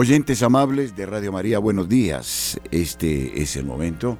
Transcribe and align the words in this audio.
Oyentes 0.00 0.42
amables 0.42 0.96
de 0.96 1.04
Radio 1.04 1.30
María, 1.30 1.58
buenos 1.58 1.86
días. 1.86 2.58
Este 2.70 3.42
es 3.42 3.54
el 3.56 3.66
momento 3.66 4.16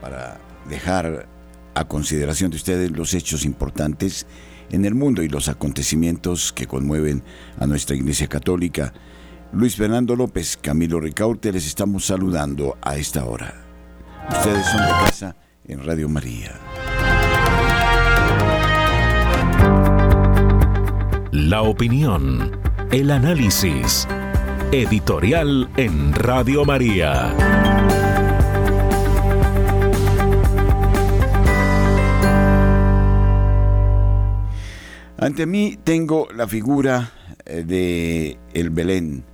para 0.00 0.40
dejar 0.68 1.28
a 1.72 1.84
consideración 1.84 2.50
de 2.50 2.56
ustedes 2.56 2.90
los 2.90 3.14
hechos 3.14 3.44
importantes 3.44 4.26
en 4.72 4.84
el 4.84 4.96
mundo 4.96 5.22
y 5.22 5.28
los 5.28 5.48
acontecimientos 5.48 6.52
que 6.52 6.66
conmueven 6.66 7.22
a 7.60 7.68
nuestra 7.68 7.94
Iglesia 7.94 8.26
Católica. 8.26 8.92
Luis 9.52 9.76
Fernando 9.76 10.16
López, 10.16 10.58
Camilo 10.60 10.98
Ricaurte, 10.98 11.52
les 11.52 11.64
estamos 11.64 12.06
saludando 12.06 12.76
a 12.82 12.96
esta 12.96 13.24
hora. 13.24 13.54
Ustedes 14.32 14.66
son 14.66 14.80
de 14.80 14.92
casa 15.04 15.36
en 15.68 15.86
Radio 15.86 16.08
María. 16.08 16.58
La 21.30 21.62
opinión, 21.62 22.50
el 22.90 23.12
análisis 23.12 24.08
Editorial 24.72 25.68
en 25.76 26.12
Radio 26.12 26.64
María. 26.64 27.34
Ante 35.18 35.44
mí 35.46 35.76
tengo 35.82 36.28
la 36.32 36.46
figura 36.46 37.10
eh, 37.46 37.64
de 37.66 38.38
el 38.54 38.70
Belén. 38.70 39.24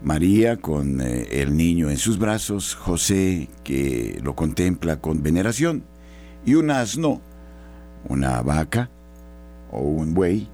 María 0.00 0.56
con 0.58 1.00
eh, 1.00 1.26
el 1.42 1.56
niño 1.56 1.90
en 1.90 1.96
sus 1.96 2.20
brazos, 2.20 2.76
José 2.76 3.48
que 3.64 4.20
lo 4.22 4.36
contempla 4.36 5.00
con 5.00 5.24
veneración, 5.24 5.82
y 6.46 6.54
un 6.54 6.70
asno, 6.70 7.20
una 8.08 8.40
vaca 8.42 8.90
o 9.72 9.80
un 9.80 10.14
buey, 10.14 10.48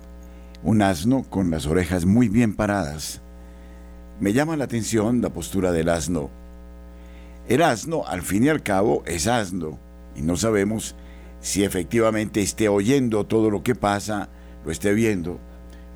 un 0.62 0.80
asno 0.80 1.24
con 1.24 1.50
las 1.50 1.66
orejas 1.66 2.06
muy 2.06 2.30
bien 2.30 2.54
paradas, 2.56 3.20
me 4.20 4.32
llama 4.32 4.56
la 4.56 4.64
atención 4.64 5.22
la 5.22 5.30
postura 5.30 5.72
del 5.72 5.88
asno. 5.88 6.30
El 7.48 7.62
asno, 7.62 8.04
al 8.06 8.22
fin 8.22 8.44
y 8.44 8.48
al 8.48 8.62
cabo, 8.62 9.02
es 9.06 9.26
asno, 9.26 9.78
y 10.16 10.22
no 10.22 10.36
sabemos 10.36 10.96
si 11.40 11.64
efectivamente 11.64 12.42
esté 12.42 12.68
oyendo 12.68 13.24
todo 13.24 13.50
lo 13.50 13.62
que 13.62 13.74
pasa, 13.74 14.28
lo 14.64 14.72
esté 14.72 14.92
viendo, 14.92 15.38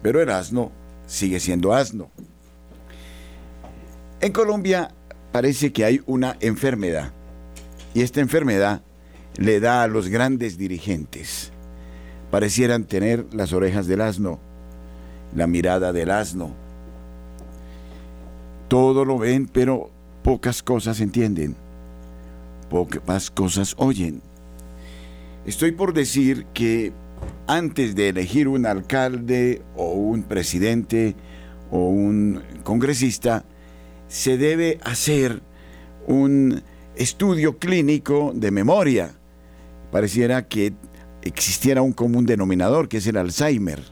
pero 0.03 0.23
el 0.23 0.31
asno 0.31 0.70
sigue 1.06 1.41
siendo 1.41 1.75
asno. 1.75 2.11
En 4.20 4.33
Colombia 4.33 4.95
parece 5.33 5.73
que 5.73 5.84
hay 5.84 6.00
una 6.06 6.37
enfermedad, 6.41 7.12
y 7.93 8.03
esta 8.03 8.20
enfermedad 8.20 8.83
le 9.37 9.61
da 9.61 9.83
a 9.83 9.89
los 9.89 10.09
grandes 10.09 10.59
dirigentes. 10.59 11.50
Parecieran 12.31 12.84
tener 12.84 13.27
las 13.34 13.53
orejas 13.53 13.87
del 13.87 14.00
asno, 14.00 14.39
la 15.34 15.47
mirada 15.47 15.93
del 15.93 16.11
asno, 16.11 16.62
todo 18.73 19.05
lo 19.05 19.19
ven, 19.19 19.51
pero 19.53 19.91
pocas 20.23 20.62
cosas 20.62 21.03
entienden, 21.03 21.55
pocas 22.71 23.31
cosas 23.31 23.75
oyen. 23.77 24.22
Estoy 25.44 25.72
por 25.72 25.93
decir 25.93 26.47
que 26.55 26.94
antes 27.47 27.94
de 27.94 28.09
elegir 28.09 28.49
un 28.49 28.65
alcalde 28.65 29.60
o 29.77 29.91
un 29.91 30.22
presidente 30.22 31.15
o 31.71 31.91
un 31.91 32.41
congresista, 32.65 33.44
se 34.09 34.38
debe 34.38 34.78
hacer 34.84 35.43
un 36.06 36.62
estudio 36.97 37.59
clínico 37.59 38.33
de 38.34 38.50
memoria. 38.53 39.10
Pareciera 39.91 40.49
que 40.49 40.72
existiera 41.21 41.83
un 41.83 41.93
común 41.93 42.25
denominador, 42.25 42.89
que 42.89 42.97
es 42.97 43.06
el 43.06 43.19
Alzheimer. 43.19 43.83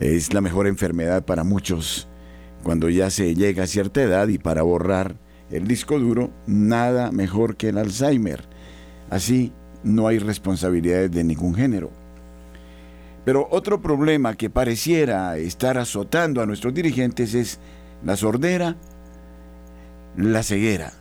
Es 0.00 0.34
la 0.34 0.42
mejor 0.42 0.66
enfermedad 0.66 1.24
para 1.24 1.44
muchos 1.44 2.09
cuando 2.62 2.88
ya 2.88 3.10
se 3.10 3.34
llega 3.34 3.64
a 3.64 3.66
cierta 3.66 4.02
edad 4.02 4.28
y 4.28 4.38
para 4.38 4.62
borrar 4.62 5.16
el 5.50 5.66
disco 5.66 5.98
duro, 5.98 6.30
nada 6.46 7.10
mejor 7.10 7.56
que 7.56 7.70
el 7.70 7.78
Alzheimer. 7.78 8.44
Así 9.08 9.52
no 9.82 10.06
hay 10.06 10.18
responsabilidades 10.18 11.10
de 11.10 11.24
ningún 11.24 11.54
género. 11.54 11.90
Pero 13.24 13.48
otro 13.50 13.80
problema 13.80 14.34
que 14.34 14.50
pareciera 14.50 15.36
estar 15.36 15.78
azotando 15.78 16.40
a 16.40 16.46
nuestros 16.46 16.72
dirigentes 16.72 17.34
es 17.34 17.58
la 18.04 18.16
sordera, 18.16 18.76
la 20.16 20.42
ceguera. 20.42 20.92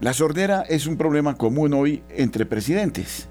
La 0.00 0.12
sordera 0.12 0.62
es 0.62 0.86
un 0.86 0.96
problema 0.96 1.34
común 1.34 1.74
hoy 1.74 2.02
entre 2.10 2.46
presidentes. 2.46 3.28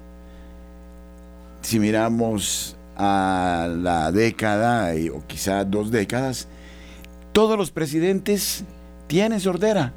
Si 1.62 1.80
miramos 1.80 2.77
a 2.98 3.68
la 3.70 4.12
década 4.12 4.92
o 5.14 5.24
quizá 5.26 5.64
dos 5.64 5.90
décadas, 5.90 6.48
todos 7.32 7.56
los 7.56 7.70
presidentes 7.70 8.64
tienen 9.06 9.40
sordera, 9.40 9.92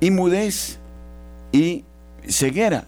y 0.00 0.10
mudez 0.10 0.78
y 1.52 1.84
ceguera. 2.28 2.84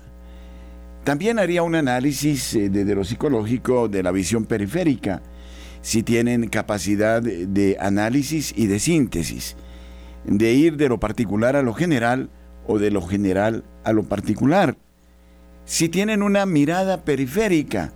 También 1.04 1.38
haría 1.38 1.62
un 1.62 1.74
análisis 1.74 2.54
eh, 2.54 2.68
desde 2.68 2.94
lo 2.94 3.04
psicológico 3.04 3.88
de 3.88 4.02
la 4.02 4.12
visión 4.12 4.44
periférica, 4.44 5.22
si 5.80 6.02
tienen 6.02 6.48
capacidad 6.48 7.22
de 7.22 7.76
análisis 7.80 8.52
y 8.56 8.66
de 8.66 8.78
síntesis, 8.78 9.56
de 10.24 10.52
ir 10.52 10.76
de 10.76 10.88
lo 10.88 11.00
particular 11.00 11.56
a 11.56 11.62
lo 11.62 11.72
general 11.72 12.28
o 12.66 12.78
de 12.78 12.90
lo 12.90 13.00
general 13.00 13.64
a 13.84 13.92
lo 13.92 14.02
particular. 14.02 14.76
Si 15.64 15.88
tienen 15.88 16.22
una 16.22 16.46
mirada 16.46 17.04
periférica, 17.04 17.92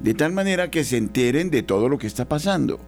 de 0.00 0.14
tal 0.14 0.32
manera 0.32 0.70
que 0.70 0.84
se 0.84 0.96
enteren 0.96 1.50
de 1.50 1.62
todo 1.62 1.88
lo 1.88 1.98
que 1.98 2.06
está 2.06 2.26
pasando. 2.26 2.78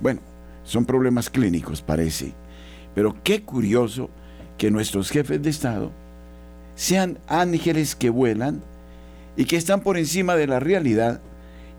Bueno, 0.00 0.20
son 0.64 0.84
problemas 0.84 1.30
clínicos, 1.30 1.82
parece, 1.82 2.32
pero 2.94 3.16
qué 3.22 3.42
curioso 3.42 4.10
que 4.56 4.70
nuestros 4.70 5.10
jefes 5.10 5.42
de 5.42 5.50
Estado 5.50 5.90
sean 6.74 7.18
ángeles 7.26 7.96
que 7.96 8.10
vuelan 8.10 8.62
y 9.36 9.44
que 9.44 9.56
están 9.56 9.80
por 9.80 9.96
encima 9.98 10.36
de 10.36 10.46
la 10.46 10.60
realidad 10.60 11.20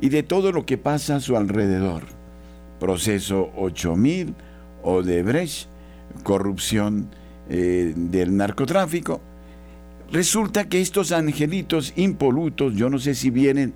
y 0.02 0.10
de 0.10 0.24
todo 0.24 0.52
lo 0.52 0.66
que 0.66 0.78
pasa 0.78 1.18
a 1.18 1.20
su 1.20 1.38
alrededor. 1.38 2.04
Proceso 2.80 3.52
8000, 3.58 4.34
Odebrecht, 4.84 5.68
corrupción 6.24 7.10
eh, 7.50 7.94
del 7.96 8.36
narcotráfico, 8.36 9.22
Resulta 10.12 10.68
que 10.68 10.82
estos 10.82 11.12
angelitos 11.12 11.94
impolutos, 11.96 12.74
yo 12.74 12.90
no 12.90 12.98
sé 12.98 13.14
si 13.14 13.30
vienen 13.30 13.74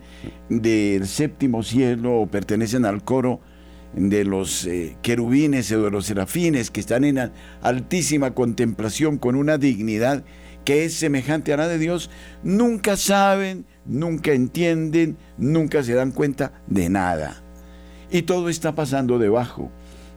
del 0.49 1.07
séptimo 1.07 1.61
cielo 1.61 2.21
o 2.21 2.27
pertenecen 2.27 2.85
al 2.85 3.03
coro 3.03 3.39
de 3.93 4.25
los 4.25 4.65
eh, 4.65 4.97
querubines 5.03 5.71
o 5.71 5.83
de 5.83 5.91
los 5.91 6.07
serafines 6.07 6.71
que 6.71 6.79
están 6.79 7.03
en 7.03 7.31
altísima 7.61 8.33
contemplación 8.33 9.19
con 9.19 9.35
una 9.35 9.59
dignidad 9.59 10.23
que 10.65 10.85
es 10.85 10.95
semejante 10.95 11.53
a 11.53 11.57
la 11.57 11.67
de 11.67 11.77
Dios, 11.77 12.09
nunca 12.41 12.97
saben, 12.97 13.65
nunca 13.85 14.31
entienden, 14.31 15.17
nunca 15.37 15.83
se 15.83 15.93
dan 15.93 16.11
cuenta 16.11 16.63
de 16.67 16.89
nada. 16.89 17.43
Y 18.09 18.23
todo 18.23 18.49
está 18.49 18.73
pasando 18.73 19.19
debajo. 19.19 19.71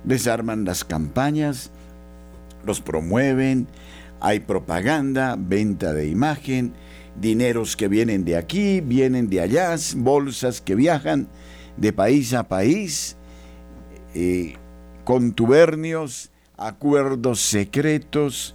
Desarman 0.05 0.65
las 0.65 0.85
campañas, 0.85 1.73
los 2.65 2.81
promueven, 2.81 3.67
hay 4.21 4.41
propaganda, 4.41 5.37
venta 5.39 5.93
de 5.93 6.09
imagen, 6.09 6.73
dineros 7.21 7.77
que 7.77 7.89
vienen 7.89 8.25
de 8.25 8.37
aquí, 8.37 8.81
vienen 8.81 9.29
de 9.29 9.41
allá, 9.41 9.75
bolsas 9.97 10.61
que 10.61 10.75
viajan 10.75 11.29
de 11.77 11.93
país 11.93 12.33
a 12.35 12.49
país, 12.49 13.17
eh, 14.15 14.55
contubernios, 15.05 16.31
acuerdos 16.57 17.41
secretos, 17.41 18.55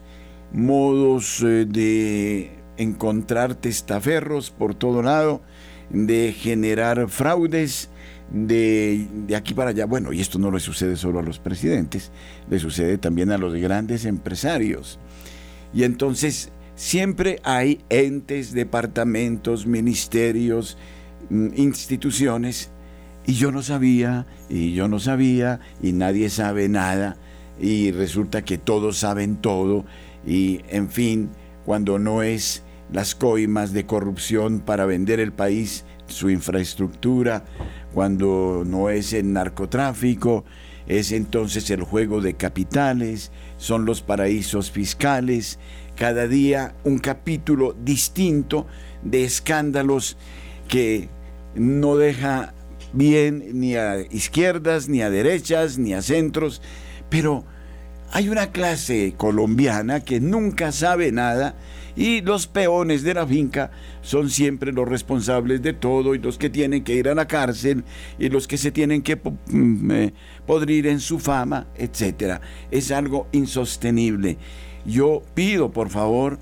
modos 0.53 1.41
eh, 1.43 1.65
de 1.67 2.51
encontrar 2.77 3.55
testaferros 3.55 4.49
por 4.49 4.75
todo 4.75 5.01
lado, 5.01 5.41
de 5.89 6.33
generar 6.37 7.07
fraudes, 7.09 7.89
de, 8.31 9.07
de, 9.27 9.35
aquí 9.35 9.53
para 9.53 9.71
allá. 9.71 9.85
Bueno, 9.85 10.13
y 10.13 10.21
esto 10.21 10.39
no 10.39 10.51
le 10.51 10.59
sucede 10.59 10.95
solo 10.95 11.19
a 11.19 11.23
los 11.23 11.37
presidentes, 11.39 12.11
le 12.49 12.59
sucede 12.59 12.97
también 12.97 13.31
a 13.31 13.37
los 13.37 13.53
grandes 13.55 14.05
empresarios. 14.05 14.99
Y 15.73 15.83
entonces 15.83 16.51
siempre 16.75 17.39
hay 17.43 17.79
entes, 17.89 18.53
departamentos, 18.53 19.65
ministerios, 19.65 20.77
mm, 21.29 21.49
instituciones 21.55 22.71
Y 23.25 23.33
yo 23.35 23.51
no 23.51 23.61
sabía, 23.61 24.25
y 24.49 24.73
yo 24.73 24.87
no 24.87 24.99
sabía, 24.99 25.59
y 25.81 25.91
nadie 25.91 26.29
sabe 26.31 26.67
nada, 26.69 27.17
y 27.59 27.91
resulta 27.91 28.43
que 28.43 28.57
todos 28.57 28.97
saben 28.97 29.35
todo, 29.37 29.85
y 30.25 30.61
en 30.69 30.89
fin, 30.89 31.29
cuando 31.65 31.99
no 31.99 32.23
es 32.23 32.63
las 32.91 33.13
coimas 33.13 33.73
de 33.73 33.85
corrupción 33.85 34.59
para 34.59 34.85
vender 34.85 35.19
el 35.19 35.31
país, 35.33 35.85
su 36.07 36.29
infraestructura, 36.31 37.45
cuando 37.93 38.63
no 38.65 38.89
es 38.89 39.13
el 39.13 39.31
narcotráfico, 39.33 40.43
es 40.91 41.13
entonces 41.13 41.69
el 41.69 41.83
juego 41.83 42.19
de 42.19 42.33
capitales, 42.33 43.31
son 43.55 43.85
los 43.85 44.01
paraísos 44.01 44.71
fiscales, 44.71 45.57
cada 45.95 46.27
día 46.27 46.75
un 46.83 46.99
capítulo 46.99 47.73
distinto 47.81 48.67
de 49.01 49.23
escándalos 49.23 50.17
que 50.67 51.07
no 51.55 51.95
deja 51.95 52.53
bien 52.91 53.57
ni 53.59 53.75
a 53.75 54.01
izquierdas, 54.01 54.89
ni 54.89 55.01
a 55.01 55.09
derechas, 55.09 55.77
ni 55.77 55.93
a 55.93 56.01
centros, 56.01 56.61
pero 57.09 57.45
hay 58.11 58.27
una 58.27 58.51
clase 58.51 59.13
colombiana 59.15 60.01
que 60.01 60.19
nunca 60.19 60.73
sabe 60.73 61.13
nada 61.13 61.55
y 61.95 62.21
los 62.21 62.47
peones 62.47 63.03
de 63.03 63.13
la 63.13 63.25
finca 63.25 63.71
son 64.01 64.29
siempre 64.29 64.71
los 64.71 64.87
responsables 64.87 65.61
de 65.61 65.73
todo 65.73 66.15
y 66.15 66.19
los 66.19 66.37
que 66.37 66.49
tienen 66.49 66.83
que 66.83 66.95
ir 66.95 67.09
a 67.09 67.15
la 67.15 67.27
cárcel 67.27 67.83
y 68.19 68.29
los 68.29 68.47
que 68.47 68.57
se 68.57 68.71
tienen 68.71 69.01
que 69.01 69.15
mm, 69.15 70.07
podrir 70.45 70.87
en 70.87 70.99
su 70.99 71.19
fama, 71.19 71.67
etc. 71.75 72.41
Es 72.71 72.91
algo 72.91 73.27
insostenible. 73.31 74.37
Yo 74.85 75.21
pido, 75.33 75.71
por 75.71 75.89
favor, 75.89 76.39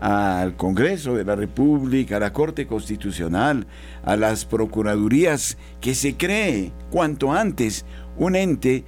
al 0.00 0.56
Congreso 0.56 1.14
de 1.14 1.24
la 1.24 1.36
República, 1.36 2.16
a 2.16 2.20
la 2.20 2.32
Corte 2.32 2.66
Constitucional, 2.66 3.66
a 4.02 4.16
las 4.16 4.46
Procuradurías, 4.46 5.58
que 5.80 5.94
se 5.94 6.16
cree 6.16 6.72
cuanto 6.90 7.32
antes 7.32 7.84
un 8.16 8.34
ente 8.34 8.84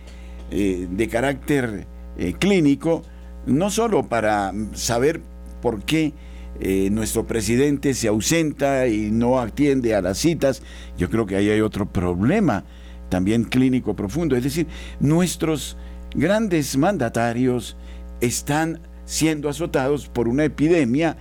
eh, 0.50 0.86
de 0.90 1.08
carácter 1.08 1.86
eh, 2.16 2.34
clínico, 2.38 3.02
no 3.46 3.70
solo 3.70 4.08
para 4.08 4.52
saber 4.72 5.20
por 5.62 5.82
qué 5.82 6.12
eh, 6.60 6.90
nuestro 6.90 7.26
presidente 7.26 7.94
se 7.94 8.08
ausenta 8.08 8.86
y 8.86 9.10
no 9.10 9.40
atiende 9.40 9.94
a 9.94 10.02
las 10.02 10.18
citas, 10.18 10.62
yo 10.98 11.08
creo 11.08 11.24
que 11.24 11.36
ahí 11.36 11.48
hay 11.48 11.62
otro 11.62 11.86
problema 11.86 12.64
también 13.08 13.44
clínico 13.44 13.96
profundo. 13.96 14.36
Es 14.36 14.44
decir, 14.44 14.66
nuestros 15.00 15.78
grandes 16.14 16.76
mandatarios 16.76 17.76
están 18.20 18.80
siendo 19.06 19.48
azotados 19.48 20.08
por 20.08 20.28
una 20.28 20.44
epidemia 20.44 21.16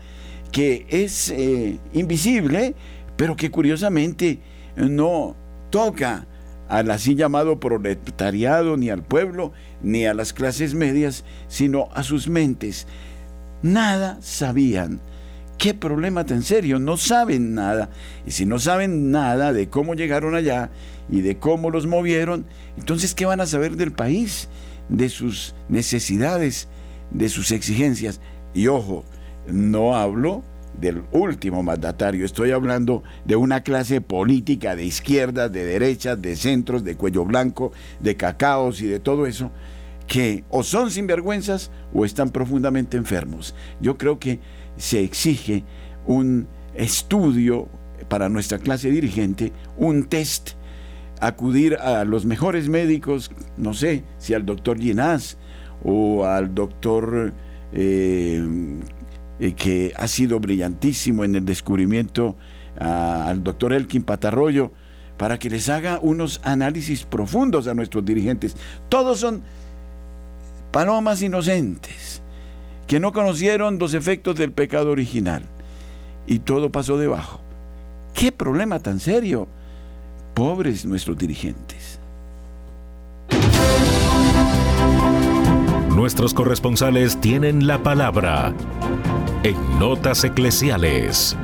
que 0.51 0.85
es 0.89 1.29
eh, 1.29 1.79
invisible, 1.93 2.75
pero 3.15 3.38
que 3.38 3.49
curiosamente 3.49 4.39
no 4.75 5.35
toca 5.69 6.27
al 6.67 6.89
así 6.91 7.15
llamado 7.15 7.59
proletariado, 7.59 8.77
ni 8.77 8.89
al 8.89 9.03
pueblo, 9.03 9.51
ni 9.81 10.05
a 10.05 10.13
las 10.13 10.33
clases 10.33 10.73
medias, 10.73 11.25
sino 11.47 11.89
a 11.93 12.03
sus 12.03 12.29
mentes. 12.29 12.88
Nada 13.63 14.18
sabían. 14.22 15.00
¿Qué 15.58 15.75
problema 15.75 16.25
tan 16.25 16.42
serio? 16.42 16.80
No 16.80 16.98
saben 16.98 17.54
nada. 17.54 17.90
Y 18.25 18.31
si 18.31 18.46
no 18.46 18.58
saben 18.58 19.12
nada 19.12 19.54
de 19.54 19.69
cómo 19.69 19.94
llegaron 19.94 20.34
allá 20.34 20.72
y 21.10 21.22
de 21.22 21.38
cómo 21.38 21.69
los 21.69 21.86
movieron, 21.86 22.46
entonces 22.78 23.13
¿qué 23.13 23.25
van 23.25 23.42
a 23.42 23.46
saber 23.46 23.75
del 23.75 23.92
país? 23.92 24.50
De 24.90 25.08
sus 25.10 25.54
necesidades, 25.69 26.68
de 27.12 27.30
sus 27.30 27.52
exigencias. 27.52 28.19
Y 28.56 28.68
ojo, 28.68 29.06
no 29.46 29.96
hablo 29.96 30.44
del 30.80 31.04
último 31.12 31.62
mandatario, 31.62 32.25
estoy 32.25 32.52
hablando 32.52 33.04
de 33.25 33.36
una 33.36 33.62
clase 33.62 34.02
política 34.02 34.75
de 34.75 34.86
izquierdas, 34.86 35.52
de 35.52 35.66
derechas, 35.66 36.19
de 36.19 36.36
centros, 36.36 36.84
de 36.84 36.96
cuello 36.96 37.24
blanco, 37.24 37.72
de 38.00 38.16
cacaos 38.16 38.81
y 38.81 38.88
de 38.88 39.00
todo 39.00 39.28
eso, 39.28 39.52
que 40.12 40.44
o 40.50 40.62
son 40.62 40.92
sinvergüenzas 40.92 41.72
o 41.94 42.04
están 42.04 42.31
profundamente 42.31 42.98
enfermos. 42.98 43.56
Yo 43.80 43.98
creo 43.98 44.19
que 44.19 44.42
se 44.75 45.02
exige 45.02 45.63
un 46.06 46.50
estudio 46.75 47.69
para 48.10 48.28
nuestra 48.28 48.58
clase 48.58 48.92
dirigente, 48.92 49.54
un 49.78 50.04
test, 50.04 50.50
acudir 51.22 51.75
a 51.75 52.04
los 52.04 52.25
mejores 52.25 52.68
médicos, 52.68 53.31
no 53.56 53.74
sé, 53.74 54.04
si 54.18 54.34
al 54.34 54.46
doctor 54.46 54.78
Ginás, 54.78 55.38
o 55.81 56.25
al 56.25 56.54
doctor 56.54 57.34
eh, 57.72 58.44
eh, 59.40 59.54
que 59.54 59.94
ha 59.96 60.10
sido 60.10 60.42
brillantísimo 60.42 61.24
en 61.24 61.36
el 61.36 61.46
descubrimiento, 61.46 62.36
al 62.78 63.44
doctor 63.44 63.72
Elkin 63.72 64.04
Patarroyo, 64.04 64.74
para 65.16 65.40
que 65.40 65.50
les 65.50 65.69
haga 65.69 66.00
unos 66.02 66.42
análisis 66.44 67.06
profundos 67.06 67.68
a 67.68 67.74
nuestros 67.74 68.04
dirigentes. 68.04 68.58
Todos 68.90 69.19
son 69.19 69.44
palomas 70.71 71.21
inocentes, 71.21 72.21
que 72.88 73.00
no 73.00 73.12
conocieron 73.12 73.77
los 73.79 73.94
efectos 73.94 74.35
del 74.35 74.51
pecado 74.51 74.91
original. 74.91 75.44
Y 76.27 76.39
todo 76.39 76.71
pasó 76.71 76.97
debajo. 76.97 77.41
¿Qué 78.13 78.31
problema 78.31 78.79
tan 78.79 79.00
serio? 79.00 79.47
Pobres 80.33 80.85
nuestros 80.85 81.18
dirigentes. 81.18 82.00
Nuestros 85.95 86.33
corresponsales 86.33 87.19
tienen 87.19 87.67
la 87.67 87.83
palabra 87.83 88.53
en 89.44 89.79
Notas 89.79 90.24
Eclesiales. 90.24 91.35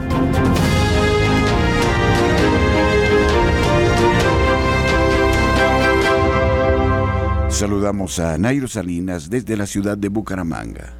Saludamos 7.57 8.19
a 8.19 8.37
Nairo 8.37 8.67
Salinas 8.67 9.31
desde 9.31 9.57
la 9.57 9.65
ciudad 9.65 9.97
de 9.97 10.09
Bucaramanga. 10.09 10.93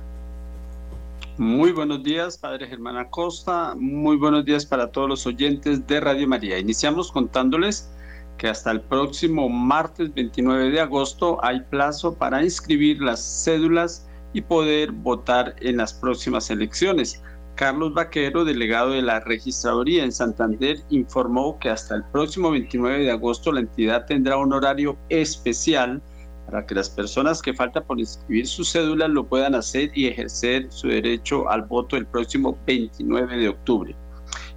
Muy 1.38 1.72
buenos 1.72 2.02
días, 2.02 2.36
Padre 2.36 2.66
Germán 2.66 2.98
Acosta. 2.98 3.76
Muy 3.76 4.18
buenos 4.18 4.44
días 4.44 4.66
para 4.66 4.92
todos 4.92 5.08
los 5.08 5.28
oyentes 5.28 5.86
de 5.86 6.00
Radio 6.00 6.28
María. 6.28 6.58
Iniciamos 6.58 7.12
contándoles 7.12 7.92
que 8.40 8.48
hasta 8.48 8.72
el 8.72 8.82
próximo 8.82 9.48
martes 9.50 10.12
29 10.16 10.72
de 10.72 10.82
agosto 10.82 11.38
hay 11.46 11.62
plazo 11.62 12.16
para 12.16 12.42
inscribir 12.44 13.04
las 13.04 13.22
cédulas 13.22 14.08
y 14.34 14.42
poder 14.42 14.92
votar 14.92 15.56
en 15.60 15.78
las 15.78 15.94
próximas 15.94 16.50
elecciones. 16.50 17.22
Carlos 17.54 17.94
Vaquero, 17.94 18.46
delegado 18.46 18.94
de 18.94 19.04
la 19.04 19.20
Registraduría 19.20 20.04
en 20.04 20.12
Santander, 20.12 20.80
informó 20.90 21.60
que 21.60 21.70
hasta 21.70 21.94
el 21.94 22.04
próximo 22.06 22.50
29 22.50 23.04
de 23.04 23.12
agosto 23.12 23.52
la 23.52 23.60
entidad 23.60 24.08
tendrá 24.08 24.38
un 24.38 24.54
horario 24.54 24.98
especial 25.10 26.02
para 26.48 26.66
que 26.66 26.74
las 26.74 26.90
personas 26.90 27.42
que 27.42 27.54
faltan 27.54 27.84
por 27.86 28.00
inscribir 28.00 28.48
su 28.48 28.64
cédula 28.64 29.08
lo 29.10 29.28
puedan 29.28 29.54
hacer 29.54 29.92
y 29.94 30.08
ejercer 30.08 30.68
su 30.70 30.88
derecho 30.88 31.50
al 31.50 31.64
voto 31.64 31.98
el 31.98 32.08
próximo 32.08 32.58
29 32.66 33.38
de 33.38 33.50
octubre. 33.50 33.96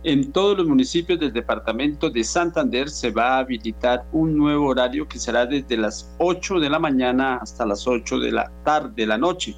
En 0.04 0.32
todos 0.32 0.56
los 0.56 0.66
municipios 0.66 1.18
del 1.18 1.32
departamento 1.32 2.08
de 2.08 2.24
Santander 2.24 2.88
se 2.88 3.10
va 3.10 3.34
a 3.34 3.38
habilitar 3.40 4.06
un 4.12 4.36
nuevo 4.36 4.68
horario 4.68 5.06
que 5.06 5.18
será 5.18 5.44
desde 5.44 5.76
las 5.76 6.14
8 6.18 6.60
de 6.60 6.70
la 6.70 6.78
mañana 6.78 7.36
hasta 7.36 7.66
las 7.66 7.86
8 7.86 8.20
de 8.20 8.32
la 8.32 8.50
tarde 8.64 8.92
de 8.94 9.06
la 9.06 9.18
noche, 9.18 9.54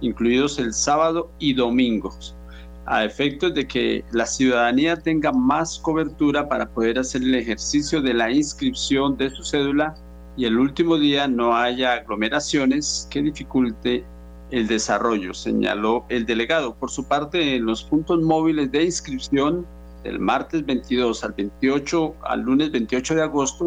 incluidos 0.00 0.58
el 0.58 0.74
sábado 0.74 1.30
y 1.38 1.54
domingos, 1.54 2.36
a 2.84 3.04
efectos 3.04 3.54
de 3.54 3.66
que 3.66 4.04
la 4.10 4.26
ciudadanía 4.26 4.96
tenga 4.96 5.32
más 5.32 5.78
cobertura 5.78 6.48
para 6.48 6.68
poder 6.68 6.98
hacer 6.98 7.22
el 7.22 7.34
ejercicio 7.36 8.02
de 8.02 8.12
la 8.12 8.30
inscripción 8.30 9.16
de 9.16 9.30
su 9.30 9.44
cédula 9.44 9.94
y 10.36 10.44
el 10.44 10.58
último 10.58 10.98
día 10.98 11.26
no 11.26 11.56
haya 11.56 11.94
aglomeraciones 11.94 13.08
que 13.10 13.22
dificulte 13.22 14.04
el 14.50 14.66
desarrollo, 14.66 15.34
señaló 15.34 16.04
el 16.08 16.26
delegado. 16.26 16.74
Por 16.74 16.90
su 16.90 17.08
parte, 17.08 17.56
en 17.56 17.64
los 17.64 17.82
puntos 17.82 18.20
móviles 18.22 18.70
de 18.70 18.84
inscripción 18.84 19.66
del 20.04 20.20
martes 20.20 20.64
22 20.64 21.24
al 21.24 21.32
28, 21.32 22.14
al 22.22 22.40
lunes 22.42 22.70
28 22.70 23.14
de 23.14 23.22
agosto, 23.22 23.66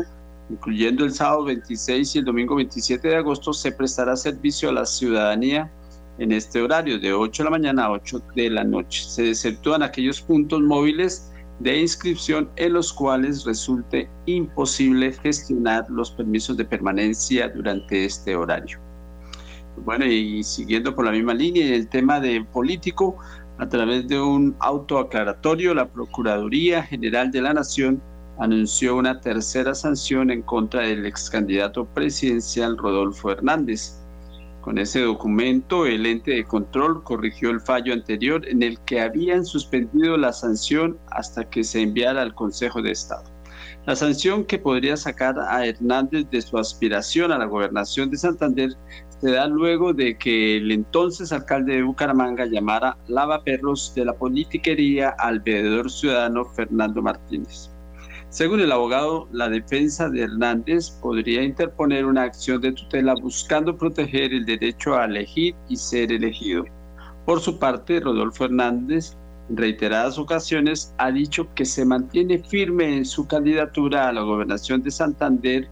incluyendo 0.49 1.03
el 1.03 1.11
sábado 1.11 1.45
26 1.45 2.15
y 2.15 2.19
el 2.19 2.25
domingo 2.25 2.55
27 2.55 3.07
de 3.07 3.15
agosto, 3.17 3.51
se 3.51 3.71
prestará 3.71 4.15
servicio 4.15 4.69
a 4.69 4.73
la 4.73 4.85
ciudadanía 4.85 5.71
en 6.19 6.31
este 6.31 6.61
horario 6.61 6.99
de 6.99 7.13
8 7.13 7.43
de 7.43 7.45
la 7.45 7.51
mañana 7.51 7.85
a 7.85 7.91
8 7.91 8.21
de 8.35 8.49
la 8.49 8.63
noche. 8.63 9.03
Se 9.03 9.29
exceptúan 9.29 9.83
aquellos 9.83 10.21
puntos 10.21 10.61
móviles 10.61 11.28
de 11.59 11.79
inscripción 11.79 12.49
en 12.55 12.73
los 12.73 12.93
cuales 12.93 13.45
resulte 13.45 14.09
imposible 14.25 15.11
gestionar 15.11 15.89
los 15.89 16.11
permisos 16.11 16.55
de 16.57 16.65
permanencia 16.65 17.49
durante 17.49 18.05
este 18.05 18.35
horario. 18.35 18.79
Bueno, 19.83 20.05
y 20.05 20.43
siguiendo 20.43 20.95
por 20.95 21.05
la 21.05 21.11
misma 21.11 21.33
línea, 21.33 21.75
el 21.75 21.87
tema 21.87 22.19
de 22.19 22.43
político, 22.43 23.17
a 23.57 23.67
través 23.67 24.07
de 24.07 24.19
un 24.19 24.55
autoaclaratorio, 24.59 25.73
la 25.73 25.87
Procuraduría 25.87 26.83
General 26.83 27.29
de 27.29 27.41
la 27.41 27.53
Nación 27.53 28.01
anunció 28.39 28.95
una 28.95 29.19
tercera 29.19 29.75
sanción 29.75 30.31
en 30.31 30.41
contra 30.43 30.83
del 30.83 31.05
ex 31.05 31.29
candidato 31.29 31.85
presidencial 31.85 32.77
Rodolfo 32.77 33.31
Hernández. 33.31 33.98
Con 34.69 34.77
ese 34.77 35.01
documento, 35.01 35.87
el 35.87 36.05
ente 36.05 36.29
de 36.29 36.43
control 36.43 37.01
corrigió 37.01 37.49
el 37.49 37.59
fallo 37.59 37.91
anterior 37.91 38.47
en 38.47 38.61
el 38.61 38.79
que 38.81 39.01
habían 39.01 39.43
suspendido 39.43 40.15
la 40.15 40.31
sanción 40.31 40.95
hasta 41.09 41.49
que 41.49 41.63
se 41.63 41.81
enviara 41.81 42.21
al 42.21 42.35
Consejo 42.35 42.79
de 42.83 42.91
Estado. 42.91 43.23
La 43.87 43.95
sanción 43.95 44.45
que 44.45 44.59
podría 44.59 44.95
sacar 44.95 45.39
a 45.39 45.65
Hernández 45.65 46.29
de 46.29 46.43
su 46.43 46.55
aspiración 46.59 47.31
a 47.31 47.39
la 47.39 47.45
gobernación 47.45 48.11
de 48.11 48.17
Santander 48.17 48.69
se 49.19 49.31
da 49.31 49.47
luego 49.47 49.91
de 49.91 50.15
que 50.19 50.57
el 50.57 50.71
entonces 50.71 51.31
alcalde 51.31 51.77
de 51.77 51.81
Bucaramanga 51.81 52.45
llamara 52.45 52.95
lavaperros 53.07 53.91
de 53.95 54.05
la 54.05 54.13
politiquería 54.13 55.15
al 55.17 55.39
veedor 55.39 55.89
ciudadano 55.89 56.45
Fernando 56.45 57.01
Martínez. 57.01 57.71
Según 58.29 58.59
el 58.59 58.71
abogado, 58.71 59.27
la 59.31 59.49
defensa 59.49 60.07
de 60.07 60.21
Hernández 60.21 60.91
podría 60.91 61.41
interponer 61.41 62.05
una 62.05 62.23
acción 62.23 62.61
de 62.61 62.73
tutela 62.73 63.15
buscando 63.15 63.75
proteger 63.75 64.31
el 64.33 64.45
derecho 64.45 64.95
a 64.95 65.05
elegir 65.05 65.55
y 65.67 65.75
ser 65.75 66.11
elegido. 66.11 66.65
Por 67.25 67.39
su 67.39 67.57
parte, 67.57 67.99
Rodolfo 67.99 68.45
Hernández, 68.45 69.17
en 69.49 69.57
reiteradas 69.57 70.19
ocasiones, 70.19 70.93
ha 70.99 71.11
dicho 71.11 71.47
que 71.55 71.65
se 71.65 71.83
mantiene 71.85 72.37
firme 72.37 72.97
en 72.97 73.05
su 73.05 73.25
candidatura 73.25 74.07
a 74.07 74.13
la 74.13 74.21
gobernación 74.21 74.83
de 74.83 74.91
Santander, 74.91 75.67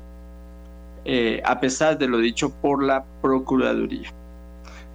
eh, 1.06 1.44
a 1.46 1.60
pesar 1.60 2.00
de 2.00 2.08
lo 2.08 2.18
dicho 2.18 2.50
por 2.50 2.84
la 2.84 3.06
Procuraduría. 3.22 4.12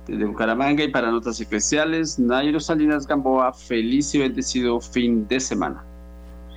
Desde 0.08 0.24
Bucaramanga 0.24 0.82
y 0.82 0.88
para 0.88 1.12
Notas 1.12 1.40
Especiales, 1.40 2.18
Nairo 2.18 2.58
Salinas 2.58 3.06
Gamboa, 3.06 3.52
feliz 3.52 4.12
y 4.16 4.18
bendecido 4.18 4.80
fin 4.80 5.28
de 5.28 5.38
semana. 5.38 5.84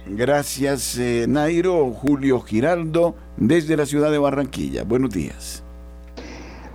Gracias, 0.08 1.00
eh, 1.00 1.26
Nairo. 1.28 1.92
Julio 1.92 2.40
Giraldo, 2.40 3.16
desde 3.38 3.76
la 3.76 3.88
ciudad 3.88 4.12
de 4.12 4.20
Barranquilla. 4.20 4.84
Buenos 4.84 5.10
días. 5.10 5.64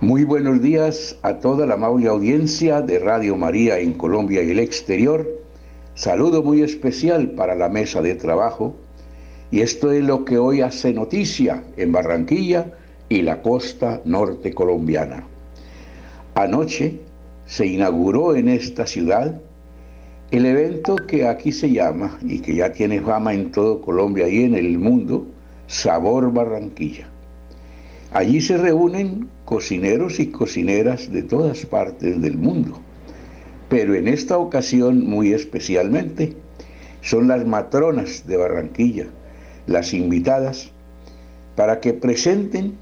Muy 0.01 0.25
buenos 0.25 0.61
días 0.61 1.15
a 1.21 1.35
toda 1.35 1.65
la 1.65 1.75
amable 1.75 2.09
audiencia 2.09 2.81
de 2.81 2.99
Radio 2.99 3.37
María 3.37 3.79
en 3.79 3.93
Colombia 3.93 4.43
y 4.43 4.51
el 4.51 4.59
exterior. 4.59 5.25
Saludo 5.95 6.43
muy 6.43 6.61
especial 6.61 7.31
para 7.31 7.55
la 7.55 7.69
mesa 7.69 8.01
de 8.01 8.15
trabajo. 8.15 8.75
Y 9.49 9.61
esto 9.61 9.91
es 9.91 10.03
lo 10.03 10.25
que 10.25 10.37
hoy 10.37 10.59
hace 10.59 10.91
noticia 10.91 11.63
en 11.77 11.93
Barranquilla 11.93 12.73
y 13.07 13.21
la 13.21 13.41
costa 13.41 14.01
norte 14.03 14.53
colombiana. 14.53 15.25
Anoche 16.35 16.99
se 17.45 17.65
inauguró 17.65 18.35
en 18.35 18.49
esta 18.49 18.85
ciudad 18.85 19.39
el 20.31 20.45
evento 20.45 20.95
que 20.95 21.27
aquí 21.27 21.51
se 21.51 21.69
llama 21.69 22.17
y 22.21 22.39
que 22.39 22.55
ya 22.55 22.71
tiene 22.71 23.01
fama 23.01 23.33
en 23.33 23.51
todo 23.51 23.81
Colombia 23.81 24.29
y 24.29 24.43
en 24.43 24.55
el 24.55 24.79
mundo, 24.79 25.27
Sabor 25.67 26.31
Barranquilla. 26.31 27.05
Allí 28.13 28.39
se 28.39 28.55
reúnen 28.55 29.27
cocineros 29.43 30.21
y 30.21 30.27
cocineras 30.27 31.11
de 31.11 31.23
todas 31.23 31.65
partes 31.65 32.21
del 32.21 32.37
mundo, 32.37 32.79
pero 33.67 33.93
en 33.93 34.07
esta 34.07 34.37
ocasión 34.37 35.05
muy 35.05 35.33
especialmente 35.33 36.33
son 37.01 37.27
las 37.27 37.45
matronas 37.45 38.25
de 38.25 38.37
Barranquilla, 38.37 39.07
las 39.67 39.93
invitadas, 39.93 40.71
para 41.57 41.81
que 41.81 41.93
presenten 41.93 42.75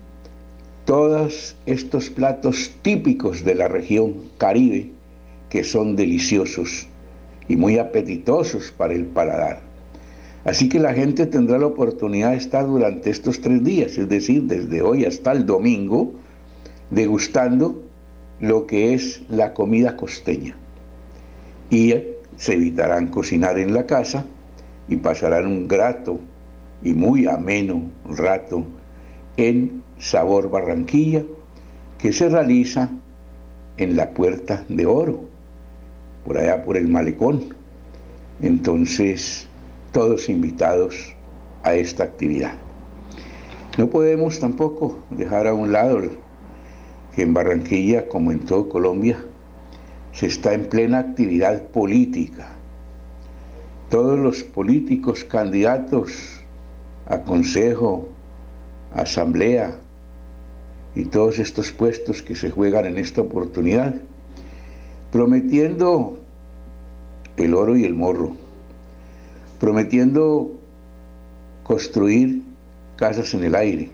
todos 0.85 1.55
estos 1.65 2.11
platos 2.11 2.71
típicos 2.83 3.43
de 3.43 3.55
la 3.55 3.67
región 3.67 4.15
caribe 4.37 4.91
que 5.49 5.63
son 5.63 5.95
deliciosos 5.95 6.88
y 7.49 7.57
muy 7.57 7.77
apetitosos 7.77 8.71
para 8.71 8.93
el 8.93 9.05
paladar. 9.07 9.59
Así 10.45 10.69
que 10.69 10.79
la 10.79 10.93
gente 10.93 11.25
tendrá 11.25 11.57
la 11.57 11.65
oportunidad 11.65 12.31
de 12.31 12.37
estar 12.37 12.65
durante 12.65 13.09
estos 13.09 13.41
tres 13.41 13.61
días, 13.63 13.97
es 13.97 14.07
decir, 14.07 14.43
desde 14.43 14.81
hoy 14.81 15.03
hasta 15.03 15.33
el 15.33 15.45
domingo, 15.45 16.13
degustando 16.91 17.83
lo 18.39 18.65
que 18.65 18.93
es 18.93 19.21
la 19.27 19.53
comida 19.53 19.97
costeña. 19.97 20.55
Y 21.69 21.93
se 22.37 22.53
evitarán 22.53 23.07
cocinar 23.07 23.59
en 23.59 23.73
la 23.73 23.85
casa 23.85 24.25
y 24.87 24.95
pasarán 24.95 25.45
un 25.45 25.67
grato 25.67 26.19
y 26.81 26.93
muy 26.93 27.27
ameno 27.27 27.81
rato 28.05 28.63
en 29.35 29.83
Sabor 29.97 30.49
Barranquilla, 30.49 31.23
que 31.97 32.13
se 32.13 32.29
realiza 32.29 32.89
en 33.77 33.97
la 33.97 34.11
Puerta 34.11 34.63
de 34.69 34.85
Oro 34.85 35.28
por 36.25 36.37
allá 36.37 36.63
por 36.63 36.77
el 36.77 36.87
malecón. 36.87 37.55
Entonces, 38.41 39.47
todos 39.91 40.29
invitados 40.29 41.15
a 41.63 41.73
esta 41.75 42.03
actividad. 42.03 42.53
No 43.77 43.89
podemos 43.89 44.39
tampoco 44.39 44.99
dejar 45.09 45.47
a 45.47 45.53
un 45.53 45.71
lado 45.71 46.01
que 47.15 47.21
en 47.21 47.33
Barranquilla, 47.33 48.07
como 48.07 48.31
en 48.31 48.39
todo 48.39 48.69
Colombia, 48.69 49.23
se 50.11 50.27
está 50.27 50.53
en 50.53 50.65
plena 50.65 50.99
actividad 50.99 51.63
política. 51.67 52.49
Todos 53.89 54.19
los 54.19 54.43
políticos 54.43 55.23
candidatos 55.23 56.41
a 57.05 57.21
consejo, 57.23 58.09
asamblea 58.93 59.79
y 60.95 61.05
todos 61.05 61.39
estos 61.39 61.71
puestos 61.71 62.21
que 62.21 62.35
se 62.35 62.51
juegan 62.51 62.85
en 62.85 62.97
esta 62.97 63.21
oportunidad, 63.21 63.95
prometiendo 65.11 66.19
el 67.37 67.53
oro 67.53 67.75
y 67.75 67.85
el 67.85 67.95
morro, 67.95 68.35
prometiendo 69.59 70.51
construir 71.63 72.43
casas 72.95 73.33
en 73.33 73.43
el 73.43 73.55
aire. 73.55 73.89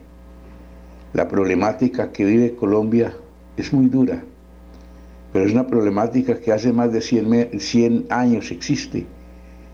La 1.13 1.27
problemática 1.27 2.11
que 2.11 2.25
vive 2.25 2.55
Colombia 2.55 3.15
es 3.55 3.71
muy 3.71 3.87
dura, 3.87 4.23
pero 5.31 5.45
es 5.45 5.53
una 5.53 5.67
problemática 5.67 6.39
que 6.39 6.51
hace 6.51 6.73
más 6.73 6.91
de 6.91 7.01
100, 7.01 7.59
100 7.59 8.07
años 8.09 8.51
existe. 8.51 9.05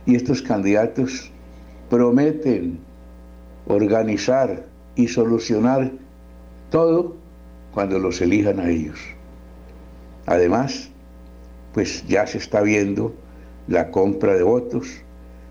Y 0.06 0.16
estos 0.16 0.42
candidatos 0.42 1.32
prometen 1.90 2.80
organizar 3.68 4.66
y 4.96 5.08
solucionar 5.08 5.92
todo 6.70 7.16
cuando 7.74 8.00
los 8.00 8.22
elijan 8.22 8.60
a 8.60 8.70
ellos. 8.70 9.00
Además, 10.26 10.91
pues 11.74 12.06
ya 12.08 12.28
se 12.28 12.38
está 12.38 12.62
viendo 12.62 13.14
la 13.68 13.92
compra 13.92 14.36
de 14.36 14.44
votos, 14.44 14.88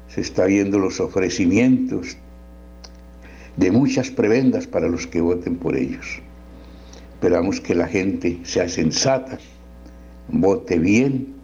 se 0.09 0.21
está 0.21 0.45
viendo 0.45 0.79
los 0.79 1.01
ofrecimientos 1.01 2.17
de 3.57 3.71
muchas 3.71 4.11
prebendas 4.11 4.67
para 4.67 4.89
los 4.89 5.07
que 5.07 5.21
voten 5.21 5.57
por 5.57 5.77
ellos. 5.77 6.21
Esperamos 7.15 7.61
que 7.61 7.75
la 7.75 7.87
gente 7.87 8.41
sea 8.45 8.69
sensata, 8.69 9.39
vote 10.29 10.79
bien, 10.79 11.35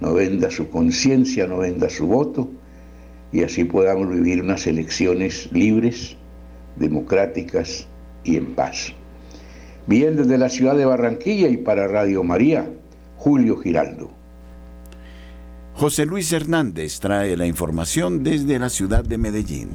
no 0.00 0.14
venda 0.14 0.50
su 0.50 0.68
conciencia, 0.68 1.46
no 1.46 1.58
venda 1.58 1.88
su 1.90 2.06
voto, 2.06 2.48
y 3.30 3.42
así 3.42 3.64
podamos 3.64 4.10
vivir 4.10 4.42
unas 4.42 4.66
elecciones 4.66 5.50
libres, 5.52 6.16
democráticas 6.76 7.86
y 8.24 8.36
en 8.36 8.54
paz. 8.54 8.92
Bien 9.86 10.16
desde 10.16 10.38
la 10.38 10.48
ciudad 10.48 10.76
de 10.76 10.84
Barranquilla 10.84 11.48
y 11.48 11.56
para 11.56 11.88
Radio 11.88 12.22
María, 12.24 12.70
Julio 13.22 13.56
Giraldo. 13.56 14.10
José 15.74 16.06
Luis 16.06 16.32
Hernández 16.32 16.98
trae 16.98 17.36
la 17.36 17.46
información 17.46 18.24
desde 18.24 18.58
la 18.58 18.68
ciudad 18.68 19.04
de 19.04 19.16
Medellín. 19.16 19.70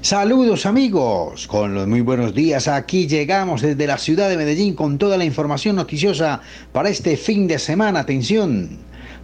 Saludos 0.00 0.64
amigos, 0.64 1.46
con 1.46 1.74
los 1.74 1.86
muy 1.86 2.00
buenos 2.00 2.34
días. 2.34 2.68
Aquí 2.68 3.06
llegamos 3.06 3.60
desde 3.60 3.86
la 3.86 3.98
ciudad 3.98 4.30
de 4.30 4.38
Medellín 4.38 4.74
con 4.74 4.96
toda 4.96 5.18
la 5.18 5.26
información 5.26 5.76
noticiosa 5.76 6.40
para 6.72 6.88
este 6.88 7.18
fin 7.18 7.46
de 7.46 7.58
semana. 7.58 8.00
Atención, 8.00 8.78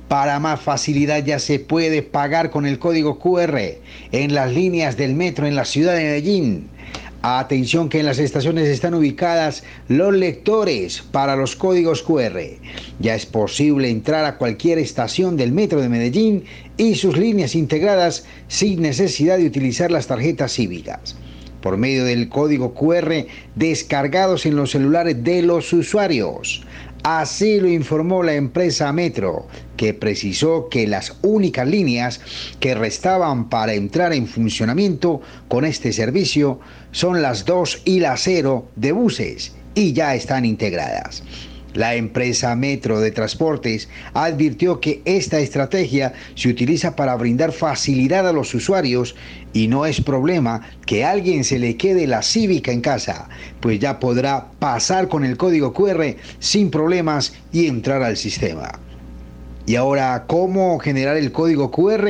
para 0.06 0.38
más 0.38 0.60
facilidad 0.60 1.24
ya 1.24 1.38
se 1.38 1.58
puede 1.58 2.02
pagar 2.02 2.50
con 2.50 2.66
el 2.66 2.78
código 2.78 3.18
QR 3.18 3.58
en 4.12 4.34
las 4.34 4.52
líneas 4.52 4.98
del 4.98 5.14
metro 5.14 5.46
en 5.46 5.56
la 5.56 5.64
ciudad 5.64 5.94
de 5.94 6.04
Medellín. 6.04 6.68
Atención 7.28 7.88
que 7.88 7.98
en 7.98 8.06
las 8.06 8.20
estaciones 8.20 8.68
están 8.68 8.94
ubicadas 8.94 9.64
los 9.88 10.14
lectores 10.14 11.02
para 11.02 11.34
los 11.34 11.56
códigos 11.56 12.04
QR. 12.04 12.38
Ya 13.00 13.16
es 13.16 13.26
posible 13.26 13.90
entrar 13.90 14.24
a 14.24 14.38
cualquier 14.38 14.78
estación 14.78 15.36
del 15.36 15.50
metro 15.50 15.80
de 15.80 15.88
Medellín 15.88 16.44
y 16.76 16.94
sus 16.94 17.16
líneas 17.16 17.56
integradas 17.56 18.26
sin 18.46 18.80
necesidad 18.80 19.38
de 19.38 19.46
utilizar 19.46 19.90
las 19.90 20.06
tarjetas 20.06 20.52
cívicas 20.52 21.16
por 21.66 21.76
medio 21.78 22.04
del 22.04 22.28
código 22.28 22.74
QR 22.74 23.26
descargados 23.56 24.46
en 24.46 24.54
los 24.54 24.70
celulares 24.70 25.24
de 25.24 25.42
los 25.42 25.72
usuarios. 25.72 26.62
Así 27.08 27.60
lo 27.60 27.68
informó 27.68 28.24
la 28.24 28.34
empresa 28.34 28.92
Metro, 28.92 29.46
que 29.76 29.94
precisó 29.94 30.68
que 30.68 30.88
las 30.88 31.16
únicas 31.22 31.64
líneas 31.64 32.20
que 32.58 32.74
restaban 32.74 33.48
para 33.48 33.74
entrar 33.74 34.12
en 34.12 34.26
funcionamiento 34.26 35.20
con 35.46 35.64
este 35.64 35.92
servicio 35.92 36.58
son 36.90 37.22
las 37.22 37.44
2 37.44 37.82
y 37.84 38.00
la 38.00 38.16
0 38.16 38.66
de 38.74 38.90
buses 38.90 39.52
y 39.76 39.92
ya 39.92 40.16
están 40.16 40.44
integradas. 40.44 41.22
La 41.76 41.94
empresa 41.94 42.56
Metro 42.56 43.00
de 43.00 43.10
Transportes 43.10 43.90
advirtió 44.14 44.80
que 44.80 45.02
esta 45.04 45.40
estrategia 45.40 46.14
se 46.34 46.48
utiliza 46.48 46.96
para 46.96 47.14
brindar 47.16 47.52
facilidad 47.52 48.26
a 48.26 48.32
los 48.32 48.54
usuarios 48.54 49.14
y 49.52 49.68
no 49.68 49.84
es 49.84 50.00
problema 50.00 50.62
que 50.86 51.04
a 51.04 51.10
alguien 51.10 51.44
se 51.44 51.58
le 51.58 51.76
quede 51.76 52.06
la 52.06 52.22
cívica 52.22 52.72
en 52.72 52.80
casa, 52.80 53.28
pues 53.60 53.78
ya 53.78 54.00
podrá 54.00 54.46
pasar 54.58 55.08
con 55.08 55.22
el 55.22 55.36
código 55.36 55.74
QR 55.74 56.16
sin 56.38 56.70
problemas 56.70 57.34
y 57.52 57.66
entrar 57.66 58.02
al 58.02 58.16
sistema. 58.16 58.80
Y 59.66 59.76
ahora, 59.76 60.24
¿cómo 60.26 60.78
generar 60.78 61.18
el 61.18 61.30
código 61.30 61.70
QR? 61.70 62.08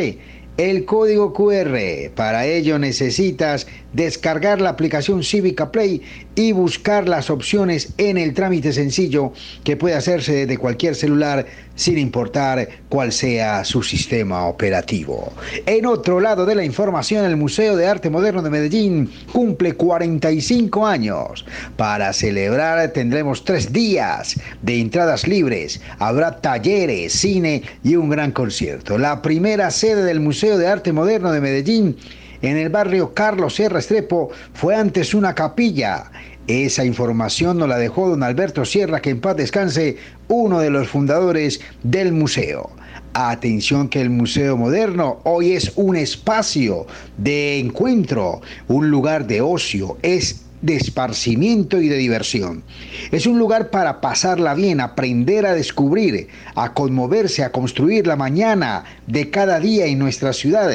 el 0.56 0.86
código 0.86 1.32
QR. 1.34 2.10
Para 2.14 2.46
ello 2.46 2.78
necesitas 2.78 3.66
descargar 3.96 4.60
la 4.60 4.68
aplicación 4.68 5.24
Cívica 5.24 5.72
Play 5.72 6.02
y 6.34 6.52
buscar 6.52 7.08
las 7.08 7.30
opciones 7.30 7.94
en 7.96 8.18
el 8.18 8.34
trámite 8.34 8.72
sencillo 8.74 9.32
que 9.64 9.76
puede 9.76 9.94
hacerse 9.94 10.34
desde 10.34 10.58
cualquier 10.58 10.94
celular 10.94 11.46
sin 11.74 11.96
importar 11.98 12.68
cuál 12.90 13.10
sea 13.10 13.64
su 13.64 13.82
sistema 13.82 14.46
operativo. 14.46 15.32
En 15.64 15.86
otro 15.86 16.20
lado 16.20 16.44
de 16.44 16.54
la 16.54 16.64
información, 16.64 17.24
el 17.24 17.36
Museo 17.36 17.74
de 17.74 17.86
Arte 17.86 18.10
Moderno 18.10 18.42
de 18.42 18.50
Medellín 18.50 19.10
cumple 19.32 19.72
45 19.72 20.86
años. 20.86 21.46
Para 21.76 22.12
celebrar 22.12 22.92
tendremos 22.92 23.44
tres 23.44 23.72
días 23.72 24.38
de 24.60 24.78
entradas 24.78 25.26
libres. 25.26 25.80
Habrá 25.98 26.36
talleres, 26.42 27.14
cine 27.14 27.62
y 27.82 27.96
un 27.96 28.10
gran 28.10 28.32
concierto. 28.32 28.98
La 28.98 29.22
primera 29.22 29.70
sede 29.70 30.04
del 30.04 30.20
Museo 30.20 30.58
de 30.58 30.66
Arte 30.66 30.92
Moderno 30.92 31.32
de 31.32 31.40
Medellín 31.40 31.96
en 32.42 32.56
el 32.56 32.68
barrio 32.68 33.14
Carlos 33.14 33.54
Sierra 33.54 33.78
Estrepo 33.78 34.30
fue 34.54 34.74
antes 34.74 35.14
una 35.14 35.34
capilla. 35.34 36.10
Esa 36.46 36.84
información 36.84 37.58
nos 37.58 37.68
la 37.68 37.78
dejó 37.78 38.08
don 38.08 38.22
Alberto 38.22 38.64
Sierra, 38.64 39.00
que 39.00 39.10
en 39.10 39.20
paz 39.20 39.36
descanse, 39.36 39.96
uno 40.28 40.60
de 40.60 40.70
los 40.70 40.88
fundadores 40.88 41.60
del 41.82 42.12
museo. 42.12 42.70
Atención 43.14 43.88
que 43.88 44.00
el 44.00 44.10
Museo 44.10 44.56
Moderno 44.56 45.20
hoy 45.24 45.52
es 45.52 45.72
un 45.76 45.96
espacio 45.96 46.86
de 47.16 47.58
encuentro, 47.58 48.42
un 48.68 48.90
lugar 48.90 49.26
de 49.26 49.40
ocio, 49.40 49.96
es 50.02 50.45
de 50.66 50.76
esparcimiento 50.76 51.80
y 51.80 51.88
de 51.88 51.96
diversión. 51.96 52.64
Es 53.12 53.26
un 53.26 53.38
lugar 53.38 53.70
para 53.70 54.00
pasarla 54.00 54.54
bien, 54.54 54.80
aprender 54.80 55.46
a 55.46 55.54
descubrir, 55.54 56.28
a 56.56 56.74
conmoverse, 56.74 57.44
a 57.44 57.52
construir 57.52 58.06
la 58.06 58.16
mañana 58.16 58.84
de 59.06 59.30
cada 59.30 59.60
día 59.60 59.86
en 59.86 60.00
nuestra 60.00 60.32
ciudad, 60.32 60.70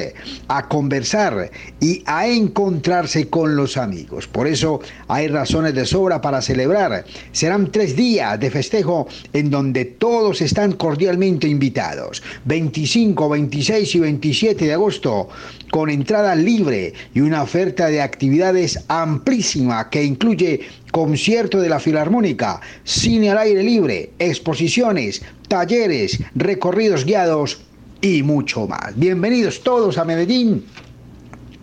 a 0.48 0.68
conversar 0.70 1.52
y 1.82 2.04
a 2.06 2.28
encontrarse 2.28 3.28
con 3.28 3.58
los 3.58 3.76
amigos. 3.76 4.28
Por 4.28 4.48
eso 4.48 4.80
hay 5.10 5.28
razones 5.28 5.76
de 5.76 5.86
sobra 5.86 6.22
para 6.22 6.42
celebrar. 6.42 7.04
Serán 7.34 7.72
tres 7.72 7.96
días 7.96 8.40
de 8.40 8.50
festejo 8.50 9.08
en 9.34 9.50
donde 9.50 9.84
todos 9.84 10.42
están 10.42 10.72
cordialmente 10.72 11.50
invitados. 11.50 12.24
25, 12.46 13.28
26 13.28 13.96
y 13.96 14.00
27 14.00 14.66
de 14.66 14.74
agosto 14.74 15.28
con 15.72 15.90
entrada 15.90 16.36
libre 16.36 16.94
y 17.14 17.22
una 17.22 17.44
oferta 17.44 17.88
de 17.88 18.02
actividades 18.02 18.84
amplísima 18.88 19.81
que 19.90 20.04
incluye 20.04 20.62
concierto 20.92 21.60
de 21.60 21.70
la 21.70 21.80
Filarmónica, 21.80 22.62
cine 22.84 23.32
al 23.32 23.40
aire 23.40 23.64
libre, 23.64 24.12
exposiciones, 24.20 25.22
talleres, 25.48 26.20
recorridos 26.36 27.06
guiados 27.06 27.62
y 28.02 28.24
mucho 28.24 28.68
más. 28.68 28.98
Bienvenidos 28.98 29.62
todos 29.64 29.98
a 29.98 30.06
Medellín 30.06 30.66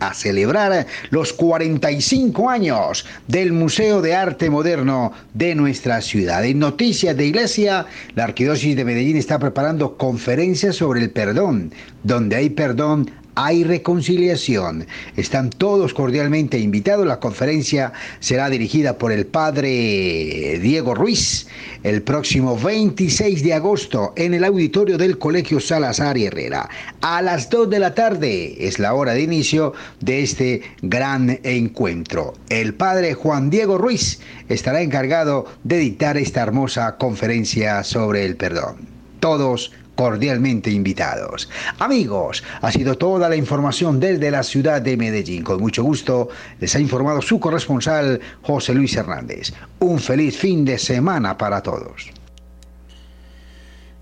a 0.00 0.14
celebrar 0.14 0.86
los 1.10 1.32
45 1.32 2.48
años 2.48 3.04
del 3.26 3.52
Museo 3.52 4.00
de 4.00 4.14
Arte 4.14 4.50
Moderno 4.50 5.12
de 5.34 5.54
nuestra 5.54 6.00
ciudad. 6.00 6.44
En 6.44 6.58
Noticias 6.58 7.16
de 7.16 7.26
Iglesia, 7.26 7.86
la 8.14 8.24
Arquidiócesis 8.24 8.76
de 8.76 8.84
Medellín 8.84 9.16
está 9.16 9.38
preparando 9.38 9.96
conferencias 9.96 10.76
sobre 10.76 11.00
el 11.00 11.10
perdón. 11.10 11.72
Donde 12.02 12.36
hay 12.36 12.50
perdón, 12.50 13.10
hay 13.38 13.62
reconciliación. 13.62 14.84
Están 15.16 15.50
todos 15.50 15.94
cordialmente 15.94 16.58
invitados. 16.58 17.06
La 17.06 17.20
conferencia 17.20 17.92
será 18.18 18.50
dirigida 18.50 18.98
por 18.98 19.12
el 19.12 19.26
padre 19.26 20.58
Diego 20.60 20.92
Ruiz 20.96 21.46
el 21.84 22.02
próximo 22.02 22.58
26 22.58 23.44
de 23.44 23.54
agosto 23.54 24.12
en 24.16 24.34
el 24.34 24.42
auditorio 24.42 24.98
del 24.98 25.18
Colegio 25.18 25.60
Salazar 25.60 26.18
y 26.18 26.24
Herrera. 26.24 26.68
A 27.00 27.22
las 27.22 27.48
2 27.48 27.70
de 27.70 27.78
la 27.78 27.94
tarde 27.94 28.56
es 28.66 28.80
la 28.80 28.94
hora 28.94 29.14
de 29.14 29.22
inicio 29.22 29.72
de 30.00 30.24
este 30.24 30.62
gran 30.82 31.38
encuentro. 31.44 32.34
El 32.48 32.74
padre 32.74 33.14
Juan 33.14 33.50
Diego 33.50 33.78
Ruiz 33.78 34.18
estará 34.48 34.82
encargado 34.82 35.46
de 35.62 35.78
dictar 35.78 36.16
esta 36.16 36.42
hermosa 36.42 36.96
conferencia 36.96 37.84
sobre 37.84 38.24
el 38.24 38.34
perdón. 38.34 38.78
Todos 39.20 39.70
cordialmente 39.98 40.70
invitados. 40.70 41.48
Amigos, 41.80 42.44
ha 42.60 42.70
sido 42.70 42.96
toda 42.96 43.28
la 43.28 43.34
información 43.34 43.98
desde 43.98 44.30
la 44.30 44.44
ciudad 44.44 44.80
de 44.80 44.96
Medellín. 44.96 45.42
Con 45.42 45.60
mucho 45.60 45.82
gusto 45.82 46.28
les 46.60 46.72
ha 46.76 46.78
informado 46.78 47.20
su 47.20 47.40
corresponsal 47.40 48.20
José 48.42 48.74
Luis 48.74 48.94
Hernández. 48.94 49.52
Un 49.80 49.98
feliz 49.98 50.36
fin 50.36 50.64
de 50.64 50.78
semana 50.78 51.36
para 51.36 51.64
todos. 51.64 52.12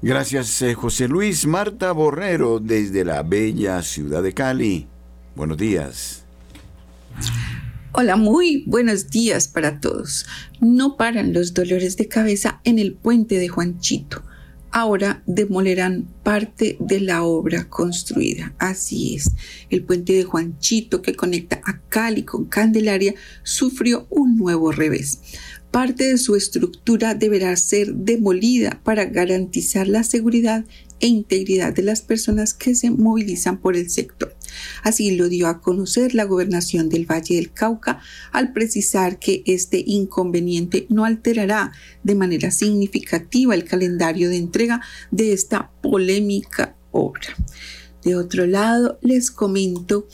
Gracias 0.03 0.61
eh, 0.61 0.75
José 0.75 1.09
Luis 1.09 1.47
Marta 1.47 1.93
Borrero 1.93 2.61
desde 2.61 3.03
la 3.03 3.23
bella 3.23 3.81
ciudad 3.81 4.23
de 4.23 4.35
Cali. 4.35 4.87
Buenos 5.35 5.57
días. 5.57 6.27
Hola, 7.93 8.17
muy 8.17 8.65
buenos 8.67 9.09
días 9.09 9.49
para 9.49 9.81
todos. 9.81 10.27
No 10.61 10.99
paran 10.99 11.33
los 11.33 11.55
dolores 11.55 11.97
de 11.97 12.07
cabeza 12.07 12.61
en 12.65 12.79
el 12.79 12.93
puente 12.93 13.39
de 13.39 13.49
Juanchito 13.49 14.23
ahora 14.77 15.23
demolerán 15.25 16.07
parte 16.23 16.77
de 16.81 17.01
la 17.01 17.23
obra 17.23 17.67
construida. 17.67 18.55
Así 18.59 19.15
es, 19.15 19.31
el 19.71 19.83
puente 19.83 20.12
de 20.12 20.25
Juanchito 20.25 21.01
que 21.01 21.15
conecta 21.15 21.62
a 21.65 21.81
Cali 21.89 22.25
con 22.25 22.45
Candelaria 22.45 23.15
sufrió 23.43 24.07
un 24.11 24.37
nuevo 24.37 24.73
revés. 24.73 25.21
Parte 25.71 26.05
de 26.05 26.19
su 26.19 26.37
estructura 26.37 27.15
deberá 27.15 27.57
ser 27.57 27.95
demolida 27.95 28.79
para 28.85 29.07
garantizar 29.07 29.89
la 29.89 30.05
seguridad 30.05 30.67
e 31.01 31.07
integridad 31.07 31.75
de 31.75 31.83
las 31.83 32.01
personas 32.03 32.55
que 32.55 32.75
se 32.75 32.91
movilizan 32.91 33.59
por 33.61 33.77
el 33.77 33.91
sector. 33.91 34.35
Así 34.83 35.11
lo 35.13 35.29
dio 35.29 35.49
a 35.49 35.61
conocer 35.61 36.15
la 36.15 36.25
gobernación 36.25 36.89
del 36.89 37.11
Valle 37.11 37.37
del 37.37 37.53
Cauca 37.53 38.01
al 38.33 38.53
precisar 38.53 39.19
que 39.19 39.43
este 39.47 39.83
inconveniente 39.87 40.87
no 40.89 41.05
alterará 41.05 41.73
de 42.03 42.15
manera 42.15 42.51
significativa 42.51 43.55
el 43.55 43.65
calendario 43.65 44.31
de 44.31 44.37
entrega 44.37 44.81
de 45.11 45.33
esta 45.33 45.71
polémica 45.83 46.77
obra. 46.93 47.29
De 48.03 48.17
otro 48.17 48.47
lado, 48.47 48.99
les 49.03 49.31
comento 49.31 50.07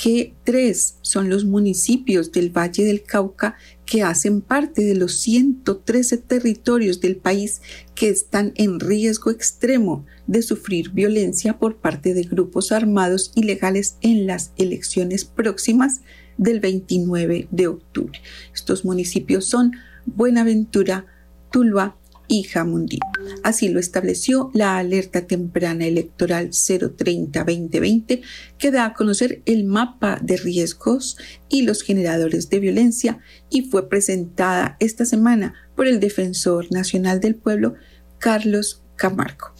que 0.00 0.34
tres 0.44 0.96
son 1.02 1.28
los 1.28 1.44
municipios 1.44 2.30
del 2.30 2.56
Valle 2.56 2.84
del 2.84 3.02
Cauca 3.02 3.56
que 3.88 4.02
hacen 4.02 4.42
parte 4.42 4.84
de 4.84 4.94
los 4.94 5.18
113 5.20 6.18
territorios 6.18 7.00
del 7.00 7.16
país 7.16 7.62
que 7.94 8.10
están 8.10 8.52
en 8.56 8.80
riesgo 8.80 9.30
extremo 9.30 10.04
de 10.26 10.42
sufrir 10.42 10.90
violencia 10.90 11.58
por 11.58 11.78
parte 11.78 12.12
de 12.12 12.24
grupos 12.24 12.70
armados 12.70 13.32
ilegales 13.34 13.96
en 14.02 14.26
las 14.26 14.52
elecciones 14.58 15.24
próximas 15.24 16.02
del 16.36 16.60
29 16.60 17.48
de 17.50 17.66
octubre. 17.66 18.20
Estos 18.54 18.84
municipios 18.84 19.46
son 19.46 19.72
Buenaventura, 20.04 21.06
Tuluá, 21.50 21.96
y 22.28 22.44
Jamundí. 22.44 23.00
Así 23.42 23.68
lo 23.68 23.80
estableció 23.80 24.50
la 24.54 24.78
alerta 24.78 25.26
temprana 25.26 25.86
electoral 25.86 26.50
030-2020 26.50 28.20
que 28.58 28.70
da 28.70 28.84
a 28.84 28.94
conocer 28.94 29.42
el 29.46 29.64
mapa 29.64 30.20
de 30.22 30.36
riesgos 30.36 31.16
y 31.48 31.62
los 31.62 31.82
generadores 31.82 32.50
de 32.50 32.60
violencia 32.60 33.18
y 33.50 33.62
fue 33.62 33.88
presentada 33.88 34.76
esta 34.78 35.04
semana 35.04 35.54
por 35.74 35.86
el 35.86 35.98
defensor 35.98 36.70
nacional 36.70 37.20
del 37.20 37.34
pueblo 37.34 37.74
Carlos 38.18 38.82
Camargo. 38.96 39.52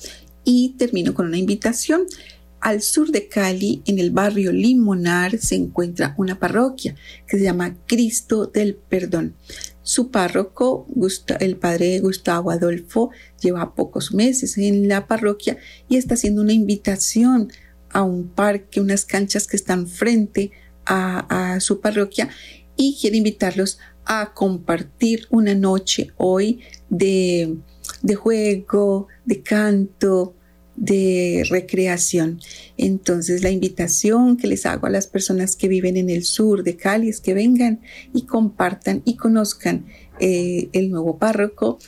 Y 0.45 0.75
termino 0.79 1.15
con 1.15 1.27
una 1.27 1.39
invitación. 1.39 2.07
Al 2.61 2.83
sur 2.83 3.13
de 3.13 3.29
Cali, 3.29 3.83
en 3.87 4.01
el 4.01 4.11
barrio 4.11 4.51
Limonar, 4.51 5.39
se 5.39 5.55
encuentra 5.55 6.15
una 6.19 6.41
parroquia 6.41 6.97
que 7.27 7.39
se 7.39 7.45
llama 7.45 7.77
Cristo 7.87 8.47
del 8.47 8.75
Perdón. 8.75 9.37
Su 9.89 10.11
párroco, 10.11 10.87
el 11.41 11.57
padre 11.57 11.99
Gustavo 12.01 12.51
Adolfo, 12.51 13.09
lleva 13.41 13.75
pocos 13.75 14.13
meses 14.13 14.59
en 14.59 14.87
la 14.87 15.07
parroquia 15.07 15.57
y 15.89 15.97
está 15.97 16.13
haciendo 16.13 16.43
una 16.43 16.53
invitación 16.53 17.51
a 17.89 18.03
un 18.03 18.29
parque, 18.29 18.83
unas 18.83 19.07
canchas 19.07 19.47
que 19.47 19.57
están 19.57 19.87
frente 19.87 20.51
a, 20.85 21.57
su 21.61 21.81
parroquia 21.81 22.29
y 22.77 22.99
quiere 23.01 23.17
invitarlos 23.17 23.79
a 24.05 24.35
compartir 24.35 25.27
una 25.31 25.55
noche 25.55 26.13
hoy 26.19 26.61
de, 26.91 27.57
de 28.03 28.15
juego, 28.15 29.07
de 29.25 29.43
canto, 29.43 30.35
de 30.81 31.45
recreación. 31.51 32.41
Entonces 32.77 33.43
la 33.43 33.51
invitación 33.51 34.37
que 34.37 34.47
les 34.47 34.65
hago 34.65 34.87
a 34.87 34.91
las 34.91 35.07
personas 35.07 35.57
que 35.57 35.69
viven 35.69 35.97
en 35.97 36.09
el 36.09 36.25
sur 36.25 36.63
de 36.63 36.77
Cali 36.77 37.09
es 37.09 37.21
que 37.21 37.35
vengan 37.35 37.81
y 38.15 38.23
compartan 38.23 39.03
y 39.05 39.17
conozcan 39.17 39.87
eh, 40.21 40.69
el 40.73 40.91
nuevo 40.91 41.19
párroco, 41.19 41.79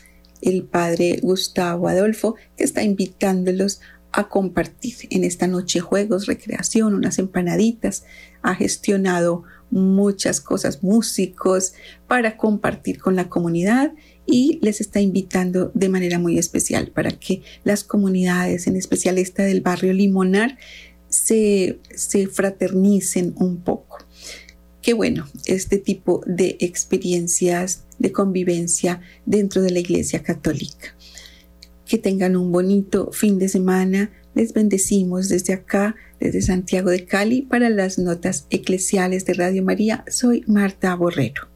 el 0.43 0.65
padre 0.65 1.21
Gustavo 1.23 1.89
Adolfo, 1.89 2.35
que 2.57 2.65
está 2.65 2.83
invitándolos 2.83 3.81
a 4.13 4.29
compartir 4.29 4.95
en 5.11 5.23
esta 5.23 5.47
noche 5.47 5.79
juegos, 5.79 6.27
recreación, 6.27 6.95
unas 6.95 7.19
empanaditas. 7.21 8.05
Ha 8.43 8.57
gestionado 8.57 9.45
muchas 9.71 10.41
cosas, 10.41 10.83
músicos, 10.83 11.75
para 12.09 12.37
compartir 12.37 12.99
con 12.99 13.15
la 13.15 13.29
comunidad 13.29 13.93
y 14.31 14.59
les 14.63 14.81
está 14.81 15.01
invitando 15.01 15.73
de 15.75 15.89
manera 15.89 16.19
muy 16.19 16.39
especial 16.39 16.93
para 16.93 17.11
que 17.11 17.43
las 17.65 17.85
comunidades, 17.85 18.67
en 18.67 18.77
especial 18.77 19.19
esta 19.19 19.43
del 19.43 19.61
barrio 19.61 19.93
Limonar, 19.93 20.57
se, 21.09 21.81
se 21.95 22.29
fraternicen 22.29 23.35
un 23.37 23.59
poco. 23.59 23.99
Qué 24.83 24.95
bueno, 24.95 25.27
este 25.45 25.79
tipo 25.79 26.23
de 26.27 26.57
experiencias 26.61 27.85
de 27.99 28.13
convivencia 28.13 29.03
dentro 29.27 29.61
de 29.61 29.71
la 29.73 29.81
Iglesia 29.81 30.23
Católica. 30.23 30.95
Que 31.85 31.99
tengan 31.99 32.37
un 32.37 32.51
bonito 32.51 33.11
fin 33.13 33.39
de 33.39 33.49
semana. 33.49 34.13
Les 34.35 34.55
bendecimos 34.55 35.29
desde 35.29 35.53
acá, 35.53 35.97
desde 36.21 36.41
Santiago 36.41 36.91
de 36.91 37.05
Cali, 37.05 37.43
para 37.43 37.69
las 37.69 37.99
notas 37.99 38.47
eclesiales 38.49 39.27
de 39.27 39.35
Radio 39.35 39.63
María. 39.65 40.05
Soy 40.09 40.45
Marta 40.47 40.95
Borrero. 40.95 41.50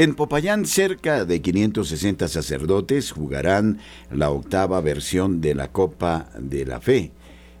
En 0.00 0.14
Popayán, 0.14 0.64
cerca 0.64 1.26
de 1.26 1.42
560 1.42 2.26
sacerdotes 2.28 3.10
jugarán 3.12 3.80
la 4.10 4.30
octava 4.30 4.80
versión 4.80 5.42
de 5.42 5.54
la 5.54 5.72
Copa 5.72 6.30
de 6.38 6.64
la 6.64 6.80
Fe. 6.80 7.12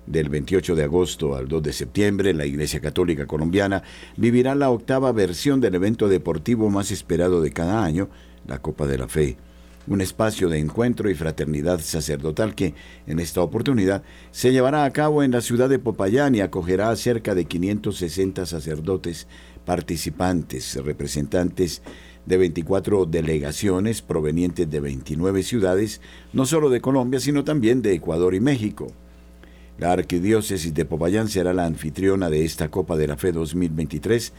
Del 0.06 0.30
28 0.30 0.74
de 0.74 0.84
agosto 0.84 1.36
al 1.36 1.48
2 1.48 1.62
de 1.62 1.74
septiembre, 1.74 2.32
la 2.32 2.46
Iglesia 2.46 2.80
Católica 2.80 3.26
Colombiana 3.26 3.82
vivirá 4.16 4.54
la 4.54 4.70
octava 4.70 5.12
versión 5.12 5.60
del 5.60 5.74
evento 5.74 6.08
deportivo 6.08 6.70
más 6.70 6.90
esperado 6.90 7.42
de 7.42 7.52
cada 7.52 7.84
año, 7.84 8.08
la 8.46 8.62
Copa 8.62 8.86
de 8.86 8.96
la 8.96 9.06
Fe. 9.06 9.36
Un 9.86 10.00
espacio 10.00 10.48
de 10.48 10.60
encuentro 10.60 11.10
y 11.10 11.14
fraternidad 11.14 11.80
sacerdotal 11.80 12.54
que, 12.54 12.74
en 13.06 13.18
esta 13.18 13.42
oportunidad, 13.42 14.02
se 14.30 14.50
llevará 14.50 14.84
a 14.84 14.92
cabo 14.94 15.22
en 15.22 15.32
la 15.32 15.42
ciudad 15.42 15.68
de 15.68 15.78
Popayán 15.78 16.34
y 16.34 16.40
acogerá 16.40 16.88
a 16.88 16.96
cerca 16.96 17.34
de 17.34 17.44
560 17.44 18.46
sacerdotes 18.46 19.26
participantes, 19.66 20.82
representantes 20.82 21.82
de 22.26 22.36
24 22.36 23.06
delegaciones 23.06 24.02
provenientes 24.02 24.70
de 24.70 24.80
29 24.80 25.42
ciudades, 25.42 26.00
no 26.32 26.46
solo 26.46 26.70
de 26.70 26.80
Colombia, 26.80 27.20
sino 27.20 27.44
también 27.44 27.82
de 27.82 27.94
Ecuador 27.94 28.34
y 28.34 28.40
México. 28.40 28.88
La 29.78 29.92
Arquidiócesis 29.92 30.74
de 30.74 30.84
Popayán 30.84 31.28
será 31.28 31.54
la 31.54 31.64
anfitriona 31.64 32.28
de 32.28 32.44
esta 32.44 32.70
Copa 32.70 32.96
de 32.96 33.06
la 33.06 33.16
Fe 33.16 33.32
2023, 33.32 34.32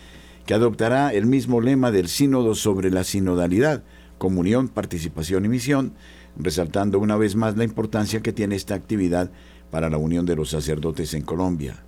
que 0.46 0.54
adoptará 0.54 1.14
el 1.14 1.26
mismo 1.26 1.62
lema 1.62 1.92
del 1.92 2.08
Sínodo 2.08 2.56
sobre 2.56 2.92
la 2.92 3.04
sinodalidad, 3.04 3.84
comunión, 4.18 4.68
participación 4.68 5.46
y 5.46 5.50
misión, 5.50 5.94
resaltando 6.38 7.00
una 7.00 7.18
vez 7.18 7.36
más 7.36 7.58
la 7.58 7.64
importancia 7.64 8.22
que 8.22 8.34
tiene 8.34 8.56
esta 8.56 8.76
actividad 8.76 9.32
para 9.72 9.90
la 9.90 9.98
unión 9.98 10.26
de 10.26 10.36
los 10.36 10.52
sacerdotes 10.52 11.14
en 11.14 11.24
Colombia. 11.24 11.84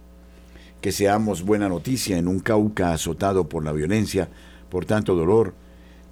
Que 0.81 0.91
seamos 0.91 1.43
buena 1.43 1.69
noticia 1.69 2.17
en 2.17 2.27
un 2.27 2.39
Cauca 2.39 2.91
azotado 2.91 3.47
por 3.47 3.63
la 3.63 3.71
violencia, 3.71 4.29
por 4.69 4.85
tanto 4.85 5.15
dolor, 5.15 5.53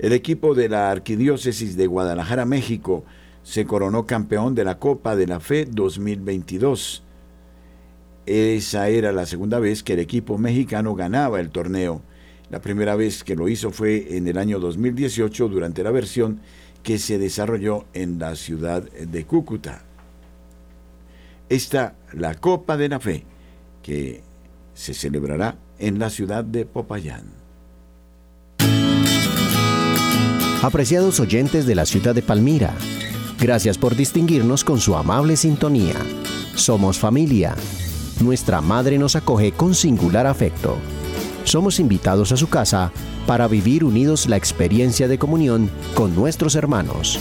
El 0.00 0.12
equipo 0.12 0.56
de 0.56 0.68
la 0.68 0.90
Arquidiócesis 0.90 1.76
de 1.76 1.86
Guadalajara, 1.86 2.44
México, 2.44 3.04
se 3.42 3.64
coronó 3.66 4.06
campeón 4.06 4.54
de 4.54 4.64
la 4.64 4.78
Copa 4.78 5.16
de 5.16 5.26
la 5.26 5.40
Fe 5.40 5.66
2022. 5.66 7.02
Esa 8.26 8.88
era 8.88 9.12
la 9.12 9.26
segunda 9.26 9.58
vez 9.58 9.82
que 9.82 9.94
el 9.94 9.98
equipo 9.98 10.38
mexicano 10.38 10.94
ganaba 10.94 11.40
el 11.40 11.50
torneo. 11.50 12.02
La 12.50 12.60
primera 12.60 12.94
vez 12.94 13.24
que 13.24 13.34
lo 13.34 13.48
hizo 13.48 13.70
fue 13.70 14.16
en 14.16 14.28
el 14.28 14.38
año 14.38 14.60
2018 14.60 15.48
durante 15.48 15.82
la 15.82 15.90
versión 15.90 16.40
que 16.82 16.98
se 16.98 17.18
desarrolló 17.18 17.86
en 17.94 18.18
la 18.18 18.36
ciudad 18.36 18.82
de 18.82 19.24
Cúcuta. 19.24 19.82
Esta, 21.48 21.94
la 22.12 22.34
Copa 22.34 22.76
de 22.76 22.88
la 22.88 23.00
Fe, 23.00 23.24
que 23.82 24.22
se 24.74 24.94
celebrará 24.94 25.56
en 25.78 25.98
la 25.98 26.10
ciudad 26.10 26.44
de 26.44 26.64
Popayán. 26.64 27.24
Apreciados 30.62 31.18
oyentes 31.18 31.66
de 31.66 31.74
la 31.74 31.84
ciudad 31.84 32.14
de 32.14 32.22
Palmira, 32.22 32.74
Gracias 33.42 33.76
por 33.76 33.96
distinguirnos 33.96 34.62
con 34.62 34.78
su 34.78 34.94
amable 34.94 35.36
sintonía. 35.36 35.96
Somos 36.54 36.96
familia. 36.96 37.56
Nuestra 38.20 38.60
madre 38.60 38.98
nos 38.98 39.16
acoge 39.16 39.50
con 39.50 39.74
singular 39.74 40.28
afecto. 40.28 40.76
Somos 41.42 41.80
invitados 41.80 42.30
a 42.30 42.36
su 42.36 42.48
casa 42.48 42.92
para 43.26 43.48
vivir 43.48 43.82
unidos 43.82 44.28
la 44.28 44.36
experiencia 44.36 45.08
de 45.08 45.18
comunión 45.18 45.68
con 45.94 46.14
nuestros 46.14 46.54
hermanos. 46.54 47.18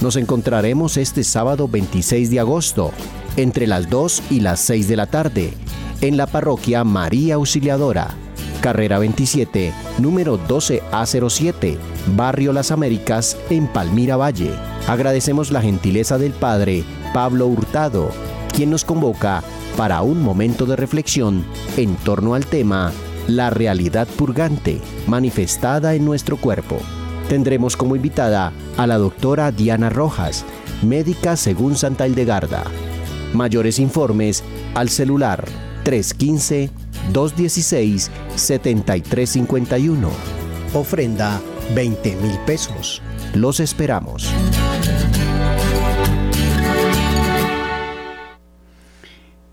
Nos 0.00 0.14
encontraremos 0.14 0.96
este 0.98 1.24
sábado 1.24 1.66
26 1.66 2.30
de 2.30 2.38
agosto, 2.38 2.92
entre 3.36 3.66
las 3.66 3.90
2 3.90 4.22
y 4.30 4.40
las 4.40 4.60
6 4.60 4.86
de 4.86 4.96
la 4.96 5.06
tarde, 5.08 5.52
en 6.00 6.16
la 6.16 6.28
parroquia 6.28 6.84
María 6.84 7.34
Auxiliadora, 7.34 8.14
carrera 8.60 9.00
27, 9.00 9.72
número 9.98 10.38
12A07, 10.46 11.76
Barrio 12.14 12.52
Las 12.52 12.70
Américas, 12.70 13.36
en 13.50 13.66
Palmira 13.66 14.16
Valle. 14.16 14.52
Agradecemos 14.86 15.50
la 15.50 15.60
gentileza 15.60 16.18
del 16.18 16.32
Padre 16.32 16.84
Pablo 17.12 17.46
Hurtado, 17.46 18.10
quien 18.54 18.70
nos 18.70 18.84
convoca 18.84 19.42
para 19.76 20.02
un 20.02 20.22
momento 20.22 20.66
de 20.66 20.76
reflexión 20.76 21.44
en 21.76 21.96
torno 21.96 22.34
al 22.34 22.46
tema 22.46 22.92
La 23.26 23.50
realidad 23.50 24.06
purgante 24.06 24.80
manifestada 25.06 25.94
en 25.94 26.04
nuestro 26.04 26.36
cuerpo. 26.36 26.78
Tendremos 27.28 27.76
como 27.76 27.96
invitada 27.96 28.52
a 28.76 28.86
la 28.86 28.98
doctora 28.98 29.50
Diana 29.50 29.90
Rojas, 29.90 30.44
médica 30.82 31.36
según 31.36 31.74
Santa 31.74 32.06
Hildegarda. 32.06 32.62
Mayores 33.34 33.80
informes 33.80 34.44
al 34.74 34.88
celular 34.88 35.44
315 35.82 36.70
216-7351. 37.12 40.08
Ofrenda 40.74 41.40
20 41.74 42.16
mil 42.16 42.38
pesos. 42.46 43.02
Los 43.34 43.60
esperamos. 43.60 44.32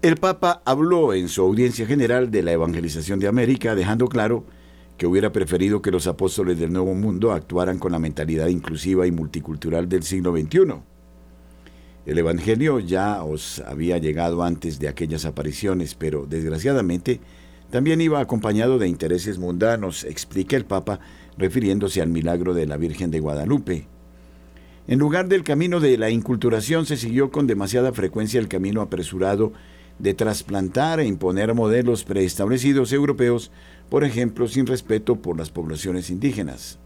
El 0.01 0.17
Papa 0.17 0.61
habló 0.65 1.13
en 1.13 1.29
su 1.29 1.41
audiencia 1.41 1.85
general 1.85 2.29
de 2.29 2.43
la 2.43 2.51
evangelización 2.51 3.19
de 3.19 3.27
América, 3.27 3.73
dejando 3.73 4.09
claro 4.09 4.45
que 4.97 5.07
hubiera 5.07 5.31
preferido 5.31 5.81
que 5.81 5.91
los 5.91 6.07
apóstoles 6.07 6.59
del 6.59 6.73
Nuevo 6.73 6.93
Mundo 6.93 7.31
actuaran 7.31 7.79
con 7.79 7.93
la 7.93 7.99
mentalidad 7.99 8.47
inclusiva 8.47 9.07
y 9.07 9.11
multicultural 9.11 9.87
del 9.87 10.03
siglo 10.03 10.35
XXI. 10.35 10.81
El 12.05 12.17
Evangelio 12.17 12.79
ya 12.79 13.23
os 13.23 13.59
había 13.59 13.97
llegado 13.97 14.43
antes 14.43 14.77
de 14.77 14.89
aquellas 14.89 15.23
apariciones, 15.23 15.95
pero 15.95 16.25
desgraciadamente 16.25 17.21
también 17.69 18.01
iba 18.01 18.19
acompañado 18.19 18.77
de 18.77 18.87
intereses 18.87 19.39
mundanos, 19.39 20.03
explica 20.03 20.57
el 20.57 20.65
Papa, 20.65 20.99
refiriéndose 21.37 22.01
al 22.01 22.09
milagro 22.09 22.53
de 22.53 22.65
la 22.65 22.77
Virgen 22.77 23.11
de 23.11 23.19
Guadalupe. 23.19 23.87
En 24.87 24.99
lugar 24.99 25.27
del 25.27 25.43
camino 25.43 25.79
de 25.79 25.97
la 25.97 26.09
inculturación 26.09 26.85
se 26.85 26.97
siguió 26.97 27.31
con 27.31 27.47
demasiada 27.47 27.93
frecuencia 27.93 28.39
el 28.39 28.47
camino 28.47 28.81
apresurado 28.81 29.53
de 29.99 30.13
trasplantar 30.13 30.99
e 30.99 31.05
imponer 31.05 31.53
modelos 31.53 32.03
preestablecidos 32.03 32.91
europeos, 32.91 33.51
por 33.89 34.03
ejemplo, 34.03 34.47
sin 34.47 34.65
respeto 34.65 35.15
por 35.15 35.37
las 35.37 35.51
poblaciones 35.51 36.09
indígenas. 36.09 36.79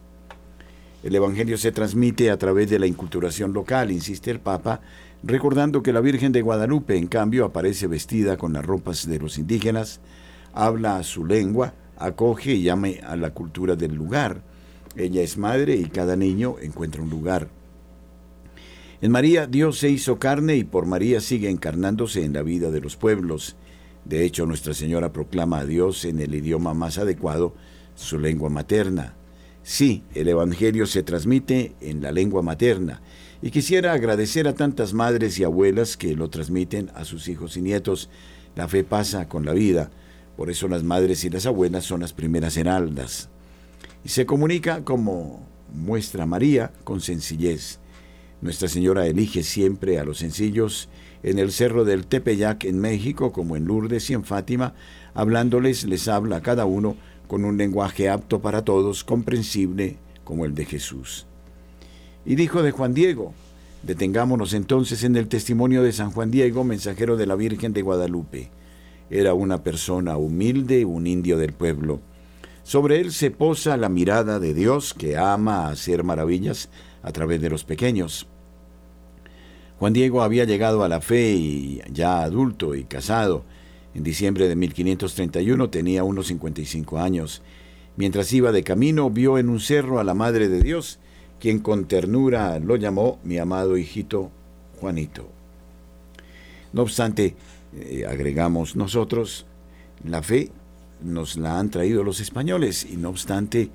El 1.04 1.16
Evangelio 1.16 1.58
se 1.58 1.72
transmite 1.72 2.30
a 2.32 2.38
través 2.38 2.70
de 2.70 2.80
la 2.80 2.88
inculturación 2.88 3.54
local, 3.54 3.92
insiste 3.92 4.30
el 4.30 4.40
Papa, 4.40 4.82
recordando 5.24 5.82
que 5.82 5.94
la 5.94 6.02
Virgen 6.02 6.32
de 6.32 6.42
Guadalupe, 6.42 6.98
en 6.98 7.08
cambio, 7.08 7.46
aparece 7.46 7.88
vestida 7.88 8.38
con 8.38 8.54
las 8.54 8.66
ropas 8.66 9.08
de 9.08 9.20
los 9.20 9.38
indígenas, 9.38 10.02
habla 10.54 11.02
su 11.04 11.26
lengua, 11.26 11.74
acoge 12.00 12.54
y 12.54 12.64
llame 12.64 13.02
a 13.06 13.16
la 13.16 13.32
cultura 13.32 13.76
del 13.76 13.94
lugar. 13.94 14.42
Ella 14.96 15.22
es 15.22 15.38
madre 15.38 15.76
y 15.76 15.86
cada 15.86 16.16
niño 16.16 16.56
encuentra 16.62 17.02
un 17.02 17.10
lugar. 17.10 17.50
En 19.00 19.12
María 19.12 19.46
Dios 19.46 19.78
se 19.78 19.90
hizo 19.90 20.18
carne 20.18 20.56
y 20.56 20.64
por 20.64 20.88
María 20.88 21.22
sigue 21.22 21.50
encarnándose 21.50 22.24
en 22.24 22.34
la 22.34 22.42
vida 22.42 22.72
de 22.72 22.82
los 22.82 22.96
pueblos. 22.96 23.56
De 24.06 24.26
hecho, 24.26 24.46
Nuestra 24.46 24.74
Señora 24.74 25.14
proclama 25.14 25.60
a 25.60 25.66
Dios 25.66 26.06
en 26.06 26.20
el 26.20 26.34
idioma 26.34 26.74
más 26.74 26.98
adecuado, 26.98 27.54
su 27.94 28.18
lengua 28.18 28.50
materna. 28.50 29.16
Sí, 29.62 30.04
el 30.16 30.30
Evangelio 30.30 30.88
se 30.88 31.04
transmite 31.04 31.76
en 31.82 32.02
la 32.02 32.14
lengua 32.14 32.42
materna, 32.42 33.02
y 33.42 33.52
quisiera 33.52 33.92
agradecer 33.92 34.48
a 34.48 34.56
tantas 34.56 34.94
madres 34.94 35.38
y 35.40 35.44
abuelas 35.44 35.98
que 35.98 36.16
lo 36.16 36.30
transmiten 36.30 36.90
a 36.96 37.04
sus 37.04 37.28
hijos 37.28 37.58
y 37.58 37.62
nietos. 37.62 38.10
La 38.56 38.68
fe 38.68 38.84
pasa 38.84 39.28
con 39.28 39.46
la 39.46 39.54
vida, 39.54 39.92
por 40.38 40.52
eso 40.52 40.68
las 40.68 40.84
madres 40.84 41.26
y 41.26 41.30
las 41.32 41.48
abuelas 41.48 41.84
son 41.84 42.02
las 42.02 42.14
primeras 42.14 42.56
heraldas. 42.56 43.30
Y 44.06 44.10
se 44.10 44.28
comunica 44.28 44.86
como 44.86 45.46
muestra 45.74 46.28
María 46.28 46.72
con 46.84 47.02
sencillez. 47.02 47.80
Nuestra 48.40 48.68
Señora 48.68 49.08
elige 49.08 49.42
siempre 49.42 50.00
a 50.00 50.06
los 50.06 50.20
sencillos 50.20 50.90
en 51.24 51.40
el 51.40 51.52
cerro 51.52 51.86
del 51.86 52.06
Tepeyac 52.06 52.66
en 52.66 52.80
México, 52.80 53.32
como 53.32 53.58
en 53.58 53.66
Lourdes 53.66 54.12
y 54.12 54.14
en 54.14 54.24
Fátima, 54.24 54.76
hablándoles 55.16 55.84
les 55.86 56.08
habla 56.08 56.38
a 56.38 56.42
cada 56.42 56.66
uno 56.66 56.96
con 57.28 57.44
un 57.44 57.58
lenguaje 57.58 58.08
apto 58.08 58.40
para 58.40 58.64
todos, 58.64 59.04
comprensible 59.04 59.98
como 60.24 60.46
el 60.46 60.54
de 60.54 60.66
Jesús. 60.66 61.26
Y 62.26 62.36
dijo 62.36 62.62
de 62.62 62.72
Juan 62.72 62.94
Diego, 62.94 63.34
detengámonos 63.82 64.54
entonces 64.54 65.04
en 65.04 65.16
el 65.16 65.28
testimonio 65.28 65.82
de 65.82 65.94
San 65.94 66.12
Juan 66.12 66.30
Diego, 66.30 66.64
mensajero 66.64 67.18
de 67.18 67.26
la 67.26 67.36
Virgen 67.36 67.74
de 67.74 67.82
Guadalupe. 67.82 68.52
Era 69.10 69.34
una 69.34 69.64
persona 69.64 70.18
humilde, 70.18 70.86
un 70.86 71.08
indio 71.08 71.38
del 71.38 71.54
pueblo. 71.54 72.02
Sobre 72.64 73.00
él 73.00 73.14
se 73.14 73.32
posa 73.32 73.78
la 73.78 73.88
mirada 73.88 74.40
de 74.40 74.54
Dios 74.54 74.94
que 74.94 75.16
ama 75.18 75.70
hacer 75.70 76.04
maravillas 76.04 76.70
a 77.02 77.12
través 77.12 77.42
de 77.42 77.50
los 77.50 77.64
pequeños. 77.64 78.28
Juan 79.80 79.94
Diego 79.94 80.22
había 80.24 80.44
llegado 80.44 80.84
a 80.84 80.90
la 80.90 81.00
fe 81.00 81.32
y 81.32 81.82
ya 81.92 82.24
adulto 82.24 82.76
y 82.76 82.84
casado. 82.84 83.46
En 83.94 84.04
diciembre 84.04 84.50
de 84.50 84.56
1531 84.56 85.70
tenía 85.70 86.04
unos 86.04 86.28
55 86.28 87.00
años. 87.00 87.42
Mientras 87.96 88.34
iba 88.34 88.52
de 88.52 88.64
camino 88.64 89.10
vio 89.10 89.38
en 89.38 89.50
un 89.50 89.60
cerro 89.60 90.00
a 90.00 90.04
la 90.04 90.14
Madre 90.14 90.50
de 90.50 90.62
Dios, 90.62 91.00
quien 91.40 91.60
con 91.60 91.86
ternura 91.86 92.60
lo 92.60 92.76
llamó 92.76 93.20
mi 93.24 93.38
amado 93.38 93.78
hijito 93.78 94.32
Juanito. 94.80 95.30
No 96.74 96.82
obstante, 96.82 97.36
eh, 97.76 98.06
agregamos 98.08 98.76
nosotros, 98.76 99.46
la 100.04 100.22
fe 100.24 100.52
nos 101.02 101.38
la 101.38 101.60
han 101.60 101.70
traído 101.70 102.04
los 102.04 102.20
españoles 102.20 102.86
y 102.90 102.98
no 102.98 103.10
obstante 103.10 103.70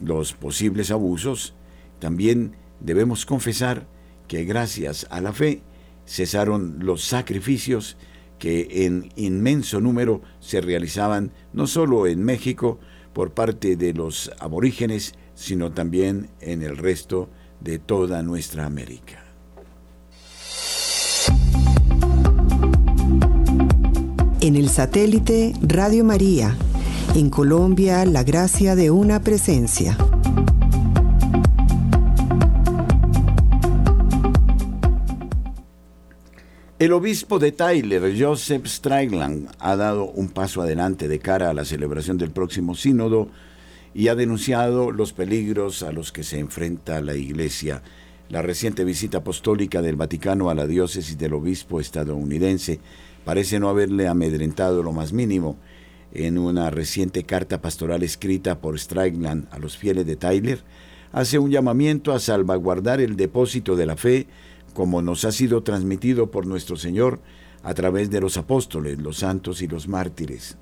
los 0.00 0.34
posibles 0.34 0.90
abusos, 0.90 1.54
también 1.98 2.56
debemos 2.80 3.26
confesar 3.26 3.86
que 4.28 4.44
gracias 4.44 5.06
a 5.10 5.20
la 5.20 5.32
fe 5.32 5.62
cesaron 6.06 6.78
los 6.80 7.04
sacrificios 7.04 7.96
que 8.38 8.86
en 8.86 9.10
inmenso 9.14 9.80
número 9.80 10.20
se 10.40 10.60
realizaban 10.60 11.32
no 11.52 11.66
solo 11.66 12.06
en 12.06 12.24
México 12.24 12.80
por 13.12 13.32
parte 13.32 13.76
de 13.76 13.94
los 13.94 14.32
aborígenes, 14.40 15.14
sino 15.34 15.72
también 15.72 16.28
en 16.40 16.62
el 16.62 16.76
resto 16.76 17.30
de 17.60 17.78
toda 17.78 18.22
nuestra 18.22 18.66
América. 18.66 19.21
En 24.42 24.56
el 24.56 24.70
satélite 24.70 25.52
Radio 25.62 26.02
María, 26.02 26.56
en 27.14 27.30
Colombia, 27.30 28.04
la 28.04 28.24
gracia 28.24 28.74
de 28.74 28.90
una 28.90 29.22
presencia. 29.22 29.96
El 36.80 36.92
obispo 36.92 37.38
de 37.38 37.52
Tyler, 37.52 38.12
Joseph 38.18 38.66
Strickland, 38.66 39.48
ha 39.60 39.76
dado 39.76 40.10
un 40.10 40.28
paso 40.28 40.60
adelante 40.60 41.06
de 41.06 41.20
cara 41.20 41.50
a 41.50 41.54
la 41.54 41.64
celebración 41.64 42.18
del 42.18 42.32
próximo 42.32 42.74
sínodo 42.74 43.28
y 43.94 44.08
ha 44.08 44.16
denunciado 44.16 44.90
los 44.90 45.12
peligros 45.12 45.84
a 45.84 45.92
los 45.92 46.10
que 46.10 46.24
se 46.24 46.40
enfrenta 46.40 47.00
la 47.00 47.14
Iglesia. 47.14 47.80
La 48.28 48.42
reciente 48.42 48.82
visita 48.82 49.18
apostólica 49.18 49.82
del 49.82 49.94
Vaticano 49.94 50.50
a 50.50 50.56
la 50.56 50.66
diócesis 50.66 51.16
del 51.16 51.34
obispo 51.34 51.78
estadounidense 51.78 52.80
parece 53.24 53.60
no 53.60 53.68
haberle 53.68 54.08
amedrentado 54.08 54.82
lo 54.82 54.92
más 54.92 55.12
mínimo. 55.12 55.56
En 56.12 56.38
una 56.38 56.70
reciente 56.70 57.24
carta 57.24 57.62
pastoral 57.62 58.02
escrita 58.02 58.60
por 58.60 58.78
Strickland 58.78 59.48
a 59.50 59.58
los 59.58 59.76
fieles 59.76 60.06
de 60.06 60.16
Tyler, 60.16 60.62
hace 61.12 61.38
un 61.38 61.50
llamamiento 61.50 62.12
a 62.12 62.20
salvaguardar 62.20 63.00
el 63.00 63.16
depósito 63.16 63.76
de 63.76 63.86
la 63.86 63.96
fe 63.96 64.26
como 64.74 65.02
nos 65.02 65.24
ha 65.24 65.32
sido 65.32 65.62
transmitido 65.62 66.30
por 66.30 66.46
nuestro 66.46 66.76
Señor 66.76 67.20
a 67.62 67.74
través 67.74 68.10
de 68.10 68.20
los 68.20 68.36
apóstoles, 68.36 68.98
los 68.98 69.18
santos 69.18 69.62
y 69.62 69.68
los 69.68 69.88
mártires. 69.88 70.56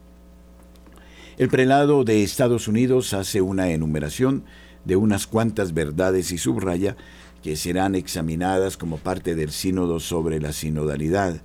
El 1.38 1.48
prelado 1.48 2.04
de 2.04 2.22
Estados 2.22 2.68
Unidos 2.68 3.14
hace 3.14 3.40
una 3.40 3.70
enumeración 3.70 4.44
de 4.84 4.96
unas 4.96 5.26
cuantas 5.26 5.72
verdades 5.72 6.32
y 6.32 6.38
subraya 6.38 6.96
que 7.42 7.56
serán 7.56 7.94
examinadas 7.94 8.76
como 8.76 8.98
parte 8.98 9.34
del 9.34 9.50
sínodo 9.50 10.00
sobre 10.00 10.40
la 10.40 10.52
sinodalidad. 10.52 11.40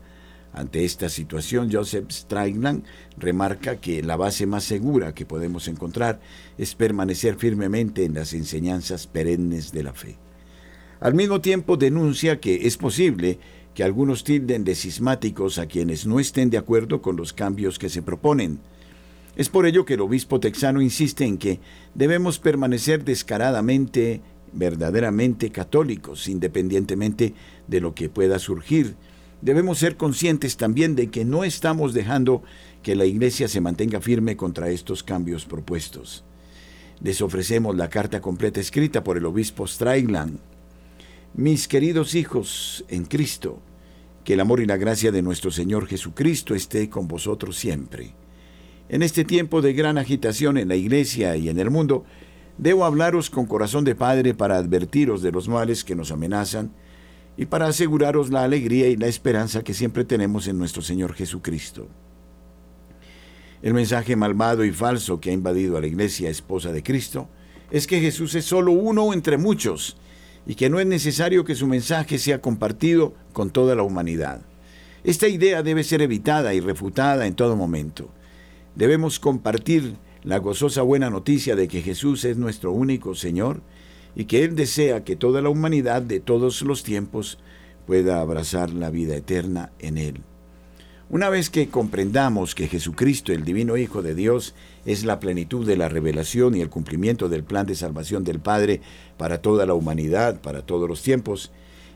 Ante 0.56 0.86
esta 0.86 1.10
situación, 1.10 1.70
Joseph 1.70 2.10
Strickland 2.10 2.86
remarca 3.18 3.76
que 3.76 4.02
la 4.02 4.16
base 4.16 4.46
más 4.46 4.64
segura 4.64 5.14
que 5.14 5.26
podemos 5.26 5.68
encontrar 5.68 6.22
es 6.58 6.76
permanecer 6.76 7.36
firmemente 7.36 8.06
en 8.06 8.14
las 8.14 8.32
enseñanzas 8.32 9.06
perennes 9.06 9.74
de 9.74 9.84
la 9.84 9.94
fe. 9.94 10.16
Al 11.02 11.14
mismo 11.14 11.42
tiempo 11.42 11.76
denuncia 11.76 12.40
que 12.40 12.68
es 12.68 12.78
posible 12.78 13.38
que 13.74 13.84
algunos 13.84 14.24
tilden 14.24 14.64
de 14.64 14.76
cismáticos 14.76 15.58
a 15.60 15.66
quienes 15.66 16.06
no 16.06 16.22
estén 16.22 16.50
de 16.50 16.58
acuerdo 16.58 17.02
con 17.02 17.18
los 17.18 17.34
cambios 17.34 17.78
que 17.78 17.90
se 17.90 18.02
proponen. 18.02 18.60
Es 19.36 19.50
por 19.50 19.66
ello 19.66 19.84
que 19.84 19.96
el 19.96 20.02
obispo 20.02 20.40
texano 20.40 20.82
insiste 20.82 21.26
en 21.26 21.38
que 21.38 21.60
debemos 21.96 22.40
permanecer 22.40 23.04
descaradamente, 23.04 24.22
verdaderamente 24.54 25.52
católicos, 25.52 26.30
independientemente 26.30 27.34
de 27.68 27.82
lo 27.82 27.94
que 27.94 28.08
pueda 28.08 28.40
surgir, 28.40 28.96
debemos 29.42 29.80
ser 29.80 29.98
conscientes 29.98 30.58
también 30.58 30.96
de 30.96 31.10
que 31.10 31.26
no 31.26 31.44
estamos 31.44 31.94
dejando 31.94 32.44
que 32.84 32.96
la 32.96 33.06
Iglesia 33.06 33.48
se 33.48 33.62
mantenga 33.62 34.02
firme 34.02 34.38
contra 34.38 34.70
estos 34.70 35.04
cambios 35.04 35.46
propuestos. 35.46 36.24
Les 37.02 37.22
ofrecemos 37.22 37.76
la 37.76 37.90
carta 37.90 38.22
completa 38.22 38.60
escrita 38.60 39.04
por 39.04 39.18
el 39.18 39.26
obispo 39.26 39.66
Strailand. 39.66 40.40
Mis 41.34 41.68
queridos 41.68 42.16
hijos 42.16 42.86
en 42.88 43.06
Cristo, 43.06 43.60
que 44.24 44.34
el 44.34 44.40
amor 44.40 44.60
y 44.60 44.66
la 44.66 44.78
gracia 44.78 45.12
de 45.12 45.22
nuestro 45.22 45.52
Señor 45.52 45.88
Jesucristo 45.88 46.56
esté 46.56 46.90
con 46.90 47.08
vosotros 47.08 47.58
siempre. 47.58 48.14
En 48.88 49.04
este 49.04 49.26
tiempo 49.26 49.62
de 49.62 49.74
gran 49.74 49.98
agitación 49.98 50.58
en 50.58 50.68
la 50.68 50.76
Iglesia 50.76 51.36
y 51.36 51.50
en 51.50 51.60
el 51.60 51.70
mundo, 51.70 52.06
debo 52.58 52.86
hablaros 52.86 53.30
con 53.30 53.46
corazón 53.46 53.84
de 53.84 53.96
Padre 53.96 54.34
para 54.34 54.58
advertiros 54.58 55.22
de 55.22 55.32
los 55.32 55.48
males 55.48 55.84
que 55.84 55.96
nos 55.96 56.12
amenazan 56.12 56.72
y 57.38 57.46
para 57.46 57.68
aseguraros 57.68 58.30
la 58.30 58.44
alegría 58.44 58.88
y 58.88 58.96
la 58.96 59.08
esperanza 59.08 59.64
que 59.64 59.74
siempre 59.74 60.06
tenemos 60.06 60.48
en 60.48 60.58
nuestro 60.58 60.82
Señor 60.82 61.14
Jesucristo. 61.14 61.88
El 63.62 63.74
mensaje 63.74 64.16
malvado 64.16 64.64
y 64.64 64.72
falso 64.72 65.20
que 65.20 65.32
ha 65.32 65.34
invadido 65.34 65.78
a 65.78 65.82
la 65.82 65.88
iglesia 65.88 66.30
esposa 66.30 66.72
de 66.72 66.84
Cristo 66.84 67.28
es 67.72 67.88
que 67.88 68.00
Jesús 68.00 68.36
es 68.36 68.46
solo 68.46 68.72
uno 68.72 69.12
entre 69.12 69.38
muchos 69.38 69.98
y 70.46 70.56
que 70.56 70.70
no 70.70 70.80
es 70.80 70.86
necesario 70.86 71.44
que 71.44 71.56
su 71.56 71.68
mensaje 71.68 72.20
sea 72.20 72.42
compartido 72.42 73.16
con 73.34 73.50
toda 73.50 73.76
la 73.76 73.84
humanidad. 73.84 74.42
Esta 75.04 75.28
idea 75.28 75.64
debe 75.64 75.84
ser 75.84 76.02
evitada 76.02 76.54
y 76.54 76.60
refutada 76.60 77.28
en 77.28 77.36
todo 77.36 77.56
momento. 77.56 78.10
Debemos 78.76 79.20
compartir 79.20 79.96
la 80.24 80.38
gozosa 80.40 80.82
buena 80.82 81.10
noticia 81.10 81.56
de 81.56 81.68
que 81.68 81.82
Jesús 81.82 82.26
es 82.26 82.38
nuestro 82.38 82.72
único 82.72 83.16
Señor 83.16 83.62
y 84.16 84.26
que 84.26 84.44
Él 84.44 84.56
desea 84.56 85.04
que 85.04 85.16
toda 85.16 85.42
la 85.42 85.50
humanidad 85.50 86.02
de 86.02 86.20
todos 86.20 86.62
los 86.62 86.84
tiempos 86.84 87.38
pueda 87.86 88.22
abrazar 88.22 88.72
la 88.72 88.90
vida 88.90 89.16
eterna 89.16 89.72
en 89.80 89.98
Él. 89.98 90.22
Una 91.08 91.30
vez 91.30 91.52
que 91.52 91.70
comprendamos 91.70 92.56
que 92.56 92.68
Jesucristo, 92.68 93.32
el 93.32 93.46
Divino 93.46 93.78
Hijo 93.78 94.02
de 94.02 94.16
Dios, 94.16 94.56
es 94.86 95.06
la 95.06 95.20
plenitud 95.20 95.66
de 95.66 95.78
la 95.78 95.88
revelación 95.88 96.56
y 96.56 96.62
el 96.62 96.70
cumplimiento 96.70 97.30
del 97.30 97.44
plan 97.44 97.68
de 97.68 97.76
salvación 97.76 98.24
del 98.24 98.40
Padre 98.40 98.82
para 99.18 99.40
toda 99.40 99.68
la 99.68 99.76
humanidad, 99.76 100.42
para 100.42 100.66
todos 100.66 100.90
los 100.90 101.04
tiempos, 101.04 101.52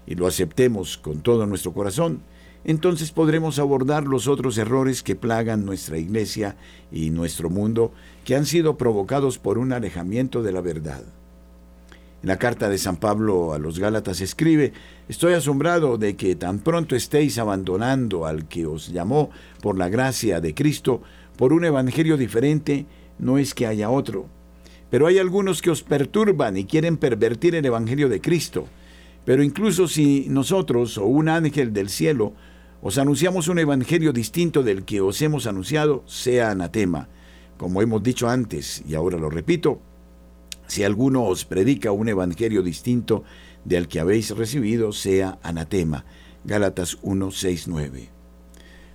y 0.05 0.13
lo 0.13 0.27
aceptemos 0.27 0.97
con 0.97 1.21
todo 1.21 1.47
nuestro 1.47 1.73
corazón, 1.73 2.21
entonces 2.65 3.11
podremos 3.11 3.57
abordar 3.57 4.03
los 4.03 4.27
otros 4.27 4.57
errores 4.57 5.01
que 5.01 5.15
plagan 5.15 5.65
nuestra 5.65 5.97
iglesia 5.97 6.57
y 6.91 7.09
nuestro 7.09 7.49
mundo, 7.49 7.93
que 8.25 8.35
han 8.35 8.45
sido 8.45 8.77
provocados 8.77 9.39
por 9.39 9.57
un 9.57 9.71
alejamiento 9.71 10.43
de 10.43 10.51
la 10.51 10.61
verdad. 10.61 11.03
En 12.21 12.27
la 12.27 12.37
carta 12.37 12.67
de 12.67 12.77
San 12.77 12.97
Pablo 12.97 13.53
a 13.53 13.59
los 13.59 13.79
Gálatas 13.79 14.19
escribe, 14.19 14.73
Estoy 15.07 15.33
asombrado 15.33 15.97
de 15.97 16.17
que 16.17 16.35
tan 16.35 16.59
pronto 16.59 16.95
estéis 16.95 17.37
abandonando 17.37 18.25
al 18.25 18.47
que 18.49 18.65
os 18.65 18.89
llamó 18.89 19.29
por 19.61 19.77
la 19.77 19.87
gracia 19.87 20.41
de 20.41 20.53
Cristo 20.53 21.01
por 21.37 21.53
un 21.53 21.63
evangelio 21.63 22.17
diferente, 22.17 22.85
no 23.19 23.37
es 23.37 23.53
que 23.53 23.67
haya 23.67 23.89
otro. 23.89 24.27
Pero 24.89 25.07
hay 25.07 25.17
algunos 25.17 25.61
que 25.61 25.71
os 25.71 25.81
perturban 25.81 26.57
y 26.57 26.65
quieren 26.65 26.97
pervertir 26.97 27.55
el 27.55 27.65
evangelio 27.65 28.09
de 28.09 28.19
Cristo. 28.19 28.67
Pero 29.23 29.41
incluso 29.41 29.87
si 29.87 30.25
nosotros 30.29 30.97
o 30.97 31.05
un 31.05 31.29
ángel 31.29 31.71
del 31.71 31.89
cielo 31.89 32.33
os 32.81 32.97
anunciamos 32.97 33.47
un 33.47 33.59
evangelio 33.59 34.11
distinto 34.11 34.61
del 34.61 34.83
que 34.83 34.99
os 34.99 35.21
hemos 35.21 35.47
anunciado, 35.47 36.03
sea 36.05 36.51
anatema. 36.51 37.07
Como 37.57 37.81
hemos 37.81 38.03
dicho 38.03 38.27
antes, 38.27 38.83
y 38.85 38.95
ahora 38.95 39.17
lo 39.17 39.29
repito, 39.29 39.81
si 40.69 40.83
alguno 40.83 41.23
os 41.23 41.45
predica 41.45 41.91
un 41.91 42.09
evangelio 42.09 42.61
distinto 42.61 43.23
del 43.65 43.87
que 43.87 43.99
habéis 43.99 44.29
recibido, 44.29 44.93
sea 44.93 45.39
anatema. 45.41 46.05
Gálatas 46.45 46.99
1, 47.01 47.31
6, 47.31 47.67
9. 47.67 48.09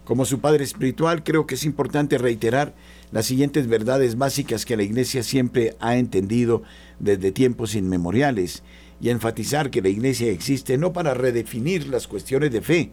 Como 0.05 0.25
su 0.25 0.39
padre 0.39 0.63
espiritual, 0.63 1.25
creo 1.25 1.47
que 1.47 1.57
es 1.57 1.65
importante 1.65 2.17
reiterar 2.17 2.75
las 3.11 3.27
siguientes 3.27 3.67
verdades 3.67 4.17
básicas 4.17 4.65
que 4.65 4.77
la 4.77 4.85
Iglesia 4.85 5.25
siempre 5.25 5.77
ha 5.81 5.97
entendido 5.97 6.63
desde 7.01 7.33
tiempos 7.33 7.75
inmemoriales 7.75 8.63
y 9.01 9.11
enfatizar 9.11 9.71
que 9.71 9.83
la 9.83 9.89
Iglesia 9.89 10.31
existe 10.31 10.79
no 10.79 10.93
para 10.93 11.13
redefinir 11.13 11.89
las 11.89 12.07
cuestiones 12.07 12.53
de 12.53 12.61
fe, 12.61 12.91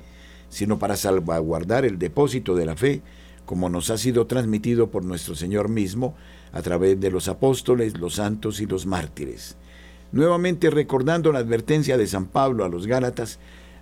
sino 0.49 0.79
para 0.79 0.97
salvaguardar 0.97 1.85
el 1.85 1.99
depósito 1.99 2.55
de 2.55 2.65
la 2.65 2.75
fe, 2.75 3.03
como 3.45 3.69
nos 3.69 3.91
ha 3.91 3.99
sido 3.99 4.25
transmitido 4.25 4.89
por 4.89 5.05
nuestro 5.05 5.35
Señor 5.35 5.69
mismo 5.69 6.15
a 6.53 6.61
través 6.61 6.99
de 6.99 7.11
los 7.11 7.27
apóstoles, 7.27 7.97
los 7.97 8.15
santos 8.15 8.59
y 8.61 8.65
los 8.65 8.85
mártires. 8.85 9.55
Nuevamente 10.11 10.69
recordando 10.69 11.31
la 11.31 11.39
advertencia 11.39 11.97
de 11.97 12.07
San 12.07 12.25
Pablo 12.25 12.65
a 12.65 12.69
los 12.69 12.87
Gálatas, 12.87 13.39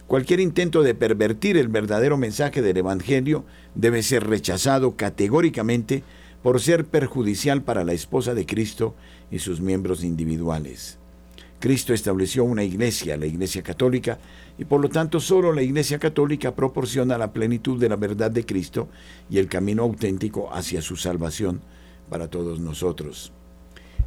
cualquier 0.08 0.39
intento 0.39 0.84
de 0.84 0.93
pervertir 0.93 1.58
el 1.58 1.67
verdadero 1.67 2.17
mensaje 2.17 2.62
del 2.62 2.77
Evangelio 2.77 3.45
debe 3.73 4.03
ser 4.03 4.27
rechazado 4.27 4.95
categóricamente 4.95 6.03
por 6.43 6.62
ser 6.62 6.86
perjudicial 6.86 7.63
para 7.63 7.84
la 7.84 7.93
esposa 7.93 8.34
de 8.34 8.45
Cristo 8.45 8.95
y 9.32 9.39
sus 9.39 9.60
miembros 9.60 10.03
individuales. 10.03 10.97
Cristo 11.60 11.93
estableció 11.93 12.45
una 12.45 12.63
iglesia, 12.63 13.17
la 13.17 13.25
Iglesia 13.25 13.62
Católica, 13.63 14.17
y 14.58 14.63
por 14.63 14.79
lo 14.79 14.88
tanto 14.88 15.19
solo 15.19 15.51
la 15.51 15.62
Iglesia 15.62 15.99
Católica 15.99 16.55
proporciona 16.55 17.17
la 17.17 17.34
plenitud 17.34 17.79
de 17.79 17.89
la 17.89 17.97
verdad 17.97 18.32
de 18.32 18.45
Cristo 18.45 18.88
y 19.29 19.39
el 19.39 19.47
camino 19.47 19.84
auténtico 19.84 20.53
hacia 20.53 20.82
su 20.82 20.95
salvación 20.95 21.60
para 22.09 22.29
todos 22.29 22.59
nosotros. 22.59 23.31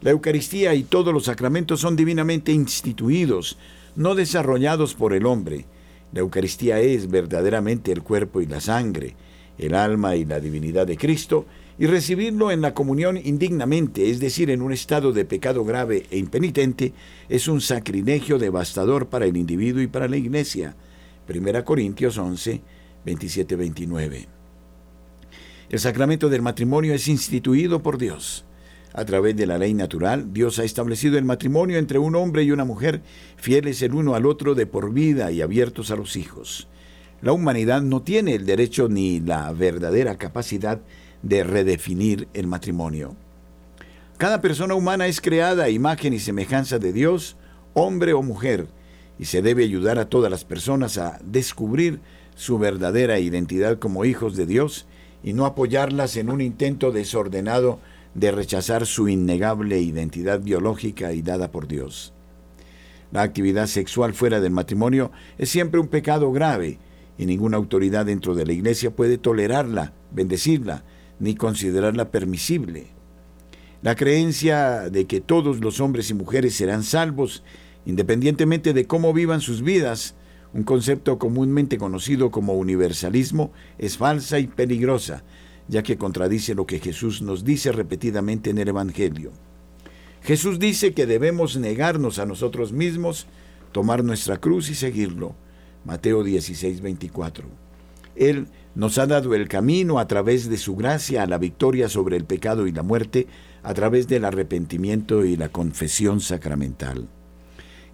La 0.01 0.11
Eucaristía 0.11 0.75
y 0.75 0.83
todos 0.83 1.15
los 1.15 1.25
sacramentos 1.27 1.81
son 1.81 1.95
divinamente 1.95 2.51
instituidos, 2.53 3.57
no 3.95 4.15
desarrollados 4.15 4.95
por 4.95 5.13
el 5.13 5.27
hombre. 5.27 5.65
La 6.13 6.21
Eucaristía 6.21 6.81
es 6.81 7.09
verdaderamente 7.09 7.93
el 7.93 8.03
cuerpo 8.03 8.41
y 8.41 8.47
la 8.47 8.61
sangre, 8.61 9.15
el 9.59 9.75
alma 9.75 10.17
y 10.17 10.25
la 10.25 10.41
divinidad 10.41 10.87
de 10.87 10.97
Cristo, 10.97 11.47
y 11.79 11.87
recibirlo 11.87 12.51
en 12.51 12.61
la 12.61 12.75
comunión 12.75 13.17
indignamente, 13.17 14.11
es 14.11 14.21
decir, 14.21 14.51
en 14.51 14.61
un 14.61 14.73
estado 14.73 15.13
de 15.13 15.25
pecado 15.25 15.65
grave 15.65 16.07
e 16.11 16.19
impenitente, 16.19 16.93
es 17.29 17.49
un 17.49 17.61
sacrilegio 17.61 18.39
devastador 18.39 19.07
para 19.07 19.27
el 19.27 19.37
individuo 19.37 19.81
y 19.83 19.87
para 19.87 20.09
la 20.09 20.17
Iglesia. 20.17 20.75
1 21.29 21.65
Corintios 21.65 22.19
11, 22.19 22.61
27-29. 23.07 24.42
El 25.73 25.81
sacramento 25.81 26.29
del 26.29 26.43
matrimonio 26.43 26.93
es 26.93 27.09
instituido 27.09 27.83
por 27.83 27.97
Dios. 27.97 28.45
A 28.93 29.07
través 29.07 29.35
de 29.37 29.47
la 29.47 29.57
ley 29.57 29.73
natural, 29.73 30.35
Dios 30.35 30.59
ha 30.59 30.65
establecido 30.65 31.17
el 31.17 31.25
matrimonio 31.25 31.79
entre 31.79 31.99
un 31.99 32.15
hombre 32.15 32.43
y 32.43 32.51
una 32.51 32.67
mujer, 32.67 33.01
fieles 33.39 33.81
el 33.81 33.95
uno 33.95 34.15
al 34.15 34.27
otro 34.27 34.55
de 34.55 34.67
por 34.67 34.93
vida 34.93 35.33
y 35.33 35.41
abiertos 35.41 35.91
a 35.91 35.97
los 35.97 36.17
hijos. 36.17 36.69
La 37.23 37.33
humanidad 37.33 37.81
no 37.81 38.03
tiene 38.03 38.35
el 38.35 38.45
derecho 38.45 38.91
ni 38.91 39.21
la 39.21 39.51
verdadera 39.53 40.19
capacidad 40.19 40.83
de 41.23 41.43
redefinir 41.43 42.29
el 42.35 42.47
matrimonio. 42.47 43.17
Cada 44.19 44.43
persona 44.43 44.75
humana 44.75 45.07
es 45.07 45.23
creada 45.23 45.65
a 45.65 45.71
imagen 45.71 46.13
y 46.13 46.19
semejanza 46.19 46.79
de 46.79 46.93
Dios, 46.93 47.39
hombre 47.73 48.13
o 48.13 48.21
mujer, 48.21 48.67
y 49.19 49.25
se 49.25 49.41
debe 49.41 49.65
ayudar 49.65 49.99
a 49.99 50.11
todas 50.11 50.31
las 50.31 50.45
personas 50.45 50.99
a 50.99 51.19
descubrir 51.25 52.01
su 52.35 52.59
verdadera 52.59 53.19
identidad 53.21 53.79
como 53.79 54.05
hijos 54.05 54.37
de 54.37 54.45
Dios 54.45 54.87
y 55.23 55.33
no 55.33 55.47
apoyarlas 55.47 56.17
en 56.17 56.31
un 56.31 56.41
intento 56.41 56.93
desordenado 56.93 57.81
de 58.15 58.33
rechazar 58.33 58.87
su 58.87 59.09
innegable 59.09 59.81
identidad 59.81 60.41
biológica 60.41 61.13
y 61.13 61.23
dada 61.23 61.51
por 61.51 61.69
Dios. 61.69 62.13
La 63.11 63.23
actividad 63.23 63.67
sexual 63.67 64.15
fuera 64.15 64.41
del 64.41 64.53
matrimonio 64.53 65.13
es 65.39 65.51
siempre 65.51 65.81
un 65.81 65.89
pecado 65.89 66.33
grave 66.33 66.79
y 67.19 67.27
ninguna 67.27 67.59
autoridad 67.59 68.07
dentro 68.07 68.35
de 68.35 68.47
la 68.47 68.53
iglesia 68.53 68.91
puede 68.91 69.19
tolerarla, 69.19 69.93
bendecirla, 70.11 70.85
ni 71.19 71.35
considerarla 71.35 72.11
permisible. 72.11 72.87
La 73.83 73.97
creencia 73.97 74.89
de 74.91 75.07
que 75.07 75.21
todos 75.21 75.61
los 75.61 75.81
hombres 75.81 76.09
y 76.11 76.15
mujeres 76.15 76.55
serán 76.55 76.83
salvos, 76.83 77.43
independientemente 77.85 78.73
de 78.73 78.87
cómo 78.87 79.13
vivan 79.13 79.41
sus 79.41 79.63
vidas, 79.63 80.15
un 80.55 80.65
concepto 80.65 81.19
comúnmente 81.19 81.79
conocido 81.79 82.31
como 82.31 82.55
universalismo, 82.55 83.53
es 83.79 83.97
falsa 83.97 84.39
y 84.39 84.47
peligrosa, 84.47 85.25
ya 85.69 85.83
que 85.83 85.97
contradice 85.97 86.55
lo 86.55 86.67
que 86.67 86.81
Jesús 86.81 87.23
nos 87.23 87.45
dice 87.45 87.73
repetidamente 87.73 88.51
en 88.51 88.59
el 88.59 88.69
Evangelio. 88.69 89.33
Jesús 90.23 90.59
dice 90.59 90.93
que 90.93 91.07
debemos 91.07 91.57
negarnos 91.57 92.19
a 92.19 92.27
nosotros 92.27 92.73
mismos, 92.73 93.27
tomar 93.73 94.05
nuestra 94.05 94.39
cruz 94.39 94.71
y 94.71 94.75
seguirlo. 94.75 95.35
Mateo 95.85 96.23
16, 96.23 96.81
24. 96.81 97.49
Él 98.15 98.47
nos 98.75 98.99
ha 98.99 99.07
dado 99.07 99.35
el 99.35 99.49
camino 99.49 99.99
a 99.99 100.07
través 100.07 100.49
de 100.49 100.59
su 100.59 100.77
gracia 100.77 101.23
a 101.23 101.27
la 101.27 101.39
victoria 101.39 101.89
sobre 101.89 102.17
el 102.17 102.25
pecado 102.25 102.67
y 102.67 102.73
la 102.73 102.83
muerte, 102.83 103.27
a 103.63 103.75
través 103.75 104.07
del 104.07 104.25
arrepentimiento 104.25 105.25
y 105.25 105.37
la 105.37 105.49
confesión 105.49 106.21
sacramental. 106.21 107.09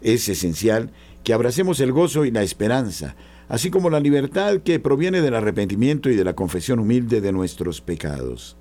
Es 0.01 0.29
esencial 0.29 0.93
que 1.25 1.33
abracemos 1.33 1.81
el 1.81 1.93
gozo 1.93 2.25
y 2.25 2.31
la 2.31 2.43
esperanza, 2.43 3.17
así 3.49 3.71
como 3.71 3.91
la 3.91 4.01
libertad 4.01 4.59
que 4.59 4.81
proviene 4.81 5.21
del 5.21 5.35
arrepentimiento 5.35 6.11
y 6.11 6.17
de 6.17 6.25
la 6.25 6.35
confesión 6.35 6.79
humilde 6.79 7.21
de 7.21 7.33
nuestros 7.33 7.81
pecados. 7.81 8.57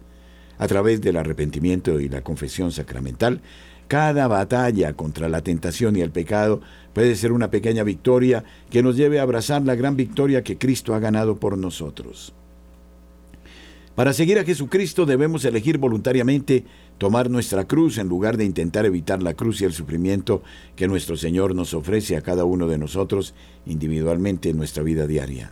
A 0.57 0.67
través 0.67 1.01
del 1.01 1.17
arrepentimiento 1.17 1.99
y 1.99 2.09
la 2.09 2.21
confesión 2.21 2.71
sacramental, 2.71 3.41
cada 3.87 4.27
batalla 4.27 4.93
contra 4.93 5.29
la 5.29 5.41
tentación 5.41 5.95
y 5.95 6.01
el 6.01 6.11
pecado 6.11 6.61
puede 6.93 7.15
ser 7.15 7.31
una 7.31 7.51
pequeña 7.51 7.83
victoria 7.83 8.43
que 8.69 8.83
nos 8.83 8.97
lleve 8.97 9.19
a 9.19 9.23
abrazar 9.23 9.61
la 9.61 9.75
gran 9.75 9.95
victoria 9.95 10.43
que 10.43 10.57
Cristo 10.57 10.93
ha 10.93 10.99
ganado 10.99 11.37
por 11.37 11.57
nosotros. 11.57 12.33
Para 13.95 14.13
seguir 14.13 14.37
a 14.37 14.43
Jesucristo 14.43 15.05
debemos 15.05 15.43
elegir 15.45 15.77
voluntariamente 15.77 16.65
tomar 16.97 17.29
nuestra 17.29 17.65
cruz 17.65 17.97
en 17.97 18.07
lugar 18.07 18.37
de 18.37 18.45
intentar 18.45 18.85
evitar 18.85 19.21
la 19.21 19.33
cruz 19.33 19.61
y 19.61 19.65
el 19.65 19.73
sufrimiento 19.73 20.41
que 20.75 20.87
nuestro 20.87 21.17
Señor 21.17 21.55
nos 21.55 21.73
ofrece 21.73 22.15
a 22.15 22.21
cada 22.21 22.45
uno 22.45 22.67
de 22.67 22.77
nosotros 22.77 23.33
individualmente 23.65 24.49
en 24.49 24.57
nuestra 24.57 24.83
vida 24.83 25.07
diaria. 25.07 25.51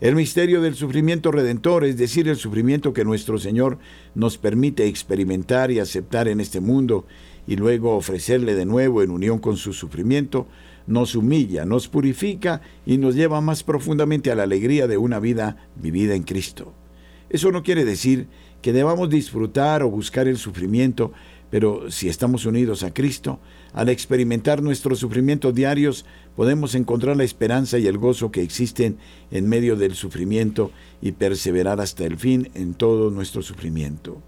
El 0.00 0.14
misterio 0.14 0.62
del 0.62 0.76
sufrimiento 0.76 1.32
redentor, 1.32 1.84
es 1.84 1.96
decir, 1.96 2.28
el 2.28 2.36
sufrimiento 2.36 2.92
que 2.92 3.04
nuestro 3.04 3.38
Señor 3.38 3.78
nos 4.14 4.38
permite 4.38 4.86
experimentar 4.86 5.72
y 5.72 5.80
aceptar 5.80 6.28
en 6.28 6.40
este 6.40 6.60
mundo 6.60 7.04
y 7.48 7.56
luego 7.56 7.96
ofrecerle 7.96 8.54
de 8.54 8.64
nuevo 8.64 9.02
en 9.02 9.10
unión 9.10 9.38
con 9.40 9.56
su 9.56 9.72
sufrimiento, 9.72 10.46
nos 10.86 11.16
humilla, 11.16 11.64
nos 11.64 11.88
purifica 11.88 12.62
y 12.86 12.98
nos 12.98 13.16
lleva 13.16 13.40
más 13.40 13.64
profundamente 13.64 14.30
a 14.30 14.36
la 14.36 14.44
alegría 14.44 14.86
de 14.86 14.98
una 14.98 15.18
vida 15.18 15.68
vivida 15.74 16.14
en 16.14 16.22
Cristo. 16.22 16.72
Eso 17.28 17.50
no 17.50 17.62
quiere 17.62 17.84
decir 17.84 18.28
que 18.62 18.72
debamos 18.72 19.10
disfrutar 19.10 19.82
o 19.82 19.90
buscar 19.90 20.28
el 20.28 20.38
sufrimiento, 20.38 21.12
pero 21.50 21.90
si 21.90 22.08
estamos 22.08 22.44
unidos 22.44 22.82
a 22.82 22.92
Cristo, 22.92 23.38
al 23.72 23.88
experimentar 23.88 24.62
nuestros 24.62 24.98
sufrimientos 24.98 25.54
diarios, 25.54 26.04
podemos 26.36 26.74
encontrar 26.74 27.16
la 27.16 27.24
esperanza 27.24 27.78
y 27.78 27.86
el 27.86 27.98
gozo 27.98 28.30
que 28.30 28.42
existen 28.42 28.98
en 29.30 29.48
medio 29.48 29.76
del 29.76 29.94
sufrimiento 29.94 30.70
y 31.00 31.12
perseverar 31.12 31.80
hasta 31.80 32.04
el 32.04 32.16
fin 32.16 32.50
en 32.54 32.74
todo 32.74 33.10
nuestro 33.10 33.42
sufrimiento. 33.42 34.20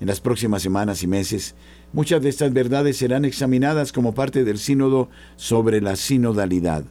En 0.00 0.06
las 0.06 0.20
próximas 0.20 0.62
semanas 0.62 1.02
y 1.02 1.06
meses, 1.06 1.54
muchas 1.92 2.22
de 2.22 2.30
estas 2.30 2.52
verdades 2.54 2.96
serán 2.96 3.26
examinadas 3.26 3.92
como 3.92 4.14
parte 4.14 4.44
del 4.44 4.58
sínodo 4.58 5.10
sobre 5.36 5.82
la 5.82 5.96
sinodalidad. 5.96 6.84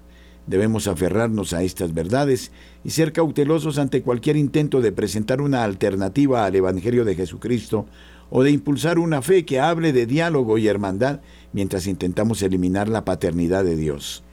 Debemos 0.49 0.87
aferrarnos 0.87 1.53
a 1.53 1.61
estas 1.61 1.93
verdades 1.93 2.51
y 2.83 2.89
ser 2.89 3.13
cautelosos 3.13 3.77
ante 3.77 4.01
cualquier 4.01 4.35
intento 4.35 4.81
de 4.81 4.91
presentar 4.91 5.41
una 5.41 5.63
alternativa 5.63 6.43
al 6.43 6.55
Evangelio 6.55 7.05
de 7.05 7.13
Jesucristo 7.13 7.85
o 8.31 8.41
de 8.41 8.49
impulsar 8.49 8.97
una 8.97 9.21
fe 9.21 9.45
que 9.45 9.59
hable 9.59 9.93
de 9.93 10.07
diálogo 10.07 10.57
y 10.57 10.67
hermandad 10.67 11.19
mientras 11.53 11.85
intentamos 11.85 12.41
eliminar 12.41 12.89
la 12.89 13.05
paternidad 13.05 13.63
de 13.63 13.75
Dios. 13.75 14.23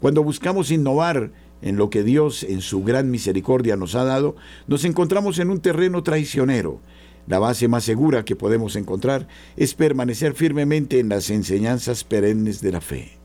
Cuando 0.00 0.24
buscamos 0.24 0.72
innovar 0.72 1.30
en 1.62 1.76
lo 1.76 1.90
que 1.90 2.02
Dios 2.02 2.42
en 2.42 2.60
su 2.60 2.82
gran 2.82 3.12
misericordia 3.12 3.76
nos 3.76 3.94
ha 3.94 4.02
dado, 4.02 4.34
nos 4.66 4.84
encontramos 4.84 5.38
en 5.38 5.50
un 5.50 5.60
terreno 5.60 6.02
traicionero. 6.02 6.80
La 7.28 7.38
base 7.38 7.68
más 7.68 7.84
segura 7.84 8.24
que 8.24 8.34
podemos 8.34 8.74
encontrar 8.74 9.28
es 9.56 9.74
permanecer 9.74 10.34
firmemente 10.34 10.98
en 10.98 11.08
las 11.08 11.30
enseñanzas 11.30 12.02
perennes 12.02 12.60
de 12.62 12.72
la 12.72 12.80
fe. 12.80 13.15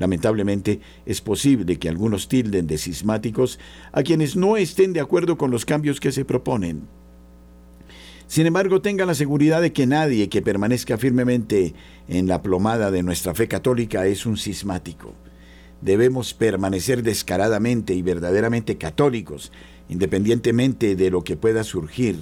Lamentablemente, 0.00 0.80
es 1.04 1.20
posible 1.20 1.78
que 1.78 1.90
algunos 1.90 2.26
tilden 2.26 2.66
de 2.66 2.78
cismáticos 2.78 3.58
a 3.92 4.02
quienes 4.02 4.34
no 4.34 4.56
estén 4.56 4.94
de 4.94 5.00
acuerdo 5.00 5.36
con 5.36 5.50
los 5.50 5.66
cambios 5.66 6.00
que 6.00 6.10
se 6.10 6.24
proponen. 6.24 6.88
Sin 8.26 8.46
embargo, 8.46 8.80
tenga 8.80 9.04
la 9.04 9.14
seguridad 9.14 9.60
de 9.60 9.74
que 9.74 9.86
nadie 9.86 10.30
que 10.30 10.40
permanezca 10.40 10.96
firmemente 10.96 11.74
en 12.08 12.28
la 12.28 12.40
plomada 12.40 12.90
de 12.90 13.02
nuestra 13.02 13.34
fe 13.34 13.46
católica 13.46 14.06
es 14.06 14.24
un 14.24 14.38
cismático. 14.38 15.12
Debemos 15.82 16.32
permanecer 16.32 17.02
descaradamente 17.02 17.92
y 17.92 18.00
verdaderamente 18.00 18.78
católicos, 18.78 19.52
independientemente 19.90 20.96
de 20.96 21.10
lo 21.10 21.24
que 21.24 21.36
pueda 21.36 21.62
surgir. 21.62 22.16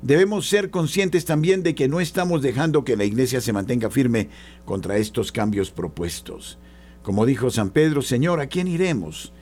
Debemos 0.00 0.48
ser 0.48 0.70
conscientes 0.70 1.24
también 1.24 1.64
de 1.64 1.74
que 1.74 1.88
no 1.88 1.98
estamos 1.98 2.40
dejando 2.40 2.84
que 2.84 2.96
la 2.96 3.04
Iglesia 3.04 3.40
se 3.40 3.52
mantenga 3.52 3.90
firme 3.90 4.28
contra 4.64 4.98
estos 4.98 5.32
cambios 5.32 5.72
propuestos. 5.72 6.58
Como 7.06 7.24
dijo 7.24 7.50
San 7.50 7.70
Pedro, 7.70 8.02
Señor, 8.02 8.40
¿a 8.40 8.48
quién 8.48 8.66
iremos? 8.66 9.32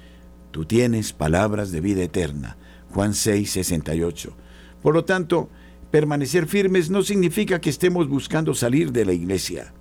Tú 0.50 0.66
tienes 0.66 1.14
palabras 1.14 1.72
de 1.72 1.80
vida 1.80 2.02
eterna. 2.02 2.58
Juan 2.92 3.14
6, 3.14 3.50
68. 3.50 4.34
Por 4.82 4.92
lo 4.92 5.06
tanto, 5.06 5.48
Permanecer 5.90 6.46
firmes 6.46 6.90
no 6.90 7.02
significa 7.02 7.62
que 7.62 7.70
estemos 7.70 8.06
buscando 8.06 8.52
salir 8.52 8.92
de 8.92 9.06
la 9.06 9.14
iglesia. 9.14 9.72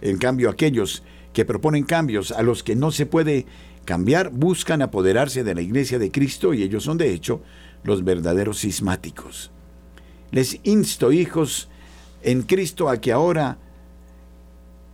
En 0.00 0.16
cambio, 0.16 0.48
aquellos 0.48 1.02
que 1.34 1.44
proponen 1.44 1.84
cambios 1.84 2.32
a 2.32 2.40
los 2.40 2.62
que 2.62 2.74
no 2.74 2.92
se 2.92 3.04
puede 3.04 3.44
cambiar 3.84 4.30
buscan 4.30 4.80
apoderarse 4.80 5.44
de 5.44 5.54
la 5.54 5.60
iglesia 5.60 5.98
de 5.98 6.10
Cristo 6.10 6.54
y 6.54 6.62
ellos 6.62 6.84
son 6.84 6.96
de 6.96 7.12
hecho 7.12 7.42
los 7.84 8.04
verdaderos 8.04 8.60
cismáticos. 8.60 9.50
Les 10.30 10.60
insto, 10.62 11.12
hijos, 11.12 11.68
en 12.22 12.40
Cristo 12.40 12.88
a 12.88 12.98
que 13.02 13.12
ahora 13.12 13.58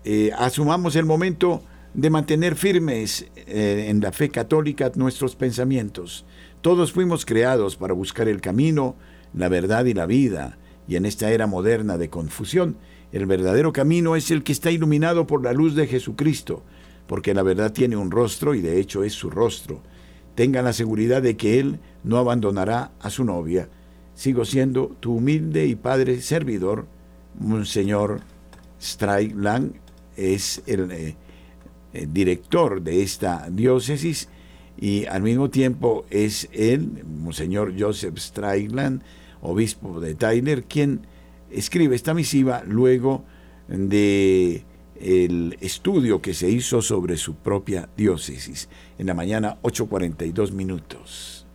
eh, 0.05 0.33
asumamos 0.37 0.97
el 0.97 1.05
momento 1.05 1.63
de 1.95 2.11
mantener 2.11 2.57
firmes 2.57 3.27
eh, 3.37 3.87
en 3.89 4.01
la 4.01 4.13
fe 4.13 4.29
católica 4.29 4.91
nuestros 4.97 5.37
pensamientos. 5.37 6.27
Todos 6.61 6.93
fuimos 6.93 7.25
creados 7.25 7.77
para 7.77 7.95
buscar 7.95 8.29
el 8.29 8.41
camino, 8.41 8.97
la 9.33 9.49
verdad 9.49 9.85
y 9.85 9.95
la 9.95 10.07
vida, 10.07 10.59
y 10.87 10.97
en 10.97 11.07
esta 11.07 11.31
era 11.31 11.47
moderna 11.47 11.97
de 11.97 12.11
confusión, 12.11 12.77
el 13.13 13.27
verdadero 13.27 13.73
camino 13.73 14.17
es 14.17 14.33
el 14.33 14.43
que 14.43 14.53
está 14.53 14.73
iluminado 14.73 15.27
por 15.27 15.43
la 15.43 15.53
luz 15.53 15.77
de 15.77 15.87
Jesucristo, 15.87 16.65
porque 17.07 17.33
la 17.33 17.45
verdad 17.45 17.73
tiene 17.73 17.97
un 17.97 18.11
rostro 18.11 18.55
y 18.55 18.61
de 18.61 18.81
hecho 18.81 19.05
es 19.05 19.13
su 19.13 19.31
rostro. 19.31 19.81
Tengan 20.35 20.65
la 20.65 20.73
seguridad 20.73 21.23
de 21.23 21.37
que 21.37 21.61
Él 21.61 21.79
no 22.03 22.19
abandonará 22.19 22.91
a 23.01 23.11
su 23.11 23.25
novia. 23.25 23.69
Sigo 24.15 24.45
siendo 24.45 24.97
tu 24.99 25.17
humilde 25.17 25.67
y 25.67 25.77
padre 25.77 26.21
servidor, 26.21 26.87
Monseñor 27.39 28.21
Strayland, 28.81 29.75
es 30.17 30.63
el, 30.67 30.91
eh, 30.91 31.17
el 31.95 32.13
director 32.13 32.83
de 32.83 33.03
esta 33.03 33.49
diócesis 33.51 34.29
y 34.77 35.07
al 35.07 35.23
mismo 35.23 35.51
tiempo 35.51 36.05
es 36.11 36.49
el 36.53 37.05
Monseñor 37.05 37.75
Joseph 37.79 38.19
Strayland, 38.19 39.03
obispo 39.41 40.01
de 40.01 40.15
Tyler, 40.15 40.65
quien 40.65 41.07
escribe 41.51 41.95
esta 41.95 42.13
misiva 42.13 42.63
luego 42.67 43.25
de 43.69 44.65
el 45.01 45.57
estudio 45.61 46.21
que 46.23 46.35
se 46.35 46.49
hizo 46.51 46.83
sobre 46.83 47.17
su 47.17 47.35
propia 47.35 47.89
diócesis. 47.97 48.69
En 48.99 49.07
la 49.07 49.15
mañana 49.15 49.59
8.42 49.63 50.53
minutos. 50.53 51.47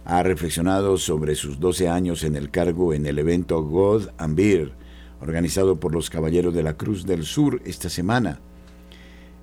ha 0.07 0.23
reflexionado 0.23 0.97
sobre 0.97 1.35
sus 1.35 1.61
12 1.61 1.91
años 1.91 2.25
en 2.25 2.37
el 2.37 2.51
cargo 2.51 2.95
en 2.95 3.05
el 3.05 3.19
evento 3.19 3.63
God 3.63 4.09
and 4.17 4.35
Beer, 4.35 4.73
organizado 5.21 5.81
por 5.81 5.93
los 5.93 6.11
Caballeros 6.11 6.55
de 6.55 6.63
la 6.63 6.77
Cruz 6.77 7.07
del 7.07 7.25
Sur 7.25 7.61
esta 7.65 7.89
semana. 7.89 8.41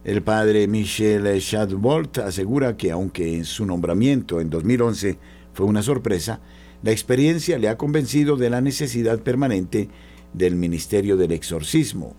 El 0.03 0.21
padre 0.21 0.67
Michel 0.67 1.23
Shadbolt 1.39 2.19
asegura 2.19 2.78
que 2.78 2.91
aunque 2.91 3.36
en 3.36 3.45
su 3.45 3.65
nombramiento 3.65 4.39
en 4.39 4.49
2011 4.49 5.17
fue 5.53 5.65
una 5.65 5.82
sorpresa, 5.82 6.41
la 6.84 6.91
experiencia 6.91 7.57
le 7.57 7.69
ha 7.69 7.78
convencido 7.78 8.38
de 8.38 8.51
la 8.51 8.61
necesidad 8.61 9.19
permanente 9.19 9.89
del 10.34 10.55
ministerio 10.55 11.17
del 11.17 11.32
exorcismo. 11.32 12.15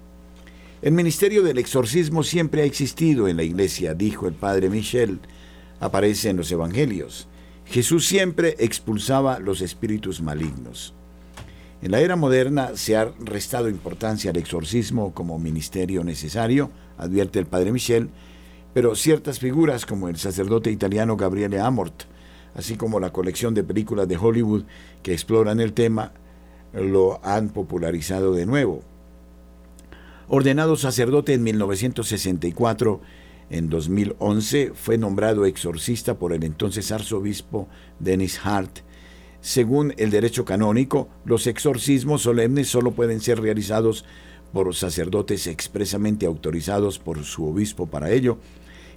El 0.82 0.92
ministerio 0.92 1.42
del 1.42 1.58
exorcismo 1.58 2.22
siempre 2.22 2.62
ha 2.62 2.64
existido 2.64 3.28
en 3.28 3.36
la 3.36 3.44
iglesia, 3.44 3.94
dijo 3.94 4.26
el 4.26 4.34
padre 4.34 4.68
Michel. 4.68 5.20
Aparece 5.78 6.30
en 6.30 6.36
los 6.36 6.50
evangelios. 6.50 7.28
Jesús 7.64 8.06
siempre 8.06 8.56
expulsaba 8.58 9.38
los 9.38 9.60
espíritus 9.60 10.20
malignos. 10.20 10.94
En 11.82 11.90
la 11.90 12.00
era 12.00 12.16
moderna 12.16 12.70
se 12.74 12.96
ha 12.96 13.12
restado 13.20 13.68
importancia 13.68 14.30
al 14.30 14.36
exorcismo 14.36 15.12
como 15.12 15.38
ministerio 15.38 16.02
necesario, 16.04 16.70
advierte 16.96 17.38
el 17.38 17.46
padre 17.46 17.72
Michel, 17.72 18.08
pero 18.72 18.94
ciertas 18.94 19.38
figuras 19.38 19.86
como 19.86 20.08
el 20.08 20.16
sacerdote 20.16 20.70
italiano 20.70 21.16
Gabriele 21.16 21.60
Amort, 21.60 22.04
así 22.54 22.76
como 22.76 23.00
la 23.00 23.12
colección 23.12 23.54
de 23.54 23.64
películas 23.64 24.08
de 24.08 24.16
Hollywood 24.16 24.64
que 25.02 25.12
exploran 25.12 25.60
el 25.60 25.72
tema, 25.72 26.12
lo 26.72 27.20
han 27.24 27.50
popularizado 27.50 28.32
de 28.32 28.46
nuevo. 28.46 28.82
Ordenado 30.28 30.76
sacerdote 30.76 31.34
en 31.34 31.42
1964, 31.44 33.00
en 33.48 33.68
2011 33.68 34.72
fue 34.74 34.98
nombrado 34.98 35.44
exorcista 35.44 36.18
por 36.18 36.32
el 36.32 36.42
entonces 36.42 36.90
arzobispo 36.90 37.68
Dennis 38.00 38.40
Hart. 38.42 38.80
Según 39.46 39.94
el 39.96 40.10
derecho 40.10 40.44
canónico, 40.44 41.08
los 41.24 41.46
exorcismos 41.46 42.22
solemnes 42.22 42.66
solo 42.66 42.90
pueden 42.90 43.20
ser 43.20 43.40
realizados 43.40 44.04
por 44.52 44.74
sacerdotes 44.74 45.46
expresamente 45.46 46.26
autorizados 46.26 46.98
por 46.98 47.22
su 47.22 47.46
obispo 47.46 47.86
para 47.86 48.10
ello, 48.10 48.38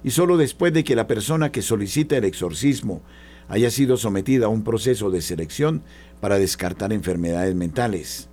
y 0.02 0.10
solo 0.10 0.36
después 0.36 0.72
de 0.72 0.82
que 0.82 0.96
la 0.96 1.06
persona 1.06 1.52
que 1.52 1.62
solicita 1.62 2.16
el 2.16 2.24
exorcismo 2.24 3.00
haya 3.46 3.70
sido 3.70 3.96
sometida 3.96 4.46
a 4.46 4.48
un 4.48 4.64
proceso 4.64 5.08
de 5.08 5.22
selección 5.22 5.84
para 6.20 6.36
descartar 6.36 6.92
enfermedades 6.92 7.54
mentales. 7.54 8.28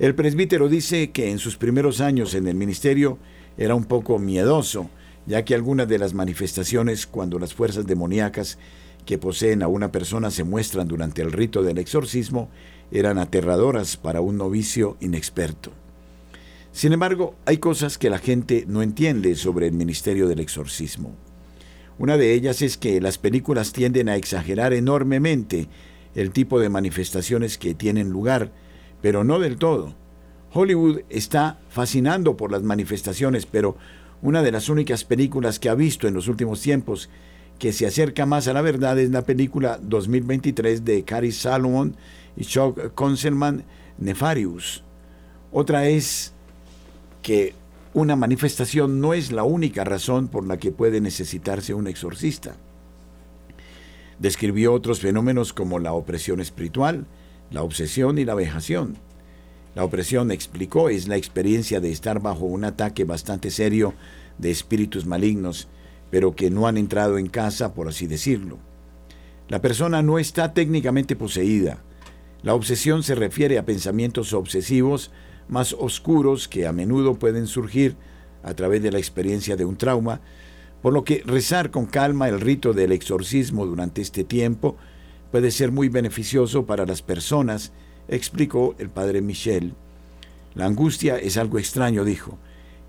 El 0.00 0.16
presbítero 0.16 0.68
dice 0.68 1.12
que 1.12 1.30
en 1.30 1.38
sus 1.38 1.56
primeros 1.56 2.00
años 2.00 2.34
en 2.34 2.48
el 2.48 2.56
ministerio 2.56 3.18
era 3.56 3.76
un 3.76 3.84
poco 3.84 4.18
miedoso, 4.18 4.90
ya 5.26 5.44
que 5.44 5.54
algunas 5.54 5.86
de 5.86 5.98
las 5.98 6.12
manifestaciones 6.12 7.06
cuando 7.06 7.38
las 7.38 7.54
fuerzas 7.54 7.86
demoníacas 7.86 8.58
que 9.04 9.18
poseen 9.18 9.62
a 9.62 9.68
una 9.68 9.92
persona 9.92 10.30
se 10.30 10.44
muestran 10.44 10.88
durante 10.88 11.22
el 11.22 11.32
rito 11.32 11.62
del 11.62 11.78
exorcismo 11.78 12.48
eran 12.90 13.18
aterradoras 13.18 13.96
para 13.96 14.20
un 14.20 14.38
novicio 14.38 14.96
inexperto. 15.00 15.72
Sin 16.72 16.92
embargo, 16.92 17.34
hay 17.46 17.58
cosas 17.58 17.98
que 17.98 18.10
la 18.10 18.18
gente 18.18 18.64
no 18.66 18.82
entiende 18.82 19.36
sobre 19.36 19.66
el 19.66 19.72
ministerio 19.72 20.26
del 20.28 20.40
exorcismo. 20.40 21.14
Una 21.98 22.16
de 22.16 22.34
ellas 22.34 22.62
es 22.62 22.76
que 22.76 23.00
las 23.00 23.18
películas 23.18 23.72
tienden 23.72 24.08
a 24.08 24.16
exagerar 24.16 24.72
enormemente 24.72 25.68
el 26.14 26.30
tipo 26.30 26.58
de 26.58 26.68
manifestaciones 26.68 27.58
que 27.58 27.74
tienen 27.74 28.10
lugar, 28.10 28.50
pero 29.00 29.22
no 29.22 29.38
del 29.38 29.56
todo. 29.56 29.94
Hollywood 30.52 31.02
está 31.10 31.60
fascinando 31.68 32.36
por 32.36 32.50
las 32.50 32.62
manifestaciones, 32.62 33.46
pero 33.46 33.76
una 34.22 34.42
de 34.42 34.52
las 34.52 34.68
únicas 34.68 35.04
películas 35.04 35.58
que 35.58 35.68
ha 35.68 35.74
visto 35.74 36.08
en 36.08 36.14
los 36.14 36.28
últimos 36.28 36.60
tiempos 36.60 37.10
que 37.58 37.72
se 37.72 37.86
acerca 37.86 38.26
más 38.26 38.48
a 38.48 38.52
la 38.52 38.62
verdad 38.62 38.98
es 38.98 39.10
la 39.10 39.22
película 39.22 39.78
2023 39.82 40.84
de 40.84 41.04
Cary 41.04 41.32
Salomon 41.32 41.96
y 42.36 42.44
Chuck 42.44 42.94
Conselman, 42.94 43.64
Nefarious. 43.98 44.82
Otra 45.52 45.88
es 45.88 46.32
que 47.22 47.54
una 47.94 48.16
manifestación 48.16 49.00
no 49.00 49.14
es 49.14 49.30
la 49.30 49.44
única 49.44 49.84
razón 49.84 50.28
por 50.28 50.46
la 50.46 50.58
que 50.58 50.72
puede 50.72 51.00
necesitarse 51.00 51.74
un 51.74 51.86
exorcista. 51.86 52.56
Describió 54.18 54.72
otros 54.72 55.00
fenómenos 55.00 55.52
como 55.52 55.78
la 55.78 55.92
opresión 55.92 56.40
espiritual, 56.40 57.06
la 57.50 57.62
obsesión 57.62 58.18
y 58.18 58.24
la 58.24 58.34
vejación. 58.34 58.96
La 59.74 59.84
opresión, 59.84 60.30
explicó, 60.30 60.88
es 60.88 61.08
la 61.08 61.16
experiencia 61.16 61.80
de 61.80 61.90
estar 61.90 62.20
bajo 62.20 62.44
un 62.44 62.64
ataque 62.64 63.04
bastante 63.04 63.50
serio 63.50 63.94
de 64.38 64.50
espíritus 64.50 65.06
malignos, 65.06 65.68
pero 66.14 66.36
que 66.36 66.48
no 66.48 66.68
han 66.68 66.76
entrado 66.76 67.18
en 67.18 67.26
casa, 67.26 67.74
por 67.74 67.88
así 67.88 68.06
decirlo. 68.06 68.60
La 69.48 69.60
persona 69.60 70.00
no 70.00 70.20
está 70.20 70.54
técnicamente 70.54 71.16
poseída. 71.16 71.82
La 72.44 72.54
obsesión 72.54 73.02
se 73.02 73.16
refiere 73.16 73.58
a 73.58 73.64
pensamientos 73.64 74.32
obsesivos 74.32 75.10
más 75.48 75.72
oscuros 75.72 76.46
que 76.46 76.68
a 76.68 76.72
menudo 76.72 77.18
pueden 77.18 77.48
surgir 77.48 77.96
a 78.44 78.54
través 78.54 78.80
de 78.80 78.92
la 78.92 78.98
experiencia 78.98 79.56
de 79.56 79.64
un 79.64 79.74
trauma, 79.76 80.20
por 80.82 80.92
lo 80.92 81.02
que 81.02 81.20
rezar 81.26 81.72
con 81.72 81.86
calma 81.86 82.28
el 82.28 82.40
rito 82.40 82.72
del 82.72 82.92
exorcismo 82.92 83.66
durante 83.66 84.00
este 84.00 84.22
tiempo 84.22 84.76
puede 85.32 85.50
ser 85.50 85.72
muy 85.72 85.88
beneficioso 85.88 86.64
para 86.64 86.86
las 86.86 87.02
personas, 87.02 87.72
explicó 88.06 88.76
el 88.78 88.88
padre 88.88 89.20
Michel. 89.20 89.74
La 90.54 90.66
angustia 90.66 91.18
es 91.18 91.36
algo 91.38 91.58
extraño, 91.58 92.04
dijo. 92.04 92.38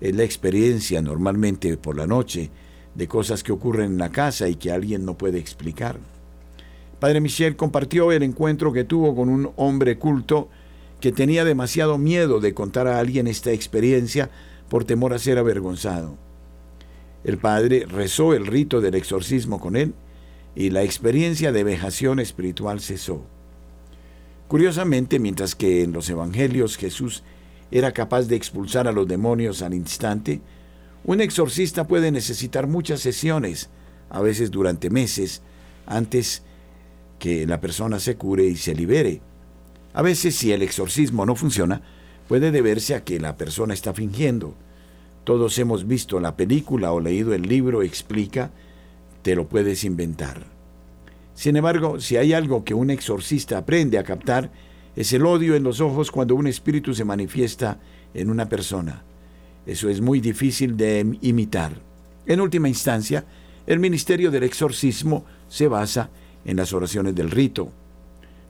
Es 0.00 0.14
la 0.14 0.22
experiencia 0.22 1.02
normalmente 1.02 1.76
por 1.76 1.96
la 1.96 2.06
noche 2.06 2.52
de 2.96 3.08
cosas 3.08 3.42
que 3.42 3.52
ocurren 3.52 3.92
en 3.92 3.98
la 3.98 4.10
casa 4.10 4.48
y 4.48 4.56
que 4.56 4.72
alguien 4.72 5.04
no 5.04 5.18
puede 5.18 5.38
explicar. 5.38 5.98
Padre 6.98 7.20
Michel 7.20 7.56
compartió 7.56 8.10
el 8.10 8.22
encuentro 8.22 8.72
que 8.72 8.84
tuvo 8.84 9.14
con 9.14 9.28
un 9.28 9.50
hombre 9.56 9.98
culto 9.98 10.48
que 11.00 11.12
tenía 11.12 11.44
demasiado 11.44 11.98
miedo 11.98 12.40
de 12.40 12.54
contar 12.54 12.86
a 12.86 12.98
alguien 12.98 13.26
esta 13.26 13.52
experiencia 13.52 14.30
por 14.70 14.84
temor 14.84 15.12
a 15.12 15.18
ser 15.18 15.38
avergonzado. 15.38 16.16
El 17.22 17.38
padre 17.38 17.84
rezó 17.86 18.32
el 18.32 18.46
rito 18.46 18.80
del 18.80 18.94
exorcismo 18.94 19.60
con 19.60 19.76
él 19.76 19.94
y 20.54 20.70
la 20.70 20.82
experiencia 20.82 21.52
de 21.52 21.64
vejación 21.64 22.18
espiritual 22.18 22.80
cesó. 22.80 23.22
Curiosamente, 24.48 25.18
mientras 25.18 25.54
que 25.54 25.82
en 25.82 25.92
los 25.92 26.08
evangelios 26.08 26.76
Jesús 26.76 27.24
era 27.70 27.92
capaz 27.92 28.22
de 28.22 28.36
expulsar 28.36 28.88
a 28.88 28.92
los 28.92 29.06
demonios 29.06 29.60
al 29.60 29.74
instante, 29.74 30.40
un 31.06 31.20
exorcista 31.20 31.86
puede 31.86 32.10
necesitar 32.10 32.66
muchas 32.66 33.00
sesiones, 33.00 33.70
a 34.10 34.20
veces 34.20 34.50
durante 34.50 34.90
meses, 34.90 35.40
antes 35.86 36.42
que 37.20 37.46
la 37.46 37.60
persona 37.60 38.00
se 38.00 38.16
cure 38.16 38.44
y 38.44 38.56
se 38.56 38.74
libere. 38.74 39.20
A 39.94 40.02
veces 40.02 40.34
si 40.34 40.52
el 40.52 40.62
exorcismo 40.62 41.24
no 41.24 41.36
funciona, 41.36 41.80
puede 42.26 42.50
deberse 42.50 42.96
a 42.96 43.04
que 43.04 43.20
la 43.20 43.36
persona 43.36 43.72
está 43.72 43.94
fingiendo. 43.94 44.54
Todos 45.22 45.56
hemos 45.60 45.86
visto 45.86 46.18
la 46.18 46.36
película 46.36 46.90
o 46.90 47.00
leído 47.00 47.34
el 47.34 47.42
libro 47.42 47.82
explica, 47.82 48.50
te 49.22 49.36
lo 49.36 49.48
puedes 49.48 49.84
inventar. 49.84 50.44
Sin 51.34 51.56
embargo, 51.56 52.00
si 52.00 52.16
hay 52.16 52.32
algo 52.32 52.64
que 52.64 52.74
un 52.74 52.90
exorcista 52.90 53.58
aprende 53.58 53.98
a 53.98 54.04
captar, 54.04 54.50
es 54.96 55.12
el 55.12 55.24
odio 55.24 55.54
en 55.54 55.62
los 55.62 55.80
ojos 55.80 56.10
cuando 56.10 56.34
un 56.34 56.48
espíritu 56.48 56.94
se 56.94 57.04
manifiesta 57.04 57.78
en 58.12 58.28
una 58.28 58.48
persona. 58.48 59.04
Eso 59.66 59.88
es 59.88 60.00
muy 60.00 60.20
difícil 60.20 60.76
de 60.76 61.18
imitar. 61.20 61.72
En 62.24 62.40
última 62.40 62.68
instancia, 62.68 63.24
el 63.66 63.80
ministerio 63.80 64.30
del 64.30 64.44
exorcismo 64.44 65.24
se 65.48 65.66
basa 65.66 66.10
en 66.44 66.56
las 66.56 66.72
oraciones 66.72 67.14
del 67.14 67.30
rito. 67.30 67.70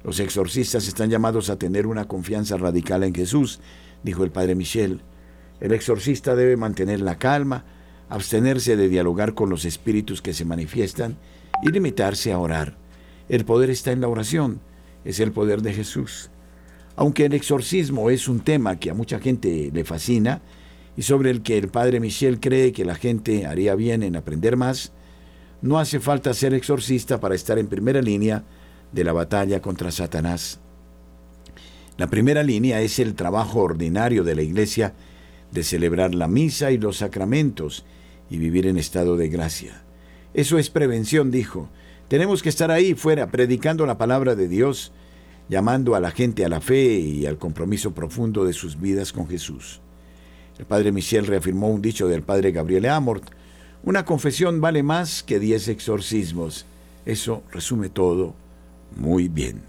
Los 0.05 0.21
exorcistas 0.21 0.87
están 0.87 1.11
llamados 1.11 1.49
a 1.49 1.59
tener 1.59 1.87
una 1.87 2.07
confianza 2.07 2.57
radical 2.59 3.03
en 3.03 3.15
Jesús, 3.15 3.61
dijo 4.03 4.25
el 4.25 4.31
padre 4.31 4.55
Michel. 4.55 5.01
El 5.59 5.73
exorcista 5.73 6.37
debe 6.37 6.57
mantener 6.57 7.01
la 7.01 7.19
calma, 7.19 7.65
abstenerse 8.09 8.77
de 8.77 8.89
dialogar 8.89 9.35
con 9.35 9.49
los 9.49 9.65
espíritus 9.65 10.21
que 10.21 10.35
se 10.35 10.45
manifiestan 10.45 11.17
y 11.63 11.71
limitarse 11.71 12.33
a 12.33 12.39
orar. 12.39 12.77
El 13.29 13.45
poder 13.45 13.71
está 13.71 13.91
en 13.91 14.03
la 14.03 14.09
oración, 14.09 14.61
es 15.05 15.19
el 15.19 15.33
poder 15.33 15.63
de 15.63 15.73
Jesús. 15.73 16.31
Aunque 16.95 17.25
el 17.25 17.35
exorcismo 17.35 18.11
es 18.11 18.29
un 18.29 18.41
tema 18.41 18.79
que 18.79 18.91
a 18.91 18.95
mucha 18.95 19.19
gente 19.19 19.71
le 19.73 19.85
fascina 19.85 20.43
y 20.97 21.03
sobre 21.03 21.31
el 21.31 21.43
que 21.43 21.59
el 21.59 21.69
padre 21.69 22.01
Michel 22.01 22.41
cree 22.41 22.73
que 22.73 22.85
la 22.85 22.95
gente 22.95 23.47
haría 23.47 23.75
bien 23.75 24.03
en 24.03 24.17
aprender 24.17 24.57
más, 24.57 24.93
no 25.63 25.79
hace 25.79 26.01
falta 26.01 26.33
ser 26.35 26.55
exorcista 26.55 27.21
para 27.21 27.35
estar 27.35 27.59
en 27.59 27.67
primera 27.67 28.01
línea 28.01 28.45
de 28.93 29.05
la 29.05 29.13
batalla 29.13 29.61
contra 29.61 29.91
Satanás. 29.91 30.61
La 31.99 32.09
primera 32.09 32.43
línea 32.43 32.81
es 32.83 32.99
el 32.99 33.15
trabajo 33.15 33.61
ordinario 33.61 34.23
de 34.23 34.35
la 34.35 34.43
Iglesia 34.43 34.95
de 35.51 35.65
celebrar 35.65 36.15
la 36.15 36.29
misa 36.29 36.71
y 36.71 36.79
los 36.79 36.99
sacramentos 36.99 37.85
y 38.29 38.39
vivir 38.39 38.67
en 38.67 38.77
estado 38.77 39.17
de 39.17 39.29
gracia. 39.29 39.83
Eso 40.35 40.59
es 40.59 40.69
prevención, 40.69 41.31
dijo. 41.31 41.69
Tenemos 42.09 42.43
que 42.43 42.51
estar 42.51 42.71
ahí 42.71 42.95
fuera 42.95 43.31
predicando 43.31 43.87
la 43.87 43.99
palabra 43.99 44.35
de 44.35 44.49
Dios, 44.49 44.93
llamando 45.49 45.95
a 45.95 46.01
la 46.01 46.11
gente 46.11 46.45
a 46.45 46.49
la 46.49 46.61
fe 46.61 46.99
y 46.99 47.27
al 47.27 47.39
compromiso 47.39 47.95
profundo 47.95 48.45
de 48.45 48.53
sus 48.53 48.79
vidas 48.79 49.13
con 49.13 49.27
Jesús. 49.29 49.81
El 50.59 50.65
padre 50.65 50.93
Michel 50.93 51.27
reafirmó 51.27 51.69
un 51.69 51.83
dicho 51.83 52.09
del 52.09 52.23
padre 52.23 52.53
Gabriel 52.53 52.87
Amort, 52.87 53.25
una 53.83 54.05
confesión 54.05 54.61
vale 54.61 54.83
más 54.83 55.23
que 55.23 55.39
diez 55.39 55.69
exorcismos. 55.69 56.67
Eso 57.05 57.43
resume 57.53 57.89
todo 57.89 58.35
muy 58.97 59.29
bien. 59.29 59.63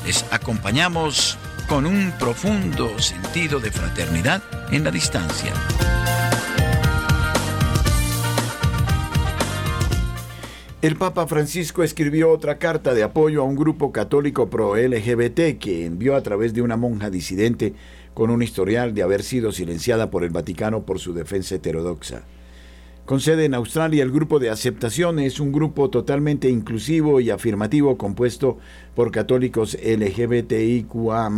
Les 0.06 0.24
acompañamos 0.32 1.36
con 1.68 1.84
un 1.84 2.12
profundo 2.18 2.98
sentido 2.98 3.60
de 3.60 3.70
fraternidad 3.70 4.42
en 4.70 4.84
la 4.84 4.90
distancia. 4.90 5.52
El 10.80 10.96
Papa 10.96 11.26
Francisco 11.26 11.82
escribió 11.82 12.30
otra 12.30 12.58
carta 12.58 12.94
de 12.94 13.02
apoyo 13.02 13.42
a 13.42 13.44
un 13.44 13.54
grupo 13.54 13.92
católico 13.92 14.48
pro-LGBT 14.48 15.58
que 15.58 15.84
envió 15.84 16.16
a 16.16 16.22
través 16.22 16.54
de 16.54 16.62
una 16.62 16.78
monja 16.78 17.10
disidente 17.10 17.74
con 18.14 18.30
un 18.30 18.42
historial 18.42 18.94
de 18.94 19.02
haber 19.02 19.22
sido 19.22 19.52
silenciada 19.52 20.10
por 20.10 20.24
el 20.24 20.30
Vaticano 20.30 20.86
por 20.86 21.00
su 21.00 21.12
defensa 21.12 21.56
heterodoxa. 21.56 22.22
Con 23.04 23.20
sede 23.20 23.44
en 23.44 23.52
Australia, 23.52 24.02
el 24.02 24.10
grupo 24.10 24.38
de 24.38 24.48
aceptación 24.48 25.18
es 25.18 25.38
un 25.38 25.52
grupo 25.52 25.90
totalmente 25.90 26.48
inclusivo 26.48 27.20
y 27.20 27.28
afirmativo 27.28 27.98
compuesto 27.98 28.56
por 28.94 29.10
católicos 29.10 29.76
LGBTIQA, 29.82 31.30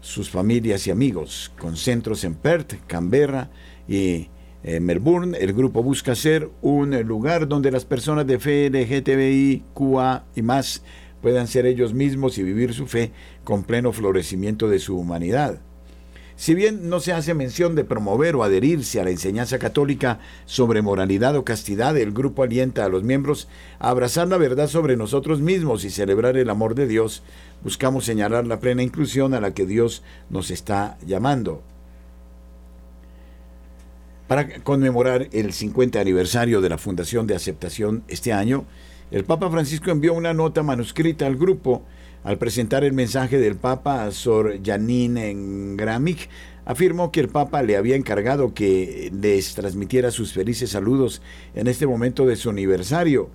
sus 0.00 0.30
familias 0.30 0.86
y 0.86 0.92
amigos, 0.92 1.50
con 1.58 1.76
centros 1.76 2.22
en 2.22 2.36
Perth, 2.36 2.74
Canberra 2.86 3.50
y 3.88 4.28
en 4.62 4.84
Melbourne. 4.84 5.36
El 5.40 5.54
grupo 5.54 5.82
busca 5.82 6.14
ser 6.14 6.48
un 6.60 6.96
lugar 7.02 7.48
donde 7.48 7.72
las 7.72 7.84
personas 7.84 8.24
de 8.24 8.38
fe 8.38 8.70
LGTBIQA 8.70 10.24
y 10.36 10.42
más 10.42 10.84
puedan 11.20 11.48
ser 11.48 11.66
ellos 11.66 11.94
mismos 11.94 12.38
y 12.38 12.44
vivir 12.44 12.74
su 12.74 12.86
fe 12.86 13.10
con 13.42 13.64
pleno 13.64 13.92
florecimiento 13.92 14.68
de 14.68 14.78
su 14.78 14.96
humanidad. 14.96 15.60
Si 16.42 16.56
bien 16.56 16.88
no 16.88 16.98
se 16.98 17.12
hace 17.12 17.34
mención 17.34 17.76
de 17.76 17.84
promover 17.84 18.34
o 18.34 18.42
adherirse 18.42 19.00
a 19.00 19.04
la 19.04 19.10
enseñanza 19.10 19.60
católica 19.60 20.18
sobre 20.44 20.82
moralidad 20.82 21.36
o 21.36 21.44
castidad, 21.44 21.96
el 21.96 22.10
grupo 22.10 22.42
alienta 22.42 22.84
a 22.84 22.88
los 22.88 23.04
miembros 23.04 23.46
a 23.78 23.90
abrazar 23.90 24.26
la 24.26 24.38
verdad 24.38 24.66
sobre 24.66 24.96
nosotros 24.96 25.40
mismos 25.40 25.84
y 25.84 25.90
celebrar 25.90 26.36
el 26.36 26.50
amor 26.50 26.74
de 26.74 26.88
Dios. 26.88 27.22
Buscamos 27.62 28.04
señalar 28.04 28.44
la 28.44 28.58
plena 28.58 28.82
inclusión 28.82 29.34
a 29.34 29.40
la 29.40 29.54
que 29.54 29.66
Dios 29.66 30.02
nos 30.30 30.50
está 30.50 30.98
llamando. 31.06 31.62
Para 34.26 34.64
conmemorar 34.64 35.28
el 35.30 35.52
50 35.52 36.00
aniversario 36.00 36.60
de 36.60 36.70
la 36.70 36.78
Fundación 36.78 37.28
de 37.28 37.36
Aceptación 37.36 38.02
este 38.08 38.32
año, 38.32 38.64
el 39.12 39.22
Papa 39.22 39.48
Francisco 39.48 39.92
envió 39.92 40.12
una 40.12 40.34
nota 40.34 40.64
manuscrita 40.64 41.24
al 41.24 41.36
grupo 41.36 41.84
al 42.24 42.38
presentar 42.38 42.84
el 42.84 42.92
mensaje 42.92 43.38
del 43.38 43.56
Papa 43.56 44.04
a 44.04 44.10
Sor 44.12 44.60
Janine 44.64 45.34
Gramic, 45.76 46.28
afirmó 46.64 47.10
que 47.10 47.20
el 47.20 47.28
Papa 47.28 47.62
le 47.62 47.76
había 47.76 47.96
encargado 47.96 48.54
que 48.54 49.10
les 49.12 49.54
transmitiera 49.54 50.10
sus 50.10 50.32
felices 50.32 50.70
saludos 50.70 51.20
en 51.54 51.66
este 51.66 51.86
momento 51.86 52.24
de 52.26 52.36
su 52.36 52.50
aniversario. 52.50 53.30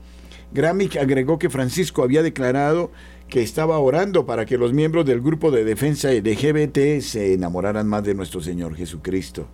Gramic 0.54 0.96
agregó 0.96 1.38
que 1.38 1.50
Francisco 1.50 2.04
había 2.04 2.24
declarado 2.24 2.92
que 3.28 3.42
estaba 3.42 3.78
orando 3.80 4.26
para 4.26 4.46
que 4.46 4.58
los 4.58 4.72
miembros 4.72 5.06
del 5.06 5.20
grupo 5.20 5.52
de 5.52 5.66
defensa 5.66 6.14
LGBT 6.14 7.02
se 7.02 7.34
enamoraran 7.34 7.88
más 7.88 8.06
de 8.06 8.14
nuestro 8.14 8.40
Señor 8.40 8.76
Jesucristo. 8.76 9.48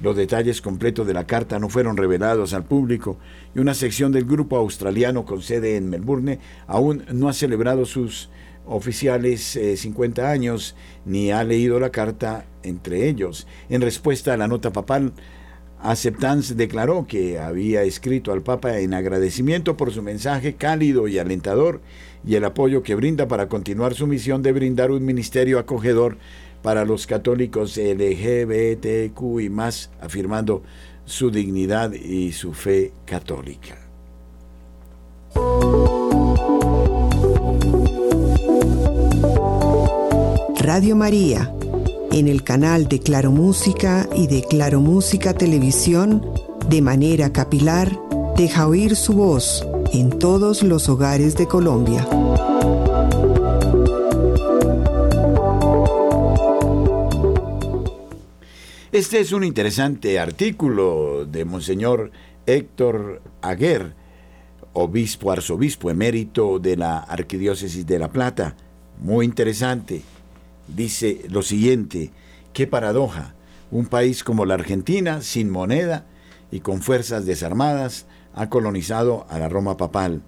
Los 0.00 0.16
detalles 0.16 0.62
completos 0.62 1.06
de 1.06 1.12
la 1.12 1.26
carta 1.26 1.58
no 1.58 1.68
fueron 1.68 1.98
revelados 1.98 2.54
al 2.54 2.64
público 2.64 3.18
y 3.54 3.58
una 3.58 3.74
sección 3.74 4.12
del 4.12 4.24
grupo 4.24 4.56
australiano 4.56 5.26
con 5.26 5.42
sede 5.42 5.76
en 5.76 5.90
Melbourne 5.90 6.38
aún 6.66 7.04
no 7.12 7.28
ha 7.28 7.34
celebrado 7.34 7.84
sus 7.84 8.30
oficiales 8.66 9.58
50 9.76 10.22
eh, 10.22 10.26
años 10.26 10.76
ni 11.04 11.30
ha 11.32 11.44
leído 11.44 11.80
la 11.80 11.90
carta 11.90 12.46
entre 12.62 13.08
ellos. 13.08 13.46
En 13.68 13.80
respuesta 13.80 14.34
a 14.34 14.36
la 14.36 14.48
nota 14.48 14.72
papal, 14.72 15.12
Aceptance 15.82 16.54
declaró 16.54 17.06
que 17.06 17.38
había 17.38 17.82
escrito 17.82 18.32
al 18.32 18.42
Papa 18.42 18.78
en 18.78 18.92
agradecimiento 18.92 19.76
por 19.76 19.92
su 19.92 20.02
mensaje 20.02 20.54
cálido 20.54 21.08
y 21.08 21.18
alentador 21.18 21.80
y 22.24 22.34
el 22.34 22.44
apoyo 22.44 22.82
que 22.82 22.94
brinda 22.94 23.28
para 23.28 23.48
continuar 23.48 23.94
su 23.94 24.06
misión 24.06 24.42
de 24.42 24.52
brindar 24.52 24.90
un 24.90 25.04
ministerio 25.04 25.58
acogedor 25.58 26.18
para 26.62 26.84
los 26.84 27.06
católicos 27.06 27.78
LGBTQ 27.78 29.40
y 29.40 29.48
más, 29.48 29.90
afirmando 30.00 30.62
su 31.06 31.30
dignidad 31.30 31.92
y 31.92 32.32
su 32.32 32.52
fe 32.52 32.92
católica. 33.06 33.78
Radio 40.62 40.94
María, 40.94 41.50
en 42.12 42.28
el 42.28 42.44
canal 42.44 42.86
de 42.86 43.00
Claro 43.00 43.30
Música 43.30 44.06
y 44.14 44.26
de 44.26 44.42
Claro 44.42 44.82
Música 44.82 45.32
Televisión, 45.32 46.22
de 46.68 46.82
manera 46.82 47.32
capilar, 47.32 47.98
deja 48.36 48.68
oír 48.68 48.94
su 48.94 49.14
voz 49.14 49.66
en 49.94 50.10
todos 50.18 50.62
los 50.62 50.90
hogares 50.90 51.34
de 51.38 51.46
Colombia. 51.46 52.06
Este 58.92 59.20
es 59.20 59.32
un 59.32 59.44
interesante 59.44 60.18
artículo 60.18 61.24
de 61.24 61.46
Monseñor 61.46 62.10
Héctor 62.44 63.22
Aguer, 63.40 63.94
obispo, 64.74 65.32
arzobispo 65.32 65.88
emérito 65.88 66.58
de 66.58 66.76
la 66.76 66.98
Arquidiócesis 66.98 67.86
de 67.86 67.98
La 67.98 68.12
Plata. 68.12 68.56
Muy 68.98 69.24
interesante 69.24 70.02
dice 70.74 71.22
lo 71.28 71.42
siguiente, 71.42 72.10
qué 72.52 72.66
paradoja, 72.66 73.34
un 73.70 73.86
país 73.86 74.24
como 74.24 74.46
la 74.46 74.54
Argentina, 74.54 75.22
sin 75.22 75.50
moneda 75.50 76.06
y 76.50 76.60
con 76.60 76.82
fuerzas 76.82 77.26
desarmadas, 77.26 78.06
ha 78.34 78.48
colonizado 78.48 79.26
a 79.28 79.38
la 79.38 79.48
Roma 79.48 79.76
papal. 79.76 80.22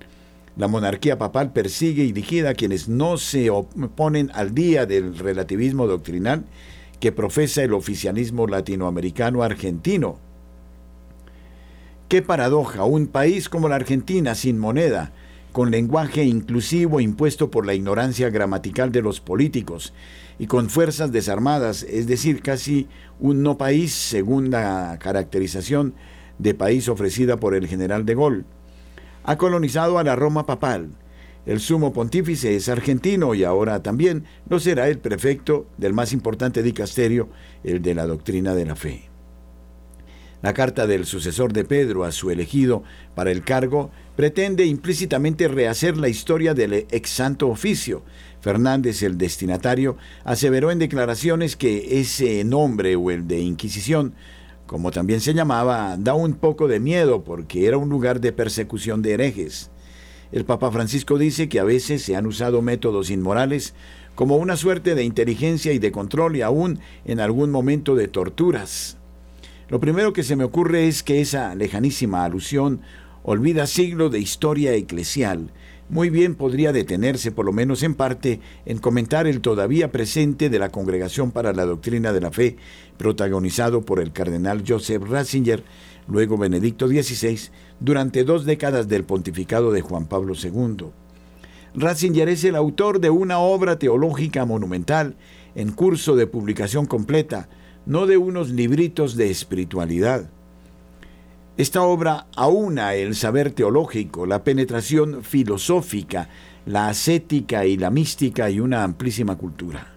La 0.57 0.69
monarquía 0.69 1.19
papal 1.19 1.53
persigue 1.53 2.05
y 2.05 2.13
liquida 2.13 2.51
a 2.51 2.55
quienes 2.55 2.89
no 2.89 3.17
se 3.17 3.51
oponen 3.51 4.31
al 4.35 4.55
día 4.55 4.87
del 4.87 5.19
relativismo 5.19 5.87
doctrinal 5.87 6.45
que 7.01 7.11
profesa 7.11 7.63
el 7.63 7.73
oficialismo 7.73 8.47
latinoamericano 8.47 9.43
argentino. 9.43 10.19
Qué 12.09 12.23
paradoja, 12.23 12.85
un 12.85 13.07
país 13.07 13.49
como 13.49 13.69
la 13.69 13.77
Argentina 13.77 14.35
sin 14.35 14.59
moneda, 14.59 15.13
con 15.53 15.71
lenguaje 15.71 16.25
inclusivo 16.25 17.01
impuesto 17.01 17.51
por 17.51 17.67
la 17.67 17.75
ignorancia 17.75 18.31
gramatical 18.31 18.93
de 18.93 19.03
los 19.03 19.21
políticos 19.21 19.93
y 20.39 20.47
con 20.47 20.71
fuerzas 20.71 21.13
desarmadas, 21.13 21.83
es 21.83 22.07
decir, 22.07 22.43
casi 22.43 22.89
un 23.21 23.43
no 23.43 23.59
país, 23.59 23.93
segunda 23.93 24.99
caracterización 24.99 25.95
de 26.39 26.55
país 26.55 26.89
ofrecida 26.89 27.37
por 27.37 27.55
el 27.55 27.67
general 27.69 28.05
de 28.05 28.15
Gaulle. 28.15 28.45
Ha 29.25 29.37
colonizado 29.37 29.99
a 29.99 30.05
la 30.05 30.17
Roma 30.17 30.47
papal. 30.47 30.91
El 31.45 31.61
sumo 31.61 31.93
pontífice 31.93 32.55
es 32.55 32.69
argentino 32.69 33.35
y 33.35 33.45
ahora 33.45 33.83
también 33.83 34.25
lo 34.49 34.61
será 34.61 34.89
el 34.89 34.99
prefecto 34.99 35.67
del 35.77 35.93
más 35.93 36.13
importante 36.13 36.63
dicasterio, 36.63 37.29
el 37.65 37.83
de 37.83 37.95
la 37.95 38.07
doctrina 38.07 38.55
de 38.55 38.67
la 38.67 38.77
fe. 38.77 39.13
La 40.43 40.55
carta 40.55 40.89
del 40.89 41.07
sucesor 41.07 41.53
de 41.53 41.65
Pedro 41.65 42.03
a 42.03 42.11
su 42.11 42.31
elegido 42.33 42.83
para 43.15 43.31
el 43.31 43.45
cargo 43.45 43.93
pretende 44.17 44.67
implícitamente 44.67 45.47
rehacer 45.47 45.97
la 45.97 46.09
historia 46.09 46.53
del 46.53 46.73
ex 46.73 47.11
santo 47.11 47.49
oficio, 47.49 48.03
Fernández, 48.43 49.03
el 49.05 49.19
destinatario, 49.19 49.97
aseveró 50.25 50.73
en 50.73 50.81
declaraciones 50.81 51.55
que 51.55 52.01
ese 52.01 52.43
nombre 52.43 52.97
o 52.97 53.13
el 53.13 53.29
de 53.29 53.39
Inquisición, 53.39 54.15
como 54.67 54.91
también 54.91 55.21
se 55.21 55.33
llamaba, 55.33 55.97
da 55.97 56.15
un 56.15 56.35
poco 56.35 56.67
de 56.67 56.81
miedo 56.81 57.23
porque 57.23 57.67
era 57.67 57.79
un 57.79 57.89
lugar 57.89 58.21
de 58.21 58.33
persecución 58.33 59.01
de 59.01 59.13
herejes. 59.13 59.71
El 60.33 60.45
Papa 60.45 60.73
Francisco 60.73 61.19
dice 61.19 61.49
que 61.49 61.61
a 61.61 61.65
veces 61.65 62.03
se 62.03 62.17
han 62.17 62.27
usado 62.27 62.63
métodos 62.63 63.11
inmorales 63.11 63.75
como 64.17 64.37
una 64.37 64.57
suerte 64.57 64.97
de 64.97 65.05
inteligencia 65.05 65.73
y 65.73 65.79
de 65.79 65.93
control 65.93 66.35
y 66.35 66.43
aún 66.43 66.81
en 67.05 67.21
algún 67.21 67.51
momento 67.51 67.95
de 67.95 68.09
torturas. 68.09 68.99
Lo 69.69 69.79
primero 69.79 70.13
que 70.13 70.25
se 70.25 70.35
me 70.35 70.45
ocurre 70.45 70.89
es 70.89 71.05
que 71.05 71.21
esa 71.21 71.55
lejanísima 71.55 72.25
alusión 72.25 72.81
olvida 73.23 73.69
siglos 73.69 74.11
de 74.11 74.19
historia 74.19 74.75
eclesial 74.75 75.53
muy 75.93 76.09
bien 76.09 76.37
podría 76.37 76.73
detenerse, 76.73 77.33
por 77.33 77.45
lo 77.45 77.53
menos 77.53 77.83
en 77.83 77.95
parte, 77.95 78.41
en 78.65 78.79
comentar 78.79 79.27
el 79.27 79.43
todavía 79.43 79.93
presente 79.93 80.49
de 80.49 80.59
la 80.59 80.71
Congregación 80.71 81.33
para 81.33 81.53
la 81.53 81.67
Doctrina 81.67 82.15
de 82.15 82.21
la 82.23 82.31
Fe, 82.31 82.57
protagonizado 82.97 83.83
por 83.83 84.01
el 84.01 84.11
cardenal 84.11 84.65
Joseph 84.67 85.03
Ratzinger, 85.03 85.63
luego 86.09 86.39
Benedicto 86.39 86.89
XVI, 86.89 87.39
durante 87.79 88.25
dos 88.25 88.47
décadas 88.47 88.89
del 88.89 89.05
pontificado 89.05 89.71
de 89.71 89.83
Juan 89.83 90.07
Pablo 90.07 90.33
II. 90.33 90.87
Ratzinger 91.75 92.31
es 92.31 92.43
el 92.45 92.57
autor 92.57 92.99
de 92.99 93.11
una 93.11 93.41
obra 93.41 93.79
teológica 93.79 94.47
monumental 94.47 95.17
en 95.55 95.73
curso 95.73 96.17
de 96.17 96.27
publicación 96.27 96.87
completa, 96.87 97.51
no 97.85 98.07
de 98.07 98.17
unos 98.17 98.49
libritos 98.49 99.15
de 99.15 99.31
espiritualidad. 99.31 100.31
Esta 101.59 101.83
obra 101.83 102.29
aúna 102.35 102.95
el 102.95 103.15
saber 103.15 103.51
teológico, 103.51 104.25
la 104.25 104.43
penetración 104.43 105.23
filosófica, 105.23 106.31
la 106.65 106.89
ascética 106.89 107.67
y 107.67 107.77
la 107.77 107.91
mística 107.91 108.49
y 108.49 108.59
una 108.59 108.85
amplísima 108.85 109.37
cultura. 109.37 109.93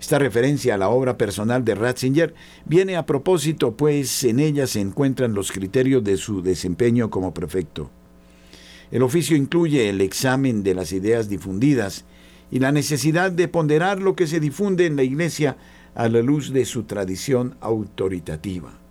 Esta 0.00 0.20
referencia 0.20 0.74
a 0.74 0.78
la 0.78 0.88
obra 0.88 1.18
personal 1.18 1.64
de 1.64 1.74
Ratzinger 1.74 2.34
viene 2.64 2.96
a 2.96 3.06
propósito, 3.06 3.76
pues 3.76 4.22
en 4.22 4.38
ella 4.38 4.68
se 4.68 4.80
encuentran 4.80 5.34
los 5.34 5.50
criterios 5.50 6.04
de 6.04 6.16
su 6.16 6.42
desempeño 6.42 7.10
como 7.10 7.34
prefecto. 7.34 7.90
El 8.92 9.02
oficio 9.02 9.36
incluye 9.36 9.88
el 9.88 10.00
examen 10.00 10.62
de 10.62 10.74
las 10.74 10.92
ideas 10.92 11.28
difundidas 11.28 12.04
y 12.52 12.60
la 12.60 12.70
necesidad 12.70 13.32
de 13.32 13.48
ponderar 13.48 14.00
lo 14.00 14.14
que 14.14 14.28
se 14.28 14.38
difunde 14.38 14.86
en 14.86 14.94
la 14.94 15.02
Iglesia 15.02 15.56
a 15.96 16.08
la 16.08 16.22
luz 16.22 16.52
de 16.52 16.64
su 16.66 16.84
tradición 16.84 17.56
autoritativa. 17.60 18.81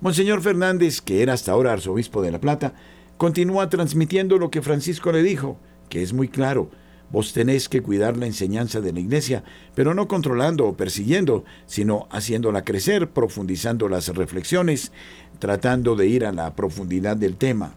Monseñor 0.00 0.42
Fernández, 0.42 1.00
que 1.00 1.22
era 1.22 1.32
hasta 1.32 1.52
ahora 1.52 1.72
arzobispo 1.72 2.22
de 2.22 2.30
La 2.30 2.40
Plata, 2.40 2.74
continúa 3.16 3.70
transmitiendo 3.70 4.38
lo 4.38 4.50
que 4.50 4.62
Francisco 4.62 5.10
le 5.10 5.22
dijo, 5.22 5.58
que 5.88 6.02
es 6.02 6.12
muy 6.12 6.28
claro. 6.28 6.70
Vos 7.10 7.32
tenés 7.32 7.68
que 7.68 7.82
cuidar 7.82 8.16
la 8.16 8.26
enseñanza 8.26 8.80
de 8.80 8.92
la 8.92 9.00
iglesia, 9.00 9.44
pero 9.74 9.94
no 9.94 10.08
controlando 10.08 10.66
o 10.66 10.76
persiguiendo, 10.76 11.44
sino 11.66 12.08
haciéndola 12.10 12.64
crecer, 12.64 13.10
profundizando 13.10 13.88
las 13.88 14.08
reflexiones, 14.08 14.92
tratando 15.38 15.94
de 15.94 16.08
ir 16.08 16.26
a 16.26 16.32
la 16.32 16.54
profundidad 16.54 17.16
del 17.16 17.36
tema. 17.36 17.74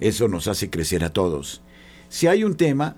Eso 0.00 0.26
nos 0.28 0.48
hace 0.48 0.68
crecer 0.68 1.04
a 1.04 1.12
todos. 1.12 1.62
Si 2.08 2.26
hay 2.26 2.44
un 2.44 2.56
tema, 2.56 2.96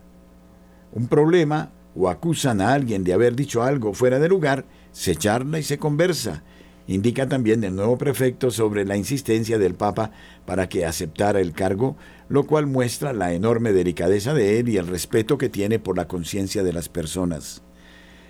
un 0.92 1.06
problema, 1.06 1.70
o 1.94 2.08
acusan 2.08 2.60
a 2.60 2.72
alguien 2.72 3.04
de 3.04 3.12
haber 3.12 3.36
dicho 3.36 3.62
algo 3.62 3.92
fuera 3.92 4.18
de 4.18 4.28
lugar, 4.28 4.64
se 4.90 5.14
charla 5.14 5.58
y 5.58 5.62
se 5.62 5.78
conversa. 5.78 6.42
Indica 6.86 7.28
también 7.28 7.64
el 7.64 7.74
nuevo 7.74 7.96
prefecto 7.96 8.50
sobre 8.50 8.84
la 8.84 8.96
insistencia 8.96 9.58
del 9.58 9.74
Papa 9.74 10.10
para 10.44 10.68
que 10.68 10.84
aceptara 10.84 11.40
el 11.40 11.52
cargo, 11.52 11.96
lo 12.28 12.44
cual 12.46 12.66
muestra 12.66 13.12
la 13.12 13.32
enorme 13.32 13.72
delicadeza 13.72 14.34
de 14.34 14.58
él 14.58 14.68
y 14.68 14.76
el 14.76 14.86
respeto 14.86 15.38
que 15.38 15.48
tiene 15.48 15.78
por 15.78 15.96
la 15.96 16.08
conciencia 16.08 16.62
de 16.62 16.72
las 16.72 16.88
personas. 16.88 17.62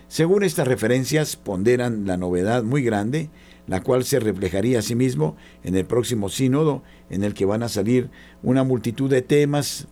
Según 0.07 0.45
estas 0.45 0.69
referencias, 0.69 1.35
ponderan 1.35 2.07
la 2.07 2.17
novedad 2.17 2.63
muy 2.63 2.85
grande, 2.85 3.31
la 3.67 3.83
cual 3.83 4.05
se 4.05 4.21
reflejaría 4.21 4.79
asimismo 4.79 5.37
en 5.65 5.75
el 5.75 5.87
próximo 5.87 6.29
sínodo, 6.29 6.85
en 7.11 7.25
el 7.25 7.35
que 7.35 7.47
van 7.47 7.63
a 7.63 7.69
salir 7.69 8.11
una 8.43 8.63
multitud 8.63 9.11
de 9.11 9.23
temas, 9.23 9.89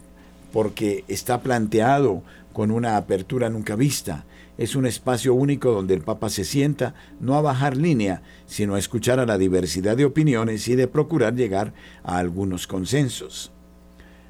porque 0.52 1.04
está 1.08 1.40
planteado 1.42 2.22
con 2.52 2.70
una 2.70 2.96
apertura 2.96 3.48
nunca 3.48 3.74
vista. 3.74 4.24
Es 4.58 4.76
un 4.76 4.86
espacio 4.86 5.34
único 5.34 5.72
donde 5.72 5.94
el 5.94 6.02
Papa 6.02 6.28
se 6.28 6.44
sienta 6.44 6.94
no 7.20 7.34
a 7.34 7.40
bajar 7.40 7.76
línea, 7.76 8.22
sino 8.46 8.74
a 8.74 8.78
escuchar 8.78 9.18
a 9.18 9.26
la 9.26 9.38
diversidad 9.38 9.96
de 9.96 10.04
opiniones 10.04 10.68
y 10.68 10.76
de 10.76 10.88
procurar 10.88 11.34
llegar 11.34 11.72
a 12.04 12.18
algunos 12.18 12.66
consensos. 12.66 13.50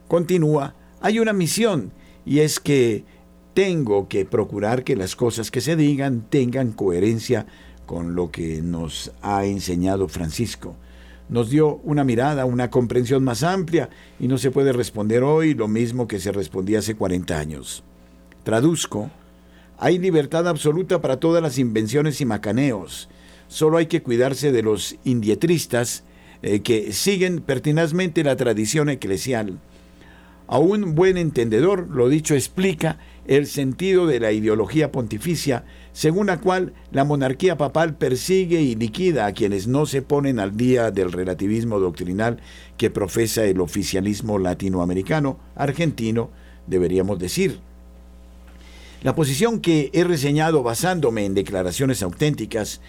Continúa, 0.06 0.74
hay 1.00 1.18
una 1.18 1.32
misión, 1.32 1.92
y 2.24 2.40
es 2.40 2.60
que 2.60 3.04
tengo 3.54 4.08
que 4.08 4.24
procurar 4.24 4.84
que 4.84 4.96
las 4.96 5.16
cosas 5.16 5.50
que 5.50 5.60
se 5.60 5.76
digan 5.76 6.22
tengan 6.28 6.72
coherencia 6.72 7.46
con 7.86 8.14
lo 8.14 8.30
que 8.30 8.62
nos 8.62 9.12
ha 9.20 9.44
enseñado 9.44 10.08
Francisco. 10.08 10.76
Nos 11.28 11.50
dio 11.50 11.76
una 11.84 12.04
mirada, 12.04 12.44
una 12.44 12.70
comprensión 12.70 13.24
más 13.24 13.42
amplia 13.42 13.90
y 14.20 14.28
no 14.28 14.38
se 14.38 14.50
puede 14.50 14.72
responder 14.72 15.22
hoy 15.22 15.54
lo 15.54 15.68
mismo 15.68 16.06
que 16.06 16.20
se 16.20 16.32
respondía 16.32 16.78
hace 16.78 16.94
40 16.94 17.38
años. 17.38 17.84
Traduzco, 18.44 19.10
hay 19.82 19.98
libertad 19.98 20.46
absoluta 20.46 21.00
para 21.00 21.18
todas 21.18 21.42
las 21.42 21.58
invenciones 21.58 22.20
y 22.20 22.24
macaneos. 22.24 23.08
Solo 23.48 23.78
hay 23.78 23.86
que 23.86 24.00
cuidarse 24.00 24.52
de 24.52 24.62
los 24.62 24.94
indietristas 25.02 26.04
eh, 26.42 26.60
que 26.60 26.92
siguen 26.92 27.40
pertinazmente 27.40 28.22
la 28.22 28.36
tradición 28.36 28.90
eclesial 28.90 29.58
a 30.46 30.58
un 30.58 30.94
buen 30.94 31.16
entendedor, 31.16 31.88
lo 31.90 32.08
dicho 32.08 32.34
explica 32.34 32.98
el 33.26 33.48
sentido 33.48 34.06
de 34.06 34.20
la 34.20 34.30
ideología 34.30 34.92
pontificia, 34.92 35.64
según 35.92 36.28
la 36.28 36.40
cual 36.40 36.74
la 36.92 37.04
monarquía 37.04 37.56
papal 37.56 37.96
persigue 37.96 38.60
y 38.60 38.76
liquida 38.76 39.26
a 39.26 39.32
quienes 39.32 39.66
no 39.66 39.86
se 39.86 40.02
ponen 40.02 40.38
al 40.38 40.56
día 40.56 40.92
del 40.92 41.10
relativismo 41.10 41.80
doctrinal 41.80 42.38
que 42.76 42.90
profesa 42.90 43.44
el 43.44 43.60
oficialismo 43.60 44.38
latinoamericano, 44.38 45.40
argentino, 45.56 46.30
deberíamos 46.68 47.18
decir. 47.18 47.71
La 49.02 49.16
posición 49.16 49.58
que 49.58 49.90
he 49.94 50.04
reseñado 50.04 50.62
basándome 50.62 51.24
en 51.24 51.34
declaraciones 51.34 52.04
auténticas 52.04 52.80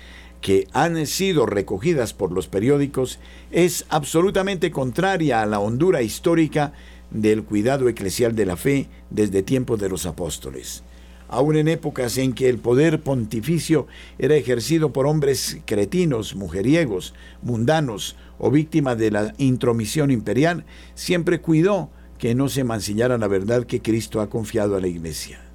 que 0.42 0.68
han 0.72 1.08
sido 1.08 1.48
recogidas 1.48 2.14
por 2.14 2.32
los 2.32 2.48
periódicos 2.48 3.18
es 3.52 3.88
absolutamente 3.90 4.70
contraria 4.70 5.42
a 5.42 5.48
la 5.48 5.58
hondura 5.58 6.04
histórica 6.04 6.74
del 7.10 7.44
cuidado 7.44 7.90
eclesial 7.90 8.36
de 8.36 8.46
la 8.46 8.58
fe 8.58 8.90
desde 9.10 9.42
tiempos 9.42 9.80
de 9.80 9.90
los 9.90 10.06
apóstoles. 10.06 10.84
Aún 11.30 11.56
en 11.56 11.68
épocas 11.68 12.16
en 12.20 12.34
que 12.34 12.48
el 12.48 12.60
poder 12.60 13.02
pontificio 13.02 13.88
era 14.20 14.36
ejercido 14.36 14.94
por 14.94 15.08
hombres 15.08 15.62
cretinos, 15.66 16.36
mujeriegos, 16.36 17.16
mundanos 17.42 18.18
o 18.38 18.52
víctimas 18.52 19.00
de 19.00 19.10
la 19.10 19.34
intromisión 19.40 20.12
imperial, 20.12 20.64
siempre 20.94 21.42
cuidó 21.42 21.90
que 22.20 22.36
no 22.36 22.50
se 22.50 22.64
mancillara 22.64 23.18
la 23.18 23.28
verdad 23.28 23.66
que 23.66 23.82
Cristo 23.82 24.22
ha 24.22 24.30
confiado 24.30 24.76
a 24.76 24.80
la 24.80 24.88
Iglesia. 24.88 25.53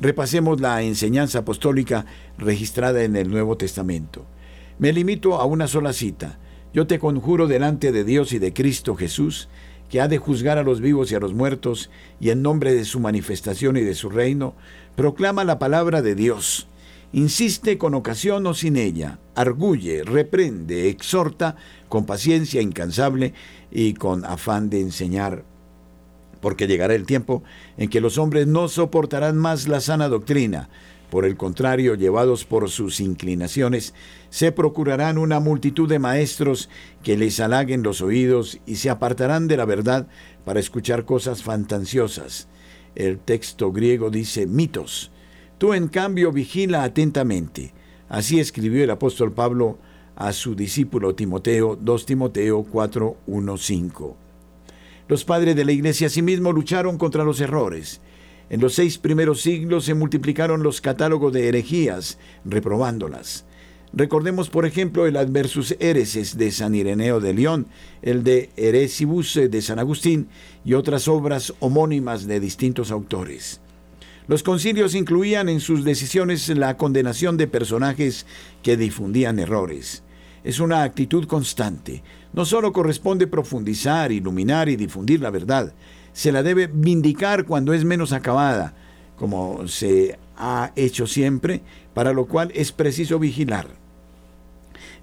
Repasemos 0.00 0.62
la 0.62 0.80
enseñanza 0.80 1.40
apostólica 1.40 2.06
registrada 2.38 3.04
en 3.04 3.16
el 3.16 3.28
Nuevo 3.28 3.58
Testamento. 3.58 4.24
Me 4.78 4.94
limito 4.94 5.34
a 5.34 5.44
una 5.44 5.66
sola 5.66 5.92
cita. 5.92 6.38
Yo 6.72 6.86
te 6.86 6.98
conjuro 6.98 7.46
delante 7.46 7.92
de 7.92 8.02
Dios 8.02 8.32
y 8.32 8.38
de 8.38 8.54
Cristo 8.54 8.96
Jesús, 8.96 9.50
que 9.90 10.00
ha 10.00 10.08
de 10.08 10.16
juzgar 10.16 10.56
a 10.56 10.62
los 10.62 10.80
vivos 10.80 11.12
y 11.12 11.16
a 11.16 11.20
los 11.20 11.34
muertos, 11.34 11.90
y 12.18 12.30
en 12.30 12.40
nombre 12.40 12.72
de 12.72 12.86
su 12.86 12.98
manifestación 12.98 13.76
y 13.76 13.82
de 13.82 13.94
su 13.94 14.08
reino, 14.08 14.54
proclama 14.96 15.44
la 15.44 15.58
palabra 15.58 16.00
de 16.00 16.14
Dios. 16.14 16.66
Insiste 17.12 17.76
con 17.76 17.92
ocasión 17.92 18.46
o 18.46 18.54
sin 18.54 18.78
ella, 18.78 19.18
arguye, 19.34 20.02
reprende, 20.02 20.88
exhorta 20.88 21.56
con 21.90 22.06
paciencia 22.06 22.62
incansable 22.62 23.34
y 23.70 23.92
con 23.92 24.24
afán 24.24 24.70
de 24.70 24.80
enseñar. 24.80 25.49
Porque 26.40 26.66
llegará 26.66 26.94
el 26.94 27.06
tiempo 27.06 27.42
en 27.76 27.90
que 27.90 28.00
los 28.00 28.18
hombres 28.18 28.46
no 28.46 28.68
soportarán 28.68 29.36
más 29.36 29.68
la 29.68 29.80
sana 29.80 30.08
doctrina, 30.08 30.68
por 31.10 31.24
el 31.24 31.36
contrario, 31.36 31.96
llevados 31.96 32.44
por 32.44 32.70
sus 32.70 33.00
inclinaciones, 33.00 33.94
se 34.30 34.52
procurarán 34.52 35.18
una 35.18 35.40
multitud 35.40 35.88
de 35.88 35.98
maestros 35.98 36.70
que 37.02 37.16
les 37.16 37.40
halaguen 37.40 37.82
los 37.82 38.00
oídos 38.00 38.60
y 38.64 38.76
se 38.76 38.90
apartarán 38.90 39.48
de 39.48 39.56
la 39.56 39.64
verdad 39.64 40.06
para 40.44 40.60
escuchar 40.60 41.04
cosas 41.04 41.42
fantasiosas. 41.42 42.46
El 42.94 43.18
texto 43.18 43.72
griego 43.72 44.10
dice 44.10 44.46
mitos. 44.46 45.10
Tú 45.58 45.74
en 45.74 45.88
cambio 45.88 46.30
vigila 46.30 46.84
atentamente. 46.84 47.74
Así 48.08 48.38
escribió 48.38 48.84
el 48.84 48.90
apóstol 48.90 49.32
Pablo 49.32 49.78
a 50.14 50.32
su 50.32 50.54
discípulo 50.54 51.16
Timoteo 51.16 51.76
2 51.76 52.06
Timoteo 52.06 52.62
4, 52.62 53.16
1, 53.26 53.56
5. 53.56 54.29
Los 55.10 55.26
padres 55.26 55.54
de 55.54 55.66
la 55.66 55.72
iglesia 55.72 56.06
asimismo 56.06 56.52
lucharon 56.52 56.96
contra 56.96 57.24
los 57.24 57.38
errores 57.42 58.00
en 58.50 58.60
los 58.60 58.74
seis 58.74 58.98
primeros 58.98 59.40
siglos 59.42 59.84
se 59.84 59.94
multiplicaron 59.94 60.64
los 60.64 60.80
catálogos 60.80 61.32
de 61.32 61.46
herejías, 61.46 62.18
reprobándolas. 62.44 63.44
Recordemos, 63.92 64.50
por 64.50 64.66
ejemplo, 64.66 65.06
el 65.06 65.16
Adversus 65.16 65.76
Hereses 65.78 66.36
de 66.36 66.50
San 66.50 66.74
Ireneo 66.74 67.20
de 67.20 67.32
León, 67.32 67.68
el 68.02 68.24
de 68.24 68.50
Heresibus 68.56 69.34
de 69.34 69.62
San 69.62 69.78
Agustín 69.78 70.28
y 70.64 70.74
otras 70.74 71.06
obras 71.06 71.54
homónimas 71.60 72.26
de 72.26 72.40
distintos 72.40 72.90
autores. 72.90 73.60
Los 74.26 74.42
concilios 74.42 74.96
incluían 74.96 75.48
en 75.48 75.60
sus 75.60 75.84
decisiones 75.84 76.48
la 76.48 76.76
condenación 76.76 77.36
de 77.36 77.46
personajes 77.46 78.26
que 78.64 78.76
difundían 78.76 79.38
errores. 79.38 80.02
Es 80.42 80.58
una 80.58 80.82
actitud 80.82 81.26
constante. 81.26 82.02
No 82.32 82.44
solo 82.44 82.72
corresponde 82.72 83.26
profundizar, 83.26 84.12
iluminar 84.12 84.68
y 84.68 84.76
difundir 84.76 85.20
la 85.20 85.30
verdad, 85.30 85.72
se 86.12 86.32
la 86.32 86.42
debe 86.42 86.68
vindicar 86.68 87.44
cuando 87.44 87.72
es 87.72 87.84
menos 87.84 88.12
acabada, 88.12 88.74
como 89.16 89.66
se 89.66 90.18
ha 90.36 90.72
hecho 90.76 91.06
siempre, 91.06 91.62
para 91.92 92.12
lo 92.12 92.26
cual 92.26 92.52
es 92.54 92.72
preciso 92.72 93.18
vigilar. 93.18 93.68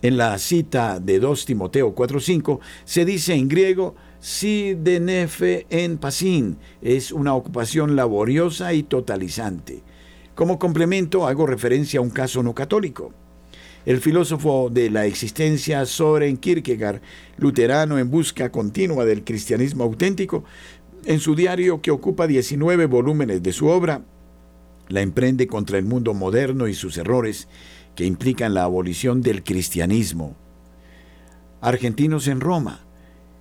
En 0.02 0.18
la 0.18 0.38
cita 0.38 1.00
de 1.00 1.20
2 1.20 1.46
Timoteo 1.46 1.94
4:5 1.96 2.60
se 2.86 3.04
dice 3.04 3.34
en 3.34 3.48
griego, 3.48 3.96
si 4.20 4.74
de 4.76 5.00
nefe 5.00 5.66
en 5.70 5.98
pasin, 5.98 6.58
es 6.82 7.12
una 7.12 7.34
ocupación 7.34 7.96
laboriosa 7.96 8.74
y 8.74 8.84
totalizante. 8.84 9.84
Como 10.36 10.60
complemento 10.60 11.28
hago 11.28 11.48
referencia 11.48 12.00
a 12.00 12.04
un 12.04 12.12
caso 12.12 12.44
no 12.44 12.54
católico. 12.54 13.12
El 13.88 14.02
filósofo 14.02 14.70
de 14.70 14.90
la 14.90 15.06
existencia 15.06 15.86
Soren 15.86 16.36
Kierkegaard, 16.36 17.00
luterano 17.38 17.98
en 17.98 18.12
busca 18.12 18.52
continua 18.52 19.06
del 19.06 19.24
cristianismo 19.24 19.86
auténtico, 19.86 20.44
en 21.06 21.22
su 21.22 21.36
diario, 21.36 21.82
que 21.82 21.92
ocupa 21.92 22.28
19 22.28 22.86
volúmenes 22.88 23.42
de 23.42 23.54
su 23.54 23.68
obra, 23.68 24.02
la 24.90 25.00
emprende 25.00 25.48
contra 25.48 25.78
el 25.78 25.86
mundo 25.86 26.14
moderno 26.14 26.68
y 26.68 26.74
sus 26.74 26.98
errores 26.98 27.48
que 27.96 28.04
implican 28.04 28.54
la 28.54 28.64
abolición 28.64 29.22
del 29.22 29.42
cristianismo. 29.42 30.36
Argentinos 31.62 32.28
en 32.28 32.42
Roma. 32.42 32.82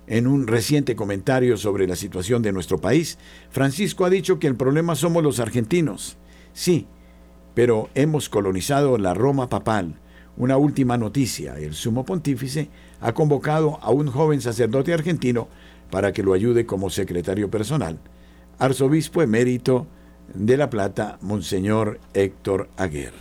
En 0.07 0.27
un 0.27 0.47
reciente 0.47 0.95
comentario 0.95 1.57
sobre 1.57 1.87
la 1.87 1.97
situación 1.97 2.41
de 2.41 2.53
nuestro 2.53 2.77
país, 2.77 3.17
Francisco 3.49 4.05
ha 4.05 4.09
dicho 4.09 4.39
que 4.39 4.47
el 4.47 4.55
problema 4.55 4.95
somos 4.95 5.23
los 5.23 5.41
argentinos. 5.41 6.15
Sí, 6.53 6.87
pero 7.53 7.89
hemos 7.95 8.29
colonizado 8.29 8.97
la 8.97 9.13
Roma 9.13 9.49
papal. 9.49 9.99
Una 10.37 10.57
última 10.57 10.97
noticia, 10.97 11.57
el 11.57 11.73
sumo 11.73 12.05
pontífice 12.05 12.69
ha 13.01 13.13
convocado 13.13 13.79
a 13.81 13.89
un 13.89 14.07
joven 14.07 14.39
sacerdote 14.39 14.93
argentino 14.93 15.47
para 15.89 16.13
que 16.13 16.21
lo 16.21 16.33
ayude 16.33 16.67
como 16.67 16.91
secretario 16.91 17.49
personal. 17.49 17.97
Arzobispo 18.59 19.23
emérito 19.23 19.87
de 20.35 20.57
La 20.57 20.69
Plata, 20.69 21.17
Monseñor 21.21 21.99
Héctor 22.13 22.69
Aguer. 22.77 23.13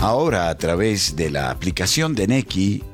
Ahora 0.00 0.48
a 0.48 0.56
través 0.56 1.16
de 1.16 1.30
la 1.30 1.50
aplicación 1.50 2.14
de 2.14 2.28
Neki, 2.28 2.84